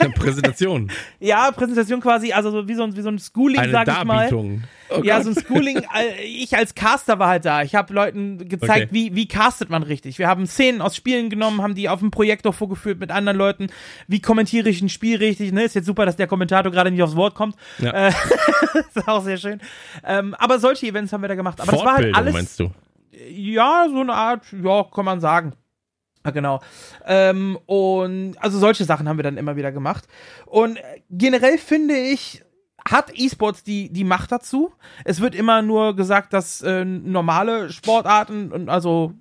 Präsentation. 0.14 0.90
ja, 1.20 1.50
Präsentation 1.52 2.00
quasi, 2.00 2.32
also 2.32 2.50
so 2.50 2.68
wie 2.68 2.74
so 2.74 2.82
ein, 2.82 2.96
wie 2.96 3.00
so 3.00 3.08
ein 3.08 3.18
Schooling, 3.18 3.60
Eine 3.60 3.72
sag 3.72 3.88
ich 3.88 4.04
mal. 4.04 4.28
Darbietung. 4.28 4.64
Oh 4.90 5.00
ja, 5.02 5.22
so 5.22 5.30
ein 5.30 5.36
Schooling. 5.36 5.82
Ich 6.24 6.56
als 6.56 6.74
Caster 6.74 7.18
war 7.18 7.28
halt 7.28 7.44
da. 7.44 7.62
Ich 7.62 7.74
habe 7.74 7.92
Leuten 7.94 8.48
gezeigt, 8.48 8.86
Okay. 8.86 8.88
wie, 8.90 9.14
wie 9.14 9.26
castet 9.28 9.70
man 9.70 9.82
richtig. 9.82 10.18
Wir 10.18 10.28
haben 10.28 10.46
Szenen 10.46 10.82
aus 10.82 10.96
Spielen 10.96 11.30
genommen, 11.30 11.62
haben 11.62 11.74
die 11.74 11.88
auf 11.88 12.00
dem 12.00 12.10
Projektor 12.10 12.52
vorgeführt 12.52 12.98
mit 13.00 13.10
anderen 13.10 13.38
Leuten. 13.38 13.68
Wie 14.06 14.20
kommentiere 14.20 14.68
ich 14.68 14.82
ein 14.82 14.88
Spiel 14.88 15.16
richtig? 15.16 15.52
Ne? 15.52 15.64
Ist 15.64 15.74
jetzt 15.74 15.86
super, 15.86 16.06
dass 16.06 16.16
der 16.16 16.26
Kommentator 16.26 16.70
gerade 16.72 16.90
nicht 16.90 17.02
aufs 17.02 17.16
Wort 17.16 17.34
kommt. 17.34 17.56
Ja. 17.78 18.08
Äh, 18.08 18.12
ist 18.94 19.08
auch 19.08 19.22
sehr 19.22 19.36
schön. 19.38 19.60
Ähm, 20.04 20.34
aber 20.34 20.58
solche 20.58 20.86
Events 20.86 21.12
haben 21.12 21.22
wir 21.22 21.28
da 21.28 21.34
gemacht. 21.34 21.60
Aber 21.60 21.72
das 21.72 21.84
war 21.84 21.96
halt 21.96 22.14
alles. 22.14 22.34
meinst 22.34 22.60
du? 22.60 22.70
Ja, 23.10 23.86
so 23.90 24.00
eine 24.00 24.14
Art, 24.14 24.44
ja, 24.52 24.84
kann 24.84 25.04
man 25.04 25.20
sagen. 25.20 25.54
Ja, 26.24 26.30
genau. 26.30 26.60
Ähm, 27.06 27.58
und 27.66 28.36
also 28.38 28.58
solche 28.58 28.84
Sachen 28.84 29.08
haben 29.08 29.18
wir 29.18 29.22
dann 29.22 29.38
immer 29.38 29.56
wieder 29.56 29.72
gemacht. 29.72 30.06
Und 30.46 30.78
generell 31.08 31.58
finde 31.58 31.96
ich, 31.96 32.42
hat 32.88 33.12
E-Sports 33.14 33.62
die, 33.62 33.92
die 33.92 34.04
Macht 34.04 34.32
dazu. 34.32 34.72
Es 35.04 35.20
wird 35.20 35.34
immer 35.34 35.62
nur 35.62 35.96
gesagt, 35.96 36.32
dass 36.32 36.62
äh, 36.62 36.84
normale 36.84 37.70
Sportarten, 37.70 38.52
und 38.52 38.68
also 38.68 39.14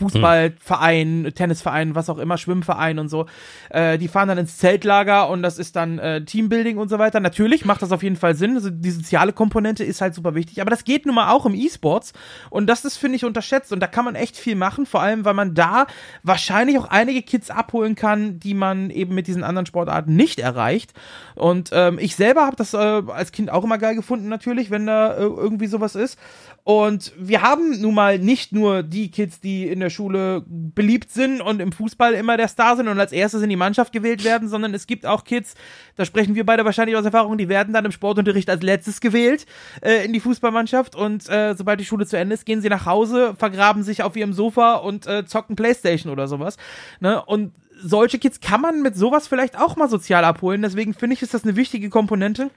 Fußballverein, 0.00 1.32
Tennisverein, 1.34 1.94
was 1.94 2.10
auch 2.10 2.18
immer, 2.18 2.38
Schwimmverein 2.38 2.98
und 2.98 3.08
so, 3.08 3.26
äh, 3.70 3.98
die 3.98 4.08
fahren 4.08 4.28
dann 4.28 4.38
ins 4.38 4.58
Zeltlager 4.58 5.28
und 5.28 5.42
das 5.42 5.58
ist 5.58 5.76
dann 5.76 5.98
äh, 5.98 6.24
Teambuilding 6.24 6.78
und 6.78 6.88
so 6.88 6.98
weiter. 6.98 7.20
Natürlich 7.20 7.64
macht 7.64 7.82
das 7.82 7.92
auf 7.92 8.02
jeden 8.02 8.16
Fall 8.16 8.34
Sinn. 8.34 8.54
Also 8.54 8.70
die 8.70 8.90
soziale 8.90 9.32
Komponente 9.32 9.84
ist 9.84 10.00
halt 10.00 10.14
super 10.14 10.34
wichtig, 10.34 10.60
aber 10.60 10.70
das 10.70 10.84
geht 10.84 11.06
nun 11.06 11.14
mal 11.14 11.30
auch 11.30 11.46
im 11.46 11.54
E-Sports 11.54 12.12
und 12.48 12.66
das 12.66 12.84
ist, 12.84 12.96
finde 12.96 13.16
ich, 13.16 13.24
unterschätzt 13.24 13.72
und 13.72 13.80
da 13.80 13.86
kann 13.86 14.04
man 14.04 14.14
echt 14.14 14.36
viel 14.36 14.56
machen, 14.56 14.86
vor 14.86 15.02
allem, 15.02 15.24
weil 15.24 15.34
man 15.34 15.54
da 15.54 15.86
wahrscheinlich 16.22 16.78
auch 16.78 16.88
einige 16.88 17.22
Kids 17.22 17.50
abholen 17.50 17.94
kann, 17.94 18.40
die 18.40 18.54
man 18.54 18.90
eben 18.90 19.14
mit 19.14 19.26
diesen 19.26 19.44
anderen 19.44 19.66
Sportarten 19.66 20.16
nicht 20.16 20.40
erreicht. 20.40 20.92
Und 21.34 21.70
ähm, 21.72 21.98
ich 21.98 22.16
selber 22.16 22.46
habe 22.46 22.56
das 22.56 22.74
äh, 22.74 22.76
als 22.76 23.32
Kind 23.32 23.50
auch 23.50 23.64
immer 23.64 23.78
geil 23.78 23.94
gefunden, 23.94 24.28
natürlich, 24.28 24.70
wenn 24.70 24.86
da 24.86 25.14
äh, 25.14 25.20
irgendwie 25.20 25.66
sowas 25.66 25.94
ist. 25.94 26.18
Und 26.62 27.12
wir 27.18 27.42
haben 27.42 27.80
nun 27.80 27.94
mal 27.94 28.18
nicht 28.18 28.52
nur 28.52 28.82
die 28.82 29.10
Kids, 29.10 29.40
die 29.40 29.66
in 29.66 29.80
der 29.80 29.90
Schule 29.90 30.44
beliebt 30.46 31.10
sind 31.10 31.40
und 31.40 31.60
im 31.60 31.72
Fußball 31.72 32.12
immer 32.12 32.36
der 32.36 32.48
Star 32.48 32.76
sind 32.76 32.88
und 32.88 33.00
als 33.00 33.12
erstes 33.12 33.42
in 33.42 33.48
die 33.48 33.56
Mannschaft 33.56 33.92
gewählt 33.92 34.24
werden, 34.24 34.48
sondern 34.48 34.74
es 34.74 34.86
gibt 34.86 35.06
auch 35.06 35.24
Kids, 35.24 35.54
da 35.96 36.04
sprechen 36.04 36.34
wir 36.34 36.44
beide 36.44 36.64
wahrscheinlich 36.64 36.96
aus 36.96 37.04
Erfahrung, 37.04 37.38
die 37.38 37.48
werden 37.48 37.72
dann 37.72 37.86
im 37.86 37.92
Sportunterricht 37.92 38.50
als 38.50 38.62
letztes 38.62 39.00
gewählt 39.00 39.46
äh, 39.80 40.04
in 40.04 40.12
die 40.12 40.20
Fußballmannschaft 40.20 40.94
und 40.94 41.28
äh, 41.30 41.54
sobald 41.54 41.80
die 41.80 41.86
Schule 41.86 42.06
zu 42.06 42.18
Ende 42.18 42.34
ist, 42.34 42.44
gehen 42.44 42.60
sie 42.60 42.68
nach 42.68 42.86
Hause, 42.86 43.34
vergraben 43.36 43.82
sich 43.82 44.02
auf 44.02 44.14
ihrem 44.14 44.34
Sofa 44.34 44.74
und 44.74 45.06
äh, 45.06 45.24
zocken 45.24 45.56
Playstation 45.56 46.12
oder 46.12 46.28
sowas. 46.28 46.58
Ne? 47.00 47.24
Und 47.24 47.52
solche 47.82 48.18
Kids 48.18 48.40
kann 48.40 48.60
man 48.60 48.82
mit 48.82 48.96
sowas 48.96 49.26
vielleicht 49.26 49.58
auch 49.58 49.76
mal 49.76 49.88
sozial 49.88 50.24
abholen. 50.24 50.62
Deswegen 50.62 50.92
finde 50.92 51.14
ich, 51.14 51.22
ist 51.22 51.32
das 51.32 51.44
eine 51.44 51.56
wichtige 51.56 51.88
Komponente 51.88 52.50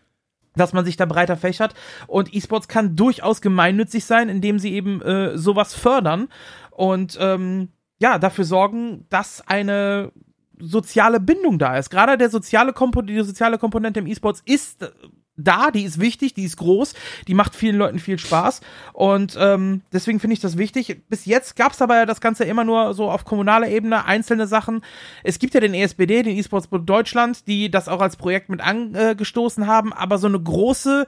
dass 0.56 0.74
man 0.74 0.86
sich 0.86 0.98
da 0.98 1.06
breiter 1.06 1.38
fächert. 1.38 1.74
Und 2.08 2.34
E-Sports 2.34 2.68
kann 2.68 2.96
durchaus 2.96 3.42
gemeinnützig 3.42 4.06
sein, 4.06 4.30
indem 4.30 4.60
sie 4.60 4.74
eben 4.74 5.02
äh, 5.02 5.38
sowas 5.38 5.74
fördern 5.74 6.28
und 6.72 7.18
ähm, 7.20 7.70
ja, 8.00 8.20
dafür 8.20 8.46
sorgen, 8.46 9.06
dass 9.10 9.48
eine 9.48 10.12
soziale 10.60 11.20
Bindung 11.20 11.60
da 11.60 11.78
ist. 11.78 11.90
Gerade 11.90 12.18
der 12.18 12.30
soziale 12.30 12.74
Kompo 12.74 13.02
die 13.02 13.22
soziale 13.22 13.58
Komponente 13.58 14.00
im 14.00 14.08
E-Sports 14.08 14.42
ist 14.46 14.84
äh, 14.84 14.90
da, 15.36 15.72
die 15.72 15.84
ist 15.84 16.00
wichtig, 16.00 16.34
die 16.34 16.44
ist 16.44 16.58
groß, 16.58 16.94
die 17.28 17.34
macht 17.34 17.56
vielen 17.56 17.78
Leuten 17.78 18.00
viel 18.00 18.20
Spaß 18.20 18.62
und 18.94 19.36
ähm, 19.40 19.82
deswegen 19.92 20.20
finde 20.20 20.36
ich 20.36 20.40
das 20.40 20.58
wichtig. 20.58 21.02
Bis 21.10 21.26
jetzt 21.26 21.56
gab 21.56 21.72
es 21.72 21.82
aber 21.82 21.96
ja 21.96 22.06
das 22.06 22.22
Ganze 22.22 22.44
immer 22.44 22.64
nur 22.64 22.94
so 22.94 23.10
auf 23.10 23.26
kommunaler 23.26 23.68
Ebene, 23.68 24.06
einzelne 24.06 24.48
Sachen. 24.48 24.82
Es 25.24 25.40
gibt 25.40 25.54
ja 25.54 25.60
den 25.60 25.74
ESBD, 25.74 26.24
den 26.24 26.38
E-Sportsbund 26.38 26.88
Deutschland, 26.88 27.48
die 27.48 27.72
das 27.72 27.88
auch 27.88 28.02
als 28.02 28.16
Projekt 28.16 28.50
mit 28.50 28.62
angestoßen 28.62 29.66
haben, 29.66 29.92
aber 29.92 30.18
so 30.18 30.28
eine 30.28 30.40
große 30.40 31.08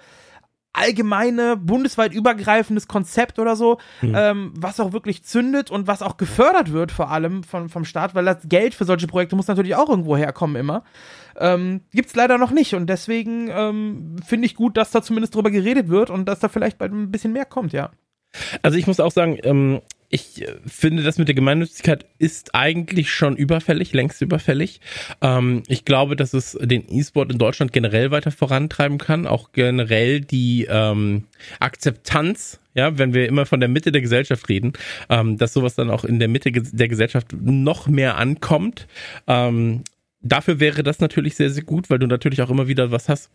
allgemeine, 0.78 1.58
bundesweit 1.58 2.14
übergreifendes 2.14 2.88
Konzept 2.88 3.40
oder 3.40 3.56
so, 3.56 3.80
ähm, 4.02 4.54
was 4.56 4.80
auch 4.80 4.94
wirklich 4.94 5.24
zündet 5.24 5.72
und 5.72 5.88
was 5.88 6.02
auch 6.02 6.18
gefördert 6.18 6.72
wird, 6.72 6.92
vor 6.92 7.12
allem 7.12 7.44
von, 7.44 7.70
vom 7.70 7.86
Staat, 7.86 8.16
weil 8.16 8.26
das 8.26 8.40
Geld 8.46 8.74
für 8.74 8.86
solche 8.86 9.08
Projekte 9.08 9.36
muss 9.36 9.48
natürlich 9.48 9.76
auch 9.76 9.90
irgendwo 9.90 10.18
herkommen 10.18 10.56
immer. 10.56 10.84
Ähm, 11.38 11.82
Gibt 11.92 12.10
es 12.10 12.16
leider 12.16 12.38
noch 12.38 12.52
nicht 12.52 12.74
und 12.74 12.88
deswegen 12.88 13.50
ähm, 13.50 14.16
finde 14.26 14.46
ich 14.46 14.56
gut, 14.56 14.78
dass 14.78 14.92
da 14.92 15.02
zumindest 15.02 15.36
drüber 15.36 15.52
geredet 15.52 15.90
wird 15.90 16.10
und 16.10 16.26
dass 16.26 16.40
da 16.40 16.50
vielleicht 16.50 16.78
bald 16.78 16.94
ein 16.94 17.12
bisschen 17.12 17.34
mehr 17.34 17.46
kommt, 17.46 17.74
ja. 17.74 17.92
Also 18.62 18.78
ich 18.78 18.88
muss 18.88 19.00
auch 19.00 19.12
sagen, 19.12 19.38
ähm, 19.44 19.82
ich 20.16 20.42
äh, 20.42 20.56
finde, 20.66 21.04
das 21.04 21.18
mit 21.18 21.28
der 21.28 21.36
Gemeinnützigkeit 21.36 22.06
ist 22.18 22.56
eigentlich 22.56 23.12
schon 23.12 23.36
überfällig, 23.36 23.94
längst 23.94 24.22
überfällig. 24.22 24.82
Ähm, 25.22 25.64
ich 25.68 25.86
glaube, 25.86 26.16
dass 26.16 26.34
es 26.34 26.58
den 26.60 26.86
E-Sport 26.90 27.32
in 27.32 27.38
Deutschland 27.38 27.72
generell 27.72 28.12
weiter 28.12 28.32
vorantreiben 28.32 28.98
kann, 28.98 29.28
auch 29.28 29.52
generell 29.52 30.22
die 30.22 30.66
ähm, 30.70 31.26
Akzeptanz 31.60 32.60
ja, 32.78 32.98
wenn 32.98 33.14
wir 33.14 33.26
immer 33.26 33.46
von 33.46 33.62
der 33.62 33.70
Mitte 33.70 33.94
der 33.94 34.02
Gesellschaft 34.02 34.50
reden, 34.50 34.74
ähm, 35.10 35.38
dass 35.38 35.54
sowas 35.54 35.76
dann 35.76 35.90
auch 35.90 36.04
in 36.04 36.20
der 36.20 36.28
Mitte 36.28 36.52
der 36.52 36.90
Gesellschaft 36.90 37.32
noch 37.32 37.88
mehr 37.88 38.18
ankommt. 38.18 38.86
Ähm, 39.28 39.86
dafür 40.22 40.60
wäre 40.60 40.84
das 40.84 41.00
natürlich 41.00 41.36
sehr, 41.36 41.50
sehr 41.50 41.64
gut, 41.64 41.90
weil 41.90 42.00
du 42.00 42.08
natürlich 42.08 42.42
auch 42.42 42.50
immer 42.50 42.68
wieder 42.68 42.92
was 42.92 43.08
hast, 43.08 43.32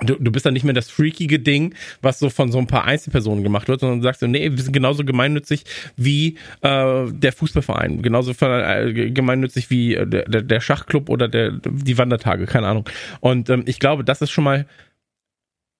Du, 0.00 0.14
du 0.14 0.30
bist 0.30 0.46
dann 0.46 0.54
nicht 0.54 0.64
mehr 0.64 0.74
das 0.74 0.90
freakige 0.90 1.40
Ding, 1.40 1.74
was 2.02 2.18
so 2.18 2.30
von 2.30 2.52
so 2.52 2.58
ein 2.58 2.66
paar 2.66 2.84
Einzelpersonen 2.84 3.42
gemacht 3.42 3.68
wird, 3.68 3.80
sondern 3.80 3.98
du 3.98 4.04
sagst, 4.04 4.22
nee, 4.22 4.50
wir 4.50 4.62
sind 4.62 4.72
genauso 4.72 5.04
gemeinnützig 5.04 5.64
wie 5.96 6.36
äh, 6.60 7.06
der 7.10 7.32
Fußballverein, 7.32 8.02
genauso 8.02 8.32
äh, 8.44 9.10
gemeinnützig 9.10 9.70
wie 9.70 9.94
äh, 9.94 10.06
der, 10.06 10.42
der 10.42 10.60
Schachclub 10.60 11.08
oder 11.08 11.26
der, 11.28 11.50
die 11.50 11.98
Wandertage, 11.98 12.46
keine 12.46 12.68
Ahnung. 12.68 12.88
Und 13.20 13.50
ähm, 13.50 13.64
ich 13.66 13.80
glaube, 13.80 14.04
das 14.04 14.22
ist 14.22 14.30
schon 14.30 14.44
mal, 14.44 14.66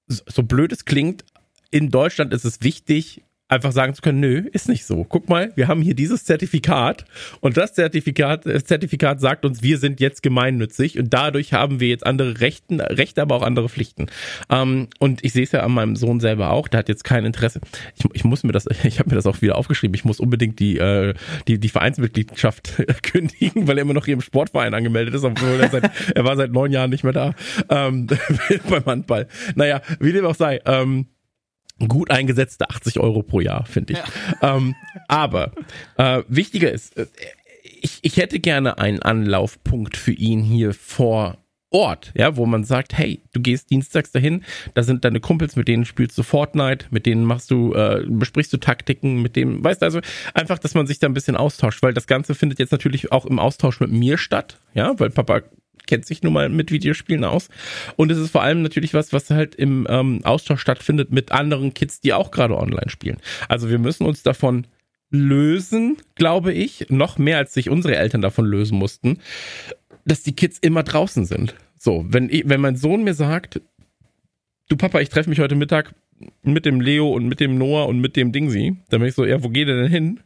so 0.08 0.42
blöd 0.42 0.72
es 0.72 0.84
klingt, 0.84 1.24
in 1.70 1.90
Deutschland 1.90 2.32
ist 2.32 2.44
es 2.44 2.62
wichtig, 2.62 3.22
einfach 3.48 3.72
sagen 3.72 3.94
zu 3.94 4.02
können, 4.02 4.20
nö, 4.20 4.44
ist 4.52 4.68
nicht 4.68 4.84
so. 4.84 5.04
Guck 5.04 5.28
mal, 5.28 5.52
wir 5.56 5.68
haben 5.68 5.80
hier 5.80 5.94
dieses 5.94 6.24
Zertifikat 6.24 7.06
und 7.40 7.56
das 7.56 7.74
Zertifikat, 7.74 8.44
das 8.44 8.64
Zertifikat 8.64 9.20
sagt 9.20 9.44
uns, 9.44 9.62
wir 9.62 9.78
sind 9.78 10.00
jetzt 10.00 10.22
gemeinnützig 10.22 10.98
und 10.98 11.12
dadurch 11.12 11.54
haben 11.54 11.80
wir 11.80 11.88
jetzt 11.88 12.06
andere 12.06 12.40
Rechten, 12.40 12.80
Rechte, 12.80 13.22
aber 13.22 13.36
auch 13.36 13.42
andere 13.42 13.68
Pflichten. 13.68 14.06
Ähm, 14.50 14.88
und 14.98 15.24
ich 15.24 15.32
sehe 15.32 15.44
es 15.44 15.52
ja 15.52 15.60
an 15.60 15.72
meinem 15.72 15.96
Sohn 15.96 16.20
selber 16.20 16.50
auch, 16.50 16.68
der 16.68 16.78
hat 16.78 16.88
jetzt 16.88 17.04
kein 17.04 17.24
Interesse. 17.24 17.60
Ich, 17.96 18.04
ich 18.12 18.24
muss 18.24 18.42
mir 18.42 18.52
das, 18.52 18.66
ich 18.84 18.98
habe 18.98 19.10
mir 19.10 19.16
das 19.16 19.26
auch 19.26 19.40
wieder 19.40 19.56
aufgeschrieben, 19.56 19.94
ich 19.94 20.04
muss 20.04 20.20
unbedingt 20.20 20.58
die, 20.58 20.78
äh, 20.78 21.14
die, 21.48 21.58
die 21.58 21.68
Vereinsmitgliedschaft 21.68 22.82
kündigen, 23.02 23.66
weil 23.66 23.78
er 23.78 23.82
immer 23.82 23.94
noch 23.94 24.04
hier 24.04 24.14
im 24.14 24.20
Sportverein 24.20 24.74
angemeldet 24.74 25.14
ist, 25.14 25.24
obwohl 25.24 25.60
er, 25.60 25.70
seit, 25.70 25.90
er 26.14 26.24
war 26.24 26.36
seit 26.36 26.52
neun 26.52 26.70
Jahren 26.70 26.90
nicht 26.90 27.04
mehr 27.04 27.14
da 27.14 27.34
ähm, 27.70 28.06
beim 28.68 28.84
Handball. 28.84 29.26
Naja, 29.54 29.80
wie 30.00 30.12
dem 30.12 30.26
auch 30.26 30.34
sei. 30.34 30.60
Ähm, 30.66 31.06
gut 31.86 32.10
eingesetzte 32.10 32.68
80 32.68 32.98
Euro 32.98 33.22
pro 33.22 33.40
Jahr, 33.40 33.64
finde 33.66 33.94
ich. 33.94 33.98
Ja. 34.42 34.56
Ähm, 34.56 34.74
aber 35.06 35.52
äh, 35.96 36.22
wichtiger 36.28 36.72
ist, 36.72 36.96
äh, 36.96 37.06
ich, 37.80 37.98
ich 38.02 38.16
hätte 38.16 38.40
gerne 38.40 38.78
einen 38.78 39.02
Anlaufpunkt 39.02 39.96
für 39.96 40.12
ihn 40.12 40.42
hier 40.42 40.74
vor 40.74 41.38
Ort, 41.70 42.12
ja, 42.14 42.34
wo 42.36 42.46
man 42.46 42.64
sagt, 42.64 42.96
hey, 42.96 43.22
du 43.34 43.40
gehst 43.42 43.70
dienstags 43.70 44.10
dahin, 44.10 44.42
da 44.72 44.82
sind 44.82 45.04
deine 45.04 45.20
Kumpels, 45.20 45.54
mit 45.54 45.68
denen 45.68 45.84
spielst 45.84 46.16
du 46.16 46.22
Fortnite, 46.22 46.86
mit 46.90 47.04
denen 47.04 47.24
machst 47.24 47.50
du, 47.50 47.74
äh, 47.74 48.06
besprichst 48.08 48.50
du 48.54 48.56
Taktiken, 48.56 49.20
mit 49.20 49.36
dem, 49.36 49.62
weißt 49.62 49.82
du, 49.82 49.84
also 49.84 50.00
einfach, 50.32 50.58
dass 50.58 50.72
man 50.72 50.86
sich 50.86 50.98
da 50.98 51.08
ein 51.08 51.14
bisschen 51.14 51.36
austauscht, 51.36 51.82
weil 51.82 51.92
das 51.92 52.06
Ganze 52.06 52.34
findet 52.34 52.58
jetzt 52.58 52.72
natürlich 52.72 53.12
auch 53.12 53.26
im 53.26 53.38
Austausch 53.38 53.80
mit 53.80 53.90
mir 53.90 54.16
statt, 54.16 54.58
ja, 54.72 54.98
weil 54.98 55.10
Papa 55.10 55.42
kennt 55.86 56.06
sich 56.06 56.22
nun 56.22 56.32
mal 56.32 56.48
mit 56.48 56.70
Videospielen 56.70 57.24
aus. 57.24 57.48
Und 57.96 58.10
es 58.10 58.18
ist 58.18 58.30
vor 58.30 58.42
allem 58.42 58.62
natürlich 58.62 58.94
was, 58.94 59.12
was 59.12 59.30
halt 59.30 59.54
im 59.54 59.86
ähm, 59.88 60.20
Austausch 60.24 60.60
stattfindet 60.60 61.12
mit 61.12 61.32
anderen 61.32 61.74
Kids, 61.74 62.00
die 62.00 62.12
auch 62.12 62.30
gerade 62.30 62.56
online 62.56 62.88
spielen. 62.90 63.18
Also 63.48 63.70
wir 63.70 63.78
müssen 63.78 64.04
uns 64.04 64.22
davon 64.22 64.66
lösen, 65.10 65.96
glaube 66.14 66.52
ich, 66.52 66.86
noch 66.90 67.18
mehr 67.18 67.38
als 67.38 67.54
sich 67.54 67.70
unsere 67.70 67.96
Eltern 67.96 68.20
davon 68.20 68.44
lösen 68.44 68.78
mussten, 68.78 69.18
dass 70.04 70.22
die 70.22 70.34
Kids 70.36 70.58
immer 70.58 70.82
draußen 70.82 71.24
sind. 71.24 71.54
So, 71.76 72.04
wenn, 72.08 72.28
ich, 72.30 72.48
wenn 72.48 72.60
mein 72.60 72.76
Sohn 72.76 73.04
mir 73.04 73.14
sagt, 73.14 73.60
du 74.68 74.76
Papa, 74.76 75.00
ich 75.00 75.08
treffe 75.08 75.30
mich 75.30 75.38
heute 75.38 75.54
Mittag 75.54 75.94
mit 76.42 76.66
dem 76.66 76.80
Leo 76.80 77.10
und 77.10 77.26
mit 77.26 77.40
dem 77.40 77.58
Noah 77.58 77.86
und 77.86 78.00
mit 78.00 78.16
dem 78.16 78.32
Dingsi, 78.32 78.76
dann 78.90 79.00
bin 79.00 79.08
ich 79.08 79.14
so, 79.14 79.24
ja, 79.24 79.42
wo 79.42 79.48
geht 79.48 79.68
er 79.68 79.76
denn 79.76 79.90
hin? 79.90 80.20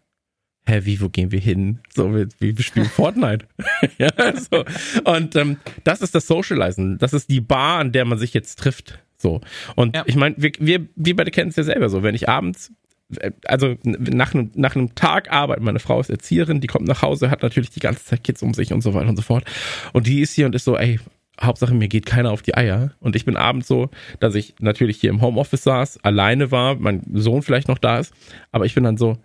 Hä, 0.67 0.81
wie, 0.85 1.01
wo 1.01 1.09
gehen 1.09 1.33
wir 1.33 1.41
hin? 1.41 1.81
So, 1.95 2.15
wir, 2.15 2.29
wir 2.39 2.63
spielen 2.63 2.87
Fortnite. 2.95 3.47
ja, 3.99 4.11
so. 4.37 4.65
Und 5.05 5.37
ähm, 5.37 5.59
das 5.85 6.03
ist 6.03 6.15
das 6.15 6.27
Socializen. 6.27 6.99
Das 6.99 7.13
ist 7.13 7.31
die 7.31 7.41
Bar, 7.41 7.79
an 7.79 7.93
der 7.93 8.05
man 8.05 8.19
sich 8.19 8.35
jetzt 8.35 8.59
trifft. 8.59 8.99
So. 9.17 9.41
Und 9.77 9.97
ja. 9.97 10.05
ich 10.07 10.17
meine, 10.17 10.35
wir, 10.39 10.53
wir, 10.59 10.87
wir 10.95 11.17
beide 11.17 11.31
kennen 11.31 11.51
es 11.51 11.57
ja 11.57 11.63
selber 11.63 11.89
so. 11.89 12.03
Wenn 12.03 12.15
ich 12.15 12.29
abends 12.29 12.73
äh, 13.19 13.33
also 13.47 13.77
nach 13.85 14.35
einem, 14.35 14.51
nach 14.55 14.75
einem 14.75 14.95
Tag 14.95 15.31
Arbeit, 15.31 15.61
meine 15.61 15.79
Frau 15.79 16.01
ist 16.01 16.11
Erzieherin, 16.11 16.61
die 16.61 16.67
kommt 16.67 16.87
nach 16.87 17.03
Hause, 17.03 17.31
hat 17.31 17.43
natürlich 17.43 17.71
die 17.71 17.81
ganze 17.81 18.05
Zeit 18.05 18.25
Kids 18.25 18.43
um 18.43 18.55
sich 18.55 18.73
und 18.73 18.83
so 18.83 18.95
weiter 18.95 19.09
und 19.09 19.17
so 19.17 19.23
fort. 19.23 19.45
Und 19.93 20.07
die 20.07 20.21
ist 20.21 20.35
hier 20.35 20.47
und 20.47 20.55
ist 20.55 20.65
so, 20.65 20.77
ey, 20.77 20.99
Hauptsache 21.41 21.75
mir 21.75 21.89
geht 21.89 22.07
keiner 22.07 22.31
auf 22.31 22.43
die 22.43 22.57
Eier. 22.57 22.93
Und 23.01 23.17
ich 23.17 23.25
bin 23.25 23.37
abends 23.37 23.67
so, 23.67 23.91
dass 24.21 24.35
ich 24.35 24.55
natürlich 24.61 24.99
hier 25.01 25.11
im 25.11 25.21
Homeoffice 25.21 25.65
saß, 25.65 26.05
alleine 26.05 26.51
war, 26.51 26.77
mein 26.77 27.03
Sohn 27.15 27.43
vielleicht 27.43 27.69
noch 27.69 27.79
da 27.79 27.99
ist, 27.99 28.13
aber 28.51 28.67
ich 28.67 28.75
bin 28.75 28.85
dann 28.85 28.97
so, 28.97 29.19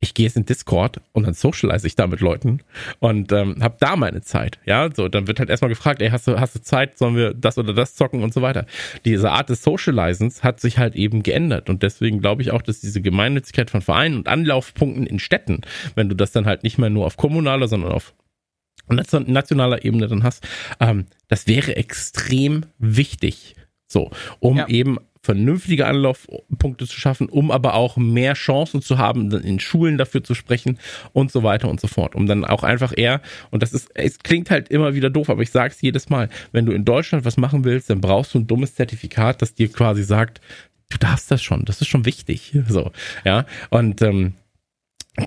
ich 0.00 0.14
gehe 0.14 0.26
jetzt 0.26 0.36
in 0.36 0.46
Discord 0.46 1.00
und 1.12 1.26
dann 1.26 1.34
socialize 1.34 1.86
ich 1.86 1.96
da 1.96 2.06
mit 2.06 2.20
Leuten 2.20 2.60
und 3.00 3.32
ähm, 3.32 3.56
habe 3.60 3.76
da 3.80 3.96
meine 3.96 4.20
Zeit. 4.20 4.58
Ja, 4.64 4.88
so 4.94 5.08
dann 5.08 5.26
wird 5.26 5.40
halt 5.40 5.50
erstmal 5.50 5.70
gefragt, 5.70 6.00
ey, 6.00 6.10
hast 6.10 6.28
du 6.28 6.38
hast 6.38 6.54
du 6.54 6.62
Zeit, 6.62 6.96
sollen 6.98 7.16
wir 7.16 7.34
das 7.34 7.58
oder 7.58 7.74
das 7.74 7.96
zocken 7.96 8.22
und 8.22 8.32
so 8.32 8.40
weiter. 8.40 8.66
Diese 9.04 9.30
Art 9.30 9.48
des 9.50 9.62
Socializens 9.62 10.44
hat 10.44 10.60
sich 10.60 10.78
halt 10.78 10.94
eben 10.94 11.22
geändert 11.22 11.68
und 11.68 11.82
deswegen 11.82 12.20
glaube 12.20 12.42
ich 12.42 12.52
auch, 12.52 12.62
dass 12.62 12.80
diese 12.80 13.00
Gemeinnützigkeit 13.00 13.70
von 13.70 13.80
Vereinen 13.82 14.16
und 14.16 14.28
Anlaufpunkten 14.28 15.06
in 15.06 15.18
Städten, 15.18 15.62
wenn 15.96 16.08
du 16.08 16.14
das 16.14 16.30
dann 16.30 16.46
halt 16.46 16.62
nicht 16.62 16.78
mehr 16.78 16.90
nur 16.90 17.06
auf 17.06 17.16
kommunaler, 17.16 17.66
sondern 17.66 17.90
auf 17.90 18.14
nationaler 18.88 19.84
Ebene 19.84 20.06
dann 20.06 20.22
hast, 20.22 20.46
ähm, 20.80 21.06
das 21.26 21.46
wäre 21.46 21.76
extrem 21.76 22.64
wichtig. 22.78 23.54
So, 23.90 24.10
um 24.40 24.58
ja. 24.58 24.68
eben 24.68 24.98
vernünftige 25.28 25.84
Anlaufpunkte 25.84 26.86
zu 26.86 26.98
schaffen, 26.98 27.28
um 27.28 27.50
aber 27.50 27.74
auch 27.74 27.98
mehr 27.98 28.32
Chancen 28.32 28.80
zu 28.80 28.96
haben, 28.96 29.30
in 29.30 29.60
Schulen 29.60 29.98
dafür 29.98 30.24
zu 30.24 30.34
sprechen 30.34 30.78
und 31.12 31.30
so 31.30 31.42
weiter 31.42 31.68
und 31.68 31.82
so 31.82 31.86
fort. 31.86 32.14
Um 32.14 32.26
dann 32.26 32.46
auch 32.46 32.62
einfach 32.62 32.94
eher, 32.96 33.20
und 33.50 33.62
das 33.62 33.74
ist, 33.74 33.90
es 33.92 34.20
klingt 34.20 34.48
halt 34.48 34.70
immer 34.70 34.94
wieder 34.94 35.10
doof, 35.10 35.28
aber 35.28 35.42
ich 35.42 35.50
sage 35.50 35.74
es 35.74 35.82
jedes 35.82 36.08
Mal, 36.08 36.30
wenn 36.52 36.64
du 36.64 36.72
in 36.72 36.86
Deutschland 36.86 37.26
was 37.26 37.36
machen 37.36 37.64
willst, 37.64 37.90
dann 37.90 38.00
brauchst 38.00 38.32
du 38.32 38.38
ein 38.38 38.46
dummes 38.46 38.74
Zertifikat, 38.74 39.42
das 39.42 39.52
dir 39.52 39.70
quasi 39.70 40.02
sagt, 40.02 40.40
du 40.88 40.96
darfst 40.96 41.30
das 41.30 41.42
schon, 41.42 41.66
das 41.66 41.82
ist 41.82 41.88
schon 41.88 42.06
wichtig. 42.06 42.56
So, 42.66 42.90
ja. 43.26 43.44
Und 43.68 44.00
ähm, 44.00 44.32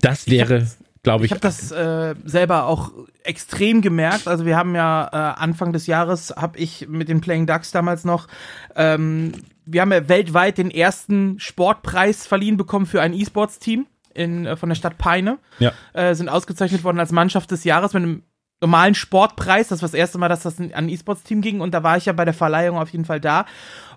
das 0.00 0.28
wäre 0.28 0.66
glaube 1.02 1.24
ich. 1.24 1.30
Ich 1.30 1.32
habe 1.32 1.40
das 1.40 1.70
äh, 1.72 2.14
selber 2.24 2.66
auch 2.66 2.92
extrem 3.24 3.82
gemerkt. 3.82 4.28
Also 4.28 4.46
wir 4.46 4.56
haben 4.56 4.74
ja 4.74 5.08
äh, 5.12 5.40
Anfang 5.40 5.72
des 5.72 5.86
Jahres 5.86 6.34
habe 6.36 6.58
ich 6.58 6.88
mit 6.88 7.08
den 7.08 7.20
Playing 7.20 7.46
Ducks 7.46 7.70
damals 7.70 8.04
noch, 8.04 8.28
ähm, 8.76 9.32
wir 9.64 9.80
haben 9.80 9.92
ja 9.92 10.08
weltweit 10.08 10.58
den 10.58 10.70
ersten 10.70 11.38
Sportpreis 11.38 12.26
verliehen 12.26 12.56
bekommen 12.56 12.86
für 12.86 13.00
ein 13.00 13.14
E-Sports-Team 13.14 13.86
in 14.14 14.46
äh, 14.46 14.56
von 14.56 14.68
der 14.68 14.76
Stadt 14.76 14.98
Peine. 14.98 15.38
Ja. 15.58 15.72
Äh, 15.92 16.14
sind 16.14 16.28
ausgezeichnet 16.28 16.84
worden 16.84 16.98
als 16.98 17.12
Mannschaft 17.12 17.50
des 17.50 17.64
Jahres 17.64 17.92
mit 17.94 18.02
einem 18.02 18.22
normalen 18.60 18.94
Sportpreis. 18.94 19.68
Das 19.68 19.82
war 19.82 19.88
das 19.88 19.94
erste 19.94 20.18
Mal, 20.18 20.28
dass 20.28 20.42
das 20.42 20.58
an 20.58 20.72
ein 20.72 20.88
E-Sports-Team 20.88 21.40
ging 21.40 21.60
und 21.60 21.72
da 21.72 21.82
war 21.82 21.96
ich 21.96 22.06
ja 22.06 22.12
bei 22.12 22.24
der 22.24 22.34
Verleihung 22.34 22.78
auf 22.78 22.90
jeden 22.90 23.04
Fall 23.04 23.20
da. 23.20 23.46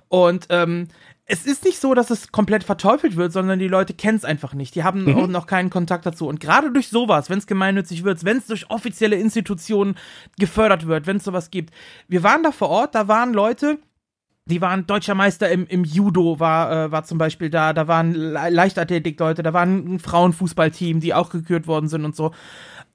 Und 0.08 0.48
ähm, 0.50 0.88
es 1.28 1.46
ist 1.46 1.66
nicht 1.66 1.80
so, 1.80 1.96
dass 1.96 2.12
es 2.12 2.32
komplett 2.32 2.64
verteufelt 2.64 3.16
wird, 3.16 3.34
sondern 3.34 3.58
die 3.58 3.68
Leute 3.68 3.96
kennen 3.96 4.18
es 4.18 4.26
einfach 4.26 4.54
nicht. 4.54 4.76
Die 4.76 4.84
haben 4.84 5.06
mhm. 5.06 5.16
auch 5.16 5.28
noch 5.28 5.48
keinen 5.48 5.72
Kontakt 5.72 6.06
dazu. 6.06 6.28
Und 6.28 6.40
gerade 6.40 6.72
durch 6.72 6.90
sowas, 6.90 7.30
wenn 7.32 7.40
es 7.40 7.48
gemeinnützig 7.48 8.04
wird, 8.04 8.24
wenn 8.24 8.38
es 8.38 8.46
durch 8.46 8.70
offizielle 8.70 9.16
Institutionen 9.16 9.96
gefördert 10.38 10.86
wird, 10.86 11.08
wenn 11.08 11.18
es 11.18 11.24
sowas 11.24 11.50
gibt. 11.50 11.74
Wir 12.08 12.22
waren 12.22 12.44
da 12.44 12.52
vor 12.52 12.70
Ort, 12.70 12.94
da 12.94 13.08
waren 13.08 13.34
Leute, 13.34 13.80
die 14.46 14.62
waren 14.62 14.86
deutscher 14.86 15.16
Meister 15.16 15.50
im, 15.50 15.66
im 15.66 15.84
Judo, 15.84 16.40
war, 16.40 16.72
äh, 16.72 16.92
war 16.92 17.04
zum 17.04 17.18
Beispiel 17.18 17.50
da, 17.50 17.74
da 17.74 17.88
waren 17.88 18.14
Le 18.14 18.50
Leichtathletik-Leute, 18.50 19.42
da 19.42 19.54
waren 19.54 19.96
ein 19.96 20.00
Frauenfußballteam, 20.00 21.00
die 21.00 21.16
auch 21.16 21.32
gekürt 21.32 21.66
worden 21.66 21.88
sind 21.88 22.06
und 22.06 22.16
so. 22.16 22.34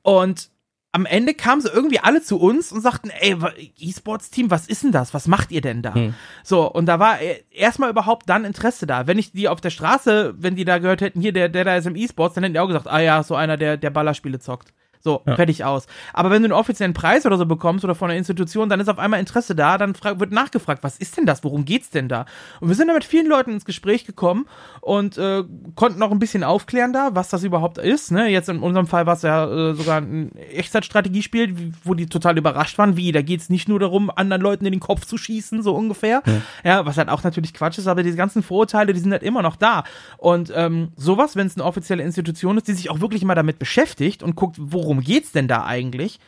Und 0.03 0.50
am 0.93 1.07
Ende 1.07 1.35
kamen 1.35 1.61
sie 1.61 1.69
irgendwie 1.69 2.01
alle 2.01 2.21
zu 2.21 2.39
uns 2.39 2.73
und 2.73 2.81
sagten, 2.81 3.11
ey, 3.11 3.37
E-Sports-Team, 3.79 4.51
was 4.51 4.67
ist 4.67 4.83
denn 4.83 4.91
das? 4.93 5.15
Was 5.15 5.29
macht 5.29 5.53
ihr 5.53 5.61
denn 5.61 5.83
da? 5.83 5.95
Hm. 5.95 6.15
So, 6.43 6.71
und 6.71 6.87
da 6.87 6.99
war 6.99 7.21
e-, 7.21 7.45
erstmal 7.51 7.91
überhaupt 7.91 8.29
dann 8.29 8.45
Interesse 8.45 8.87
da. 8.87 9.07
Wenn 9.07 9.19
ich 9.19 9.31
die 9.31 9.49
auf 9.49 9.61
der 9.61 9.71
Straße, 9.71 10.35
wenn 10.37 10.57
die 10.57 10.65
da 10.65 10.79
gehört 10.79 11.01
hätten, 11.01 11.21
hier, 11.21 11.33
der, 11.33 11.49
der 11.49 11.65
da 11.65 11.77
ist 11.77 11.87
im 11.87 11.95
E-Sports, 11.95 12.35
dann 12.35 12.43
hätten 12.43 12.55
die 12.55 12.61
auch 12.61 12.67
gesagt, 12.67 12.89
ah 12.89 13.01
ja, 13.01 13.23
so 13.23 13.37
einer, 13.37 13.57
der, 13.57 13.77
der 13.77 13.91
Ballerspiele 13.91 14.41
zockt. 14.41 14.73
So, 15.03 15.23
ja. 15.27 15.35
fertig 15.35 15.65
aus. 15.65 15.87
Aber 16.13 16.31
wenn 16.31 16.43
du 16.43 16.47
einen 16.47 16.53
offiziellen 16.53 16.93
Preis 16.93 17.25
oder 17.25 17.39
so 17.39 17.47
bekommst 17.47 17.85
oder 17.85 17.95
von 17.95 18.11
einer 18.11 18.19
Institution, 18.19 18.69
dann 18.69 18.81
ist 18.81 18.89
auf 18.89 18.99
einmal 18.99 19.19
Interesse 19.19 19.55
da, 19.55 19.79
dann 19.79 19.95
wird 20.17 20.31
nachgefragt, 20.31 20.85
was 20.85 20.99
ist 20.99 21.17
denn 21.17 21.25
das? 21.25 21.43
Worum 21.43 21.65
geht's 21.65 21.89
denn 21.89 22.09
da? 22.09 22.27
Und 22.61 22.69
wir 22.69 22.75
sind 22.75 22.89
da 22.89 22.95
mit 22.95 23.05
vielen 23.05 23.27
Leuten 23.27 23.53
ins 23.53 23.65
Gespräch 23.65 24.05
gekommen 24.05 24.47
und 24.83 25.17
äh, 25.17 25.43
konnten 25.75 26.03
auch 26.03 26.11
ein 26.11 26.19
bisschen 26.19 26.45
aufklären 26.45 26.93
da, 26.93 27.11
was 27.15 27.31
das 27.31 27.45
überhaupt 27.45 27.79
ist. 27.79 28.13
Ne? 28.13 28.29
Jetzt 28.29 28.51
in 28.51 28.61
unserem 28.61 28.87
Fall 28.87 29.07
war 29.07 29.15
es 29.15 29.23
ja 29.23 29.71
äh, 29.71 29.75
sogar 29.75 30.03
ein 30.03 30.37
Echtzeitstrategiespiel, 30.37 31.73
wo 31.83 31.95
die 31.95 32.07
total 32.07 32.37
überrascht 32.37 32.77
waren, 32.77 32.99
wie, 32.99 33.11
da 33.11 33.23
geht's 33.23 33.49
nicht 33.49 33.71
nur 33.71 33.81
darum, 33.81 34.11
anderen 34.15 34.43
Leuten 34.43 34.67
in 34.67 34.73
den 34.73 34.81
Kopf 34.81 35.07
zu 35.07 35.17
schießen, 35.17 35.63
so 35.63 35.75
ungefähr. 35.75 36.23
Ja, 36.27 36.43
ja 36.63 36.87
was 36.87 36.99
halt 36.99 37.09
auch 37.09 37.23
natürlich 37.23 37.55
Quatsch 37.55 37.79
ist, 37.79 37.87
aber 37.87 38.03
diese 38.03 38.19
ganzen 38.19 38.43
Vorurteile, 38.43 38.93
die 38.93 39.01
sind 39.01 39.13
halt 39.13 39.23
immer 39.23 39.41
noch 39.41 39.57
da. 39.57 39.85
Und 40.19 40.53
ähm, 40.55 40.89
sowas, 40.97 41.37
wenn 41.37 41.47
es 41.47 41.57
eine 41.57 41.65
offizielle 41.65 42.03
Institution 42.03 42.59
ist, 42.59 42.69
die 42.69 42.75
sich 42.75 42.91
auch 42.91 43.01
wirklich 43.01 43.25
mal 43.25 43.35
damit 43.35 43.59
beschäftigt 43.59 44.23
und 44.23 44.37
guckt, 44.37 44.57
worum 44.59 44.90
worum 44.91 45.05
geht's 45.05 45.31
denn 45.31 45.47
da 45.47 45.65
eigentlich? 45.65 46.19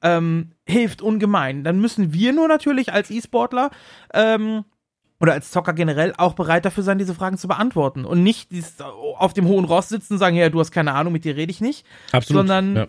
Ähm, 0.00 0.52
hilft 0.66 1.02
ungemein. 1.02 1.64
Dann 1.64 1.80
müssen 1.80 2.14
wir 2.14 2.32
nur 2.32 2.48
natürlich 2.48 2.90
als 2.90 3.10
E-Sportler 3.10 3.70
ähm, 4.14 4.64
oder 5.20 5.34
als 5.34 5.50
Zocker 5.50 5.74
generell 5.74 6.14
auch 6.16 6.32
bereit 6.32 6.64
dafür 6.64 6.82
sein, 6.82 6.96
diese 6.96 7.14
Fragen 7.14 7.36
zu 7.36 7.46
beantworten 7.46 8.06
und 8.06 8.22
nicht 8.22 8.48
auf 9.18 9.34
dem 9.34 9.46
hohen 9.46 9.66
Ross 9.66 9.90
sitzen 9.90 10.14
und 10.14 10.18
sagen, 10.18 10.34
ja, 10.34 10.48
du 10.48 10.60
hast 10.60 10.70
keine 10.70 10.94
Ahnung, 10.94 11.12
mit 11.12 11.26
dir 11.26 11.36
rede 11.36 11.50
ich 11.50 11.60
nicht, 11.60 11.84
Absolut. 12.12 12.40
sondern 12.40 12.76
ja 12.76 12.86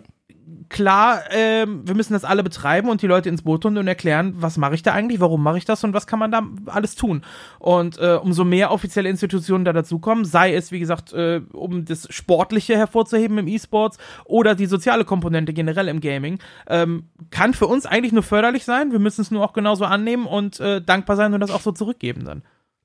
klar, 0.68 1.22
ähm, 1.30 1.86
wir 1.86 1.94
müssen 1.94 2.12
das 2.12 2.24
alle 2.24 2.42
betreiben 2.42 2.88
und 2.88 3.02
die 3.02 3.06
Leute 3.06 3.28
ins 3.28 3.42
Boot 3.42 3.64
holen 3.64 3.78
und 3.78 3.88
erklären, 3.88 4.34
was 4.36 4.56
mache 4.56 4.74
ich 4.74 4.82
da 4.82 4.92
eigentlich, 4.92 5.20
warum 5.20 5.42
mache 5.42 5.58
ich 5.58 5.64
das 5.64 5.82
und 5.84 5.94
was 5.94 6.06
kann 6.06 6.18
man 6.18 6.30
da 6.30 6.42
alles 6.66 6.94
tun. 6.94 7.22
Und 7.58 7.98
äh, 7.98 8.18
umso 8.20 8.44
mehr 8.44 8.70
offizielle 8.70 9.08
Institutionen 9.08 9.64
da 9.64 9.72
dazukommen, 9.72 10.24
sei 10.24 10.54
es, 10.54 10.72
wie 10.72 10.78
gesagt, 10.78 11.12
äh, 11.12 11.40
um 11.52 11.84
das 11.84 12.06
Sportliche 12.10 12.76
hervorzuheben 12.76 13.38
im 13.38 13.48
E-Sports 13.48 13.98
oder 14.24 14.54
die 14.54 14.66
soziale 14.66 15.04
Komponente 15.04 15.52
generell 15.52 15.88
im 15.88 16.00
Gaming, 16.00 16.38
ähm, 16.68 17.08
kann 17.30 17.54
für 17.54 17.66
uns 17.66 17.86
eigentlich 17.86 18.12
nur 18.12 18.22
förderlich 18.22 18.64
sein. 18.64 18.92
Wir 18.92 18.98
müssen 18.98 19.22
es 19.22 19.30
nur 19.30 19.44
auch 19.44 19.52
genauso 19.52 19.84
annehmen 19.84 20.26
und 20.26 20.60
äh, 20.60 20.82
dankbar 20.82 21.16
sein 21.16 21.34
und 21.34 21.40
das 21.40 21.50
auch 21.50 21.62
so 21.62 21.72
zurückgeben 21.72 22.24
dann. 22.24 22.42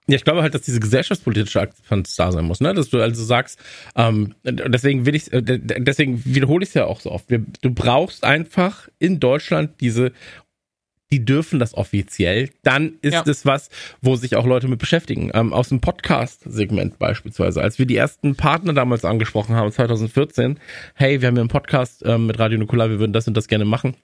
Ja, 0.08 0.16
ich 0.16 0.26
glaube 0.26 0.42
halt, 0.42 0.54
dass 0.54 0.64
diese 0.64 0.82
gesellschaftspolitische 0.82 1.62
Akzeptanz 1.62 2.16
da 2.16 2.32
sein 2.32 2.46
muss, 2.46 2.60
ne? 2.60 2.74
Dass 2.74 2.90
du 2.90 3.02
also 3.02 3.24
sagst, 3.24 3.58
ähm, 3.96 4.36
deswegen 4.44 5.06
will 5.06 5.16
ich, 5.16 5.32
äh, 5.32 5.42
deswegen 5.42 6.24
wiederhole 6.26 6.64
ich 6.64 6.70
es 6.70 6.74
ja 6.74 6.86
auch 6.86 7.00
so 7.00 7.12
oft. 7.12 7.30
Wir, 7.30 7.44
du 7.62 7.74
brauchst 7.74 8.26
einfach 8.26 8.90
in 9.00 9.22
Deutschland 9.22 9.80
diese, 9.80 10.12
die 11.10 11.24
dürfen 11.24 11.58
das 11.58 11.74
offiziell, 11.74 12.50
dann 12.64 12.96
ist 13.02 13.14
ja. 13.14 13.24
es 13.26 13.46
was, 13.46 13.70
wo 14.02 14.18
sich 14.18 14.36
auch 14.36 14.46
Leute 14.46 14.68
mit 14.68 14.80
beschäftigen. 14.80 15.32
Ähm, 15.34 15.54
aus 15.54 15.70
dem 15.70 15.80
Podcast-Segment 15.80 17.00
beispielsweise, 17.00 17.62
als 17.62 17.80
wir 17.80 17.86
die 17.86 17.96
ersten 17.96 18.36
Partner 18.36 18.74
damals 18.74 19.06
angesprochen 19.06 19.56
haben, 19.56 19.72
2014, 19.72 20.60
hey, 20.96 21.22
wir 21.22 21.28
haben 21.30 21.36
hier 21.36 21.42
einen 21.42 21.50
Podcast 21.50 22.04
ähm, 22.06 22.28
mit 22.28 22.40
Radio 22.40 22.60
Nukular, 22.60 22.90
wir 22.90 23.00
würden 23.00 23.14
das 23.14 23.28
und 23.28 23.38
das 23.38 23.48
gerne 23.48 23.64
machen 23.64 23.96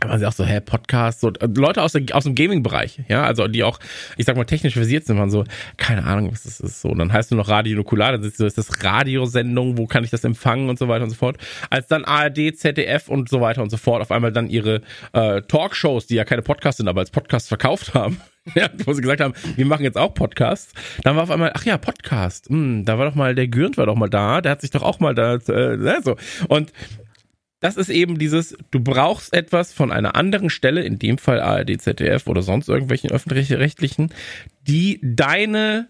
da 0.00 0.10
waren 0.10 0.18
sie 0.18 0.26
auch 0.26 0.32
so, 0.32 0.44
hä, 0.44 0.60
Podcast, 0.60 1.20
so 1.20 1.32
äh, 1.32 1.48
Leute 1.54 1.82
aus, 1.82 1.92
der, 1.92 2.02
aus 2.12 2.24
dem 2.24 2.34
Gaming-Bereich, 2.34 3.00
ja, 3.08 3.24
also 3.24 3.48
die 3.48 3.64
auch, 3.64 3.78
ich 4.16 4.26
sag 4.26 4.36
mal, 4.36 4.44
technisch 4.44 4.74
versiert 4.74 5.06
sind, 5.06 5.18
waren 5.18 5.30
so, 5.30 5.44
keine 5.78 6.04
Ahnung, 6.04 6.30
was 6.32 6.42
das 6.42 6.60
ist 6.60 6.82
so. 6.82 6.90
Und 6.90 6.98
dann 6.98 7.12
heißt 7.12 7.30
du 7.30 7.34
noch 7.34 7.48
Radio 7.48 7.76
Nukular, 7.76 8.12
dann 8.12 8.22
ist 8.22 8.36
so, 8.36 8.44
ist 8.44 8.58
das 8.58 8.84
Radiosendung, 8.84 9.78
wo 9.78 9.86
kann 9.86 10.04
ich 10.04 10.10
das 10.10 10.24
empfangen 10.24 10.68
und 10.68 10.78
so 10.78 10.88
weiter 10.88 11.04
und 11.04 11.10
so 11.10 11.16
fort. 11.16 11.38
Als 11.70 11.86
dann 11.86 12.04
ARD, 12.04 12.56
ZDF 12.56 13.08
und 13.08 13.28
so 13.28 13.40
weiter 13.40 13.62
und 13.62 13.70
so 13.70 13.78
fort 13.78 14.02
auf 14.02 14.10
einmal 14.10 14.32
dann 14.32 14.48
ihre 14.48 14.82
äh, 15.12 15.40
Talkshows, 15.42 16.06
die 16.06 16.16
ja 16.16 16.24
keine 16.24 16.42
Podcasts 16.42 16.76
sind, 16.76 16.88
aber 16.88 17.00
als 17.00 17.10
Podcasts 17.10 17.48
verkauft 17.48 17.94
haben, 17.94 18.20
ja, 18.54 18.68
wo 18.84 18.92
sie 18.92 19.00
gesagt 19.00 19.20
haben, 19.22 19.34
wir 19.56 19.66
machen 19.66 19.84
jetzt 19.84 19.96
auch 19.96 20.12
Podcasts. 20.12 20.72
Dann 21.02 21.16
war 21.16 21.22
auf 21.22 21.30
einmal, 21.30 21.52
ach 21.54 21.64
ja, 21.64 21.78
Podcast. 21.78 22.48
Hm, 22.48 22.84
da 22.84 22.98
war 22.98 23.06
doch 23.06 23.14
mal, 23.14 23.34
der 23.34 23.48
Gürnt 23.48 23.78
war 23.78 23.86
doch 23.86 23.96
mal 23.96 24.10
da, 24.10 24.40
der 24.40 24.52
hat 24.52 24.60
sich 24.60 24.70
doch 24.70 24.82
auch 24.82 25.00
mal 25.00 25.14
da, 25.14 25.34
äh, 25.34 25.76
ne, 25.76 25.98
so. 26.04 26.16
Und 26.48 26.72
das 27.66 27.76
ist 27.76 27.88
eben 27.88 28.16
dieses, 28.16 28.56
du 28.70 28.78
brauchst 28.78 29.32
etwas 29.32 29.72
von 29.72 29.90
einer 29.90 30.14
anderen 30.14 30.50
Stelle, 30.50 30.82
in 30.82 31.00
dem 31.00 31.18
Fall 31.18 31.40
ARD, 31.40 31.80
ZDF 31.80 32.28
oder 32.28 32.40
sonst 32.40 32.68
irgendwelchen 32.68 33.10
öffentlich-rechtlichen, 33.10 34.12
die 34.68 35.00
deine 35.02 35.88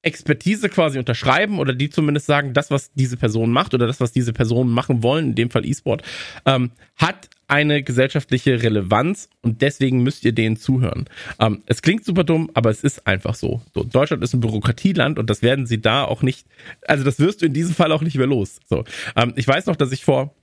Expertise 0.00 0.70
quasi 0.70 0.98
unterschreiben 0.98 1.58
oder 1.58 1.74
die 1.74 1.90
zumindest 1.90 2.24
sagen, 2.24 2.54
das, 2.54 2.70
was 2.70 2.94
diese 2.94 3.18
Person 3.18 3.52
macht 3.52 3.74
oder 3.74 3.86
das, 3.86 4.00
was 4.00 4.12
diese 4.12 4.32
Personen 4.32 4.70
machen 4.70 5.02
wollen, 5.02 5.26
in 5.26 5.34
dem 5.34 5.50
Fall 5.50 5.66
E-Sport, 5.66 6.02
ähm, 6.46 6.70
hat 6.96 7.28
eine 7.46 7.82
gesellschaftliche 7.82 8.62
Relevanz 8.62 9.28
und 9.42 9.60
deswegen 9.60 10.02
müsst 10.02 10.24
ihr 10.24 10.32
denen 10.32 10.56
zuhören. 10.56 11.10
Ähm, 11.38 11.62
es 11.66 11.82
klingt 11.82 12.06
super 12.06 12.24
dumm, 12.24 12.50
aber 12.54 12.70
es 12.70 12.82
ist 12.82 13.06
einfach 13.06 13.34
so. 13.34 13.60
so. 13.74 13.84
Deutschland 13.84 14.24
ist 14.24 14.32
ein 14.32 14.40
Bürokratieland 14.40 15.18
und 15.18 15.28
das 15.28 15.42
werden 15.42 15.66
sie 15.66 15.82
da 15.82 16.04
auch 16.04 16.22
nicht, 16.22 16.46
also 16.88 17.04
das 17.04 17.18
wirst 17.18 17.42
du 17.42 17.46
in 17.46 17.52
diesem 17.52 17.74
Fall 17.74 17.92
auch 17.92 18.00
nicht 18.00 18.16
mehr 18.16 18.26
los. 18.26 18.60
So, 18.66 18.84
ähm, 19.14 19.34
ich 19.36 19.46
weiß 19.46 19.66
noch, 19.66 19.76
dass 19.76 19.92
ich 19.92 20.04
vor 20.04 20.34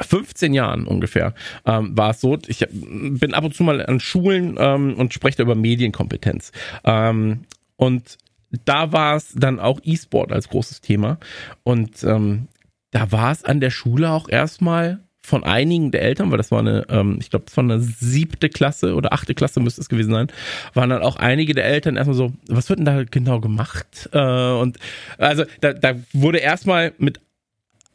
15 0.00 0.54
Jahren 0.54 0.86
ungefähr 0.86 1.34
ähm, 1.66 1.96
war 1.96 2.10
es 2.10 2.20
so. 2.20 2.38
Ich 2.46 2.66
bin 2.70 3.34
ab 3.34 3.44
und 3.44 3.54
zu 3.54 3.62
mal 3.62 3.84
an 3.84 4.00
Schulen 4.00 4.56
ähm, 4.58 4.94
und 4.94 5.14
spreche 5.14 5.38
da 5.38 5.42
über 5.42 5.54
Medienkompetenz. 5.54 6.52
Ähm, 6.84 7.44
und 7.76 8.18
da 8.64 8.92
war 8.92 9.16
es 9.16 9.32
dann 9.34 9.60
auch 9.60 9.80
E-Sport 9.82 10.32
als 10.32 10.48
großes 10.48 10.80
Thema. 10.80 11.18
Und 11.62 12.02
ähm, 12.04 12.48
da 12.90 13.12
war 13.12 13.30
es 13.32 13.44
an 13.44 13.60
der 13.60 13.70
Schule 13.70 14.10
auch 14.10 14.28
erstmal 14.28 15.00
von 15.22 15.44
einigen 15.44 15.90
der 15.90 16.02
Eltern, 16.02 16.30
weil 16.30 16.38
das 16.38 16.50
war 16.50 16.60
eine, 16.60 16.86
ähm, 16.88 17.18
ich 17.20 17.30
glaube, 17.30 17.44
war 17.54 17.62
eine 17.62 17.80
siebte 17.80 18.48
Klasse 18.48 18.94
oder 18.94 19.12
achte 19.12 19.34
Klasse 19.34 19.60
müsste 19.60 19.80
es 19.80 19.88
gewesen 19.88 20.12
sein, 20.12 20.28
waren 20.74 20.90
dann 20.90 21.02
auch 21.02 21.16
einige 21.16 21.54
der 21.54 21.66
Eltern 21.66 21.96
erstmal 21.96 22.16
so, 22.16 22.32
was 22.48 22.68
wird 22.68 22.78
denn 22.78 22.86
da 22.86 23.04
genau 23.04 23.38
gemacht? 23.40 24.08
Äh, 24.12 24.52
und 24.52 24.78
also 25.18 25.44
da, 25.60 25.72
da 25.72 25.94
wurde 26.12 26.38
erstmal 26.38 26.94
mit 26.98 27.20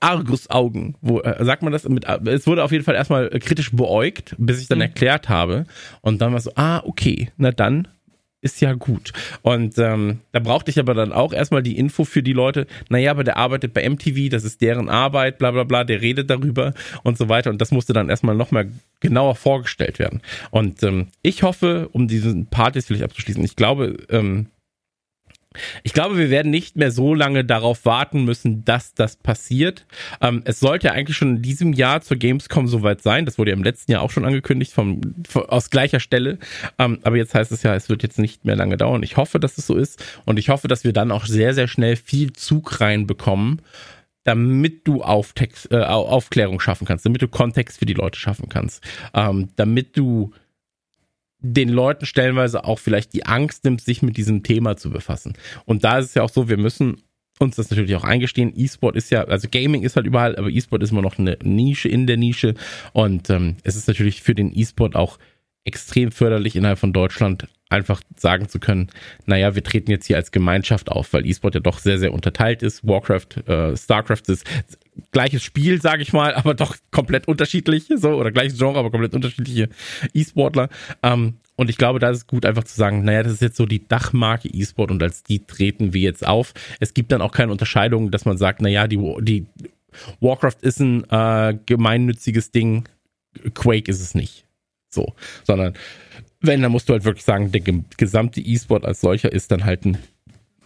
Argusaugen, 0.05 0.95
wo 1.01 1.19
äh, 1.21 1.43
sagt 1.43 1.63
man 1.63 1.71
das 1.71 1.87
mit 1.87 2.05
es 2.27 2.47
wurde 2.47 2.63
auf 2.63 2.71
jeden 2.71 2.83
Fall 2.83 2.95
erstmal 2.95 3.29
kritisch 3.29 3.71
beäugt, 3.71 4.35
bis 4.37 4.61
ich 4.61 4.67
dann 4.67 4.77
mhm. 4.77 4.83
erklärt 4.83 5.29
habe 5.29 5.65
und 6.01 6.21
dann 6.21 6.33
war 6.33 6.39
so, 6.39 6.51
ah, 6.55 6.81
okay, 6.85 7.31
na 7.37 7.51
dann 7.51 7.87
ist 8.45 8.61
ja 8.61 8.73
gut. 8.73 9.11
Und 9.41 9.79
ähm, 9.79 10.19
da 10.31 10.39
brauchte 10.39 10.69
ich 10.69 10.77
aber 10.77 10.93
dann 10.93 11.11
auch 11.11 11.33
erstmal 11.33 11.63
die 11.63 11.79
Info 11.79 12.03
für 12.03 12.21
die 12.21 12.33
Leute, 12.33 12.67
naja, 12.89 13.09
aber 13.09 13.23
der 13.23 13.37
arbeitet 13.37 13.73
bei 13.73 13.89
MTV, 13.89 14.29
das 14.29 14.43
ist 14.43 14.61
deren 14.61 14.87
Arbeit, 14.87 15.39
bla 15.39 15.49
bla 15.49 15.63
bla, 15.63 15.83
der 15.83 16.01
redet 16.01 16.29
darüber 16.29 16.75
und 17.01 17.17
so 17.17 17.27
weiter. 17.27 17.49
Und 17.49 17.59
das 17.59 17.71
musste 17.71 17.93
dann 17.93 18.07
erstmal 18.07 18.35
nochmal 18.35 18.69
genauer 18.99 19.35
vorgestellt 19.35 19.97
werden. 19.97 20.21
Und 20.51 20.83
ähm, 20.83 21.07
ich 21.23 21.41
hoffe, 21.41 21.89
um 21.91 22.07
diesen 22.07 22.45
Part 22.45 22.75
jetzt 22.75 22.85
vielleicht 22.87 23.03
abzuschließen, 23.03 23.43
ich 23.43 23.55
glaube, 23.55 23.97
ähm, 24.09 24.47
ich 25.83 25.93
glaube, 25.93 26.17
wir 26.17 26.29
werden 26.29 26.51
nicht 26.51 26.75
mehr 26.75 26.91
so 26.91 27.13
lange 27.13 27.43
darauf 27.43 27.85
warten 27.85 28.25
müssen, 28.25 28.65
dass 28.65 28.93
das 28.93 29.15
passiert. 29.15 29.85
Ähm, 30.21 30.41
es 30.45 30.59
sollte 30.59 30.91
eigentlich 30.91 31.17
schon 31.17 31.37
in 31.37 31.41
diesem 31.41 31.73
Jahr 31.73 32.01
zur 32.01 32.17
Gamescom 32.17 32.67
soweit 32.67 33.01
sein. 33.01 33.25
Das 33.25 33.37
wurde 33.37 33.51
ja 33.51 33.57
im 33.57 33.63
letzten 33.63 33.91
Jahr 33.91 34.01
auch 34.01 34.11
schon 34.11 34.25
angekündigt, 34.25 34.73
vom, 34.73 35.01
von, 35.27 35.45
aus 35.45 35.69
gleicher 35.69 35.99
Stelle. 35.99 36.37
Ähm, 36.79 36.99
aber 37.03 37.17
jetzt 37.17 37.33
heißt 37.33 37.51
es 37.51 37.63
ja, 37.63 37.75
es 37.75 37.89
wird 37.89 38.03
jetzt 38.03 38.19
nicht 38.19 38.45
mehr 38.45 38.55
lange 38.55 38.77
dauern. 38.77 39.03
Ich 39.03 39.17
hoffe, 39.17 39.39
dass 39.39 39.57
es 39.57 39.67
so 39.67 39.75
ist. 39.75 40.03
Und 40.25 40.39
ich 40.39 40.49
hoffe, 40.49 40.67
dass 40.67 40.83
wir 40.83 40.93
dann 40.93 41.11
auch 41.11 41.25
sehr, 41.25 41.53
sehr 41.53 41.67
schnell 41.67 41.95
viel 41.95 42.33
Zug 42.33 42.81
reinbekommen, 42.81 43.61
damit 44.23 44.87
du 44.87 45.03
Auftext, 45.03 45.71
äh, 45.71 45.77
Aufklärung 45.83 46.59
schaffen 46.59 46.85
kannst, 46.85 47.05
damit 47.05 47.21
du 47.21 47.27
Kontext 47.27 47.79
für 47.79 47.85
die 47.85 47.93
Leute 47.93 48.19
schaffen 48.19 48.49
kannst, 48.49 48.83
ähm, 49.13 49.49
damit 49.55 49.95
du 49.97 50.33
den 51.39 51.69
Leuten 51.69 52.05
stellenweise 52.05 52.63
auch 52.63 52.79
vielleicht 52.79 53.13
die 53.13 53.25
Angst 53.25 53.63
nimmt, 53.63 53.81
sich 53.81 54.01
mit 54.01 54.17
diesem 54.17 54.43
Thema 54.43 54.77
zu 54.77 54.89
befassen. 54.89 55.33
Und 55.65 55.83
da 55.83 55.99
ist 55.99 56.05
es 56.05 56.13
ja 56.15 56.23
auch 56.23 56.29
so, 56.29 56.49
wir 56.49 56.57
müssen 56.57 57.03
uns 57.39 57.57
das 57.57 57.69
natürlich 57.69 57.95
auch 57.95 58.03
eingestehen. 58.03 58.53
E-Sport 58.55 58.95
ist 58.95 59.11
ja, 59.11 59.25
also 59.25 59.47
Gaming 59.51 59.83
ist 59.83 59.95
halt 59.95 60.05
überall, 60.05 60.35
aber 60.37 60.49
E-Sport 60.49 60.83
ist 60.83 60.91
immer 60.91 61.01
noch 61.01 61.19
eine 61.19 61.37
Nische 61.43 61.89
in 61.89 62.07
der 62.07 62.17
Nische. 62.17 62.55
Und 62.93 63.29
ähm, 63.29 63.57
es 63.63 63.75
ist 63.75 63.87
natürlich 63.87 64.21
für 64.21 64.35
den 64.35 64.57
E-Sport 64.57 64.95
auch 64.95 65.19
extrem 65.65 66.11
förderlich 66.11 66.55
innerhalb 66.55 66.79
von 66.79 66.93
Deutschland 66.93 67.47
einfach 67.69 68.01
sagen 68.15 68.47
zu 68.47 68.59
können, 68.59 68.89
naja, 69.25 69.55
wir 69.55 69.63
treten 69.63 69.91
jetzt 69.91 70.05
hier 70.05 70.15
als 70.15 70.31
Gemeinschaft 70.31 70.89
auf, 70.89 71.11
weil 71.13 71.25
E-Sport 71.25 71.55
ja 71.55 71.59
doch 71.59 71.79
sehr, 71.79 71.97
sehr 71.97 72.13
unterteilt 72.13 72.63
ist. 72.63 72.87
Warcraft, 72.87 73.47
äh, 73.47 73.75
Starcraft 73.75 74.23
ist 74.27 74.47
gleiches 75.11 75.43
Spiel, 75.43 75.81
sage 75.81 76.01
ich 76.01 76.13
mal, 76.13 76.33
aber 76.35 76.53
doch 76.53 76.75
komplett 76.91 77.27
unterschiedlich, 77.27 77.87
so, 77.95 78.09
oder 78.11 78.31
gleiches 78.31 78.57
Genre, 78.57 78.79
aber 78.79 78.91
komplett 78.91 79.13
unterschiedliche 79.13 79.69
E-Sportler. 80.13 80.69
Ähm, 81.03 81.35
und 81.57 81.69
ich 81.69 81.77
glaube, 81.77 81.99
da 81.99 82.09
ist 82.09 82.17
es 82.17 82.27
gut, 82.27 82.45
einfach 82.45 82.65
zu 82.65 82.75
sagen, 82.75 83.03
naja, 83.05 83.23
das 83.23 83.33
ist 83.33 83.41
jetzt 83.41 83.57
so 83.57 83.65
die 83.65 83.87
Dachmarke 83.87 84.49
E-Sport 84.49 84.91
und 84.91 85.01
als 85.01 85.23
die 85.23 85.45
treten 85.45 85.93
wir 85.93 86.01
jetzt 86.01 86.27
auf. 86.27 86.53
Es 86.79 86.93
gibt 86.93 87.11
dann 87.11 87.21
auch 87.21 87.31
keine 87.31 87.51
Unterscheidung, 87.51 88.11
dass 88.11 88.25
man 88.25 88.37
sagt, 88.37 88.61
naja, 88.61 88.87
die, 88.87 88.99
die 89.21 89.45
Warcraft 90.19 90.57
ist 90.61 90.79
ein 90.81 91.09
äh, 91.09 91.57
gemeinnütziges 91.65 92.51
Ding, 92.51 92.89
Quake 93.53 93.89
ist 93.89 94.01
es 94.01 94.15
nicht. 94.15 94.45
So, 94.89 95.13
sondern 95.43 95.73
wenn, 96.41 96.61
dann 96.61 96.71
musst 96.71 96.89
du 96.89 96.93
halt 96.93 97.05
wirklich 97.05 97.25
sagen, 97.25 97.51
der 97.51 97.61
gesamte 97.97 98.41
E-Sport 98.41 98.85
als 98.85 99.01
solcher 99.01 99.31
ist 99.31 99.51
dann 99.51 99.65
halt 99.65 99.85
eine 99.85 99.97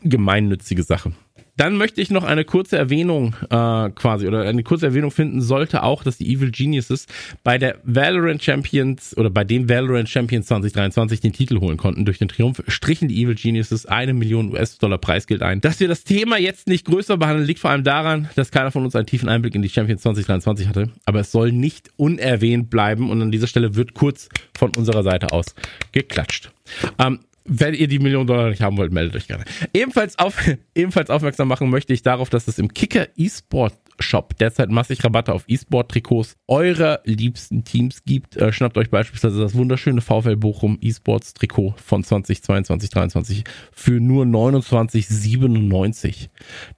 gemeinnützige 0.03 0.83
Sache. 0.83 1.13
Dann 1.59 1.75
möchte 1.75 1.99
ich 1.99 2.09
noch 2.09 2.23
eine 2.23 2.45
kurze 2.45 2.77
Erwähnung 2.77 3.35
äh, 3.49 3.89
quasi 3.89 4.27
oder 4.27 4.43
eine 4.43 4.63
kurze 4.63 4.85
Erwähnung 4.85 5.11
finden 5.11 5.41
sollte 5.41 5.83
auch, 5.83 6.05
dass 6.05 6.17
die 6.17 6.33
Evil 6.33 6.51
Geniuses 6.51 7.05
bei 7.43 7.57
der 7.57 7.79
Valorant 7.83 8.41
Champions 8.41 9.13
oder 9.17 9.29
bei 9.29 9.43
dem 9.43 9.67
Valorant 9.67 10.07
Champions 10.07 10.47
2023 10.47 11.19
den 11.19 11.33
Titel 11.33 11.59
holen 11.59 11.75
konnten. 11.75 12.05
Durch 12.05 12.17
den 12.17 12.29
Triumph 12.29 12.63
strichen 12.69 13.09
die 13.09 13.21
Evil 13.21 13.35
Geniuses 13.35 13.85
eine 13.85 14.13
Million 14.13 14.53
US-Dollar 14.53 14.99
Preisgeld 14.99 15.43
ein. 15.43 15.59
Dass 15.59 15.81
wir 15.81 15.89
das 15.89 16.05
Thema 16.05 16.39
jetzt 16.39 16.69
nicht 16.69 16.85
größer 16.85 17.17
behandeln, 17.17 17.45
liegt 17.45 17.59
vor 17.59 17.71
allem 17.71 17.83
daran, 17.83 18.29
dass 18.35 18.51
keiner 18.51 18.71
von 18.71 18.85
uns 18.85 18.95
einen 18.95 19.07
tiefen 19.07 19.27
Einblick 19.27 19.53
in 19.53 19.61
die 19.61 19.67
Champions 19.67 20.03
2023 20.03 20.65
hatte. 20.69 20.91
Aber 21.03 21.19
es 21.19 21.33
soll 21.33 21.51
nicht 21.51 21.89
unerwähnt 21.97 22.69
bleiben 22.69 23.09
und 23.09 23.21
an 23.21 23.31
dieser 23.31 23.47
Stelle 23.47 23.75
wird 23.75 23.93
kurz 23.93 24.29
von 24.57 24.71
unserer 24.77 25.03
Seite 25.03 25.33
aus 25.33 25.55
geklatscht. 25.91 26.51
Ähm, 26.97 27.19
wenn 27.45 27.73
ihr 27.73 27.87
die 27.87 27.99
Million 27.99 28.27
Dollar 28.27 28.49
nicht 28.49 28.61
haben 28.61 28.77
wollt, 28.77 28.91
meldet 28.91 29.15
euch 29.15 29.27
gerne. 29.27 29.45
Ebenfalls, 29.73 30.19
auf, 30.19 30.37
ebenfalls 30.75 31.09
aufmerksam 31.09 31.47
machen 31.47 31.69
möchte 31.69 31.93
ich 31.93 32.01
darauf, 32.01 32.29
dass 32.29 32.47
es 32.47 32.59
im 32.59 32.73
Kicker 32.73 33.07
eSport 33.17 33.73
Shop 34.01 34.37
derzeit 34.37 34.69
massig 34.69 35.03
Rabatte 35.03 35.33
auf 35.33 35.43
E-Sport-Trikots 35.47 36.37
eurer 36.47 37.01
liebsten 37.03 37.63
Teams 37.63 38.03
gibt. 38.03 38.37
Äh, 38.37 38.51
schnappt 38.51 38.77
euch 38.77 38.89
beispielsweise 38.89 39.39
das 39.39 39.55
wunderschöne 39.55 40.01
VfL 40.01 40.37
Bochum 40.37 40.77
E-Sports-Trikot 40.81 41.75
von 41.77 42.03
2022, 42.03 42.91
2023 42.91 43.43
für 43.71 43.99
nur 43.99 44.25
29,97. 44.25 46.29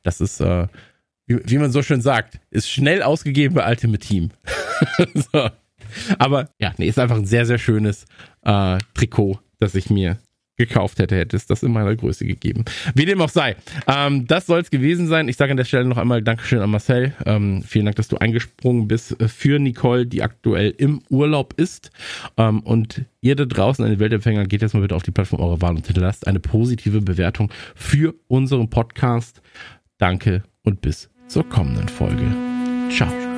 Das 0.04 0.22
ist, 0.22 0.42
äh, 0.42 0.68
wie, 1.28 1.40
wie, 1.46 1.58
man 1.58 1.72
so 1.72 1.82
schön 1.82 2.02
sagt, 2.02 2.40
ist 2.50 2.70
schnell 2.70 3.04
ausgegeben 3.04 3.56
bei 3.56 3.70
Ultimate 3.70 4.06
Team. 4.06 4.30
so. 5.14 5.50
Aber 6.18 6.50
ja, 6.60 6.74
nee, 6.78 6.88
ist 6.88 7.00
einfach 7.00 7.18
ein 7.18 7.26
sehr, 7.26 7.46
sehr 7.46 7.58
schönes 7.58 8.06
äh, 8.44 8.78
Trikot, 8.94 9.40
das 9.60 9.76
ich 9.76 9.90
mir 9.90 10.18
gekauft 10.68 11.00
hätte, 11.00 11.16
hätte 11.16 11.36
es 11.36 11.46
das 11.46 11.64
in 11.64 11.72
meiner 11.72 11.96
Größe 11.96 12.26
gegeben. 12.26 12.66
Wie 12.94 13.06
dem 13.06 13.22
auch 13.22 13.30
sei. 13.30 13.56
Ähm, 13.88 14.28
das 14.28 14.46
soll 14.46 14.60
es 14.60 14.70
gewesen 14.70 15.08
sein. 15.08 15.28
Ich 15.28 15.38
sage 15.38 15.52
an 15.52 15.58
der 15.58 15.66
Stelle 15.66 15.86
noch 15.86 15.98
einmal 15.98 16.22
Dankeschön 16.22 16.60
an 16.60 16.70
Marcel. 16.70 17.14
Ähm, 17.26 17.64
vielen 17.64 17.86
Dank, 17.86 17.96
dass 17.98 18.08
du 18.08 18.18
eingesprungen 18.18 18.88
bist 18.88 19.20
äh, 19.20 19.28
für 19.28 19.60
Nicole, 19.60 20.06
die 20.06 20.22
aktuell 20.22 20.74
im 20.78 21.02
Urlaub 21.10 21.54
ist. 21.58 21.92
Ähm, 22.38 22.62
und 22.62 23.06
ihr 23.22 23.36
da 23.36 23.46
draußen, 23.46 23.84
an 23.84 23.92
den 23.92 24.00
Weltempfänger, 24.00 24.46
geht 24.46 24.62
jetzt 24.62 24.74
mal 24.74 24.82
bitte 24.82 24.96
auf 24.96 25.04
die 25.04 25.12
Plattform 25.12 25.42
eurer 25.42 25.62
Wahl 25.62 25.76
und 25.76 25.86
hinterlasst 25.86 26.28
eine 26.28 26.40
positive 26.40 27.02
Bewertung 27.02 27.52
für 27.76 28.14
unseren 28.28 28.70
Podcast. 28.70 29.42
Danke 29.98 30.44
und 30.64 30.82
bis 30.82 31.10
zur 31.28 31.48
kommenden 31.48 31.88
Folge. 31.88 32.26
Ciao. 32.90 33.31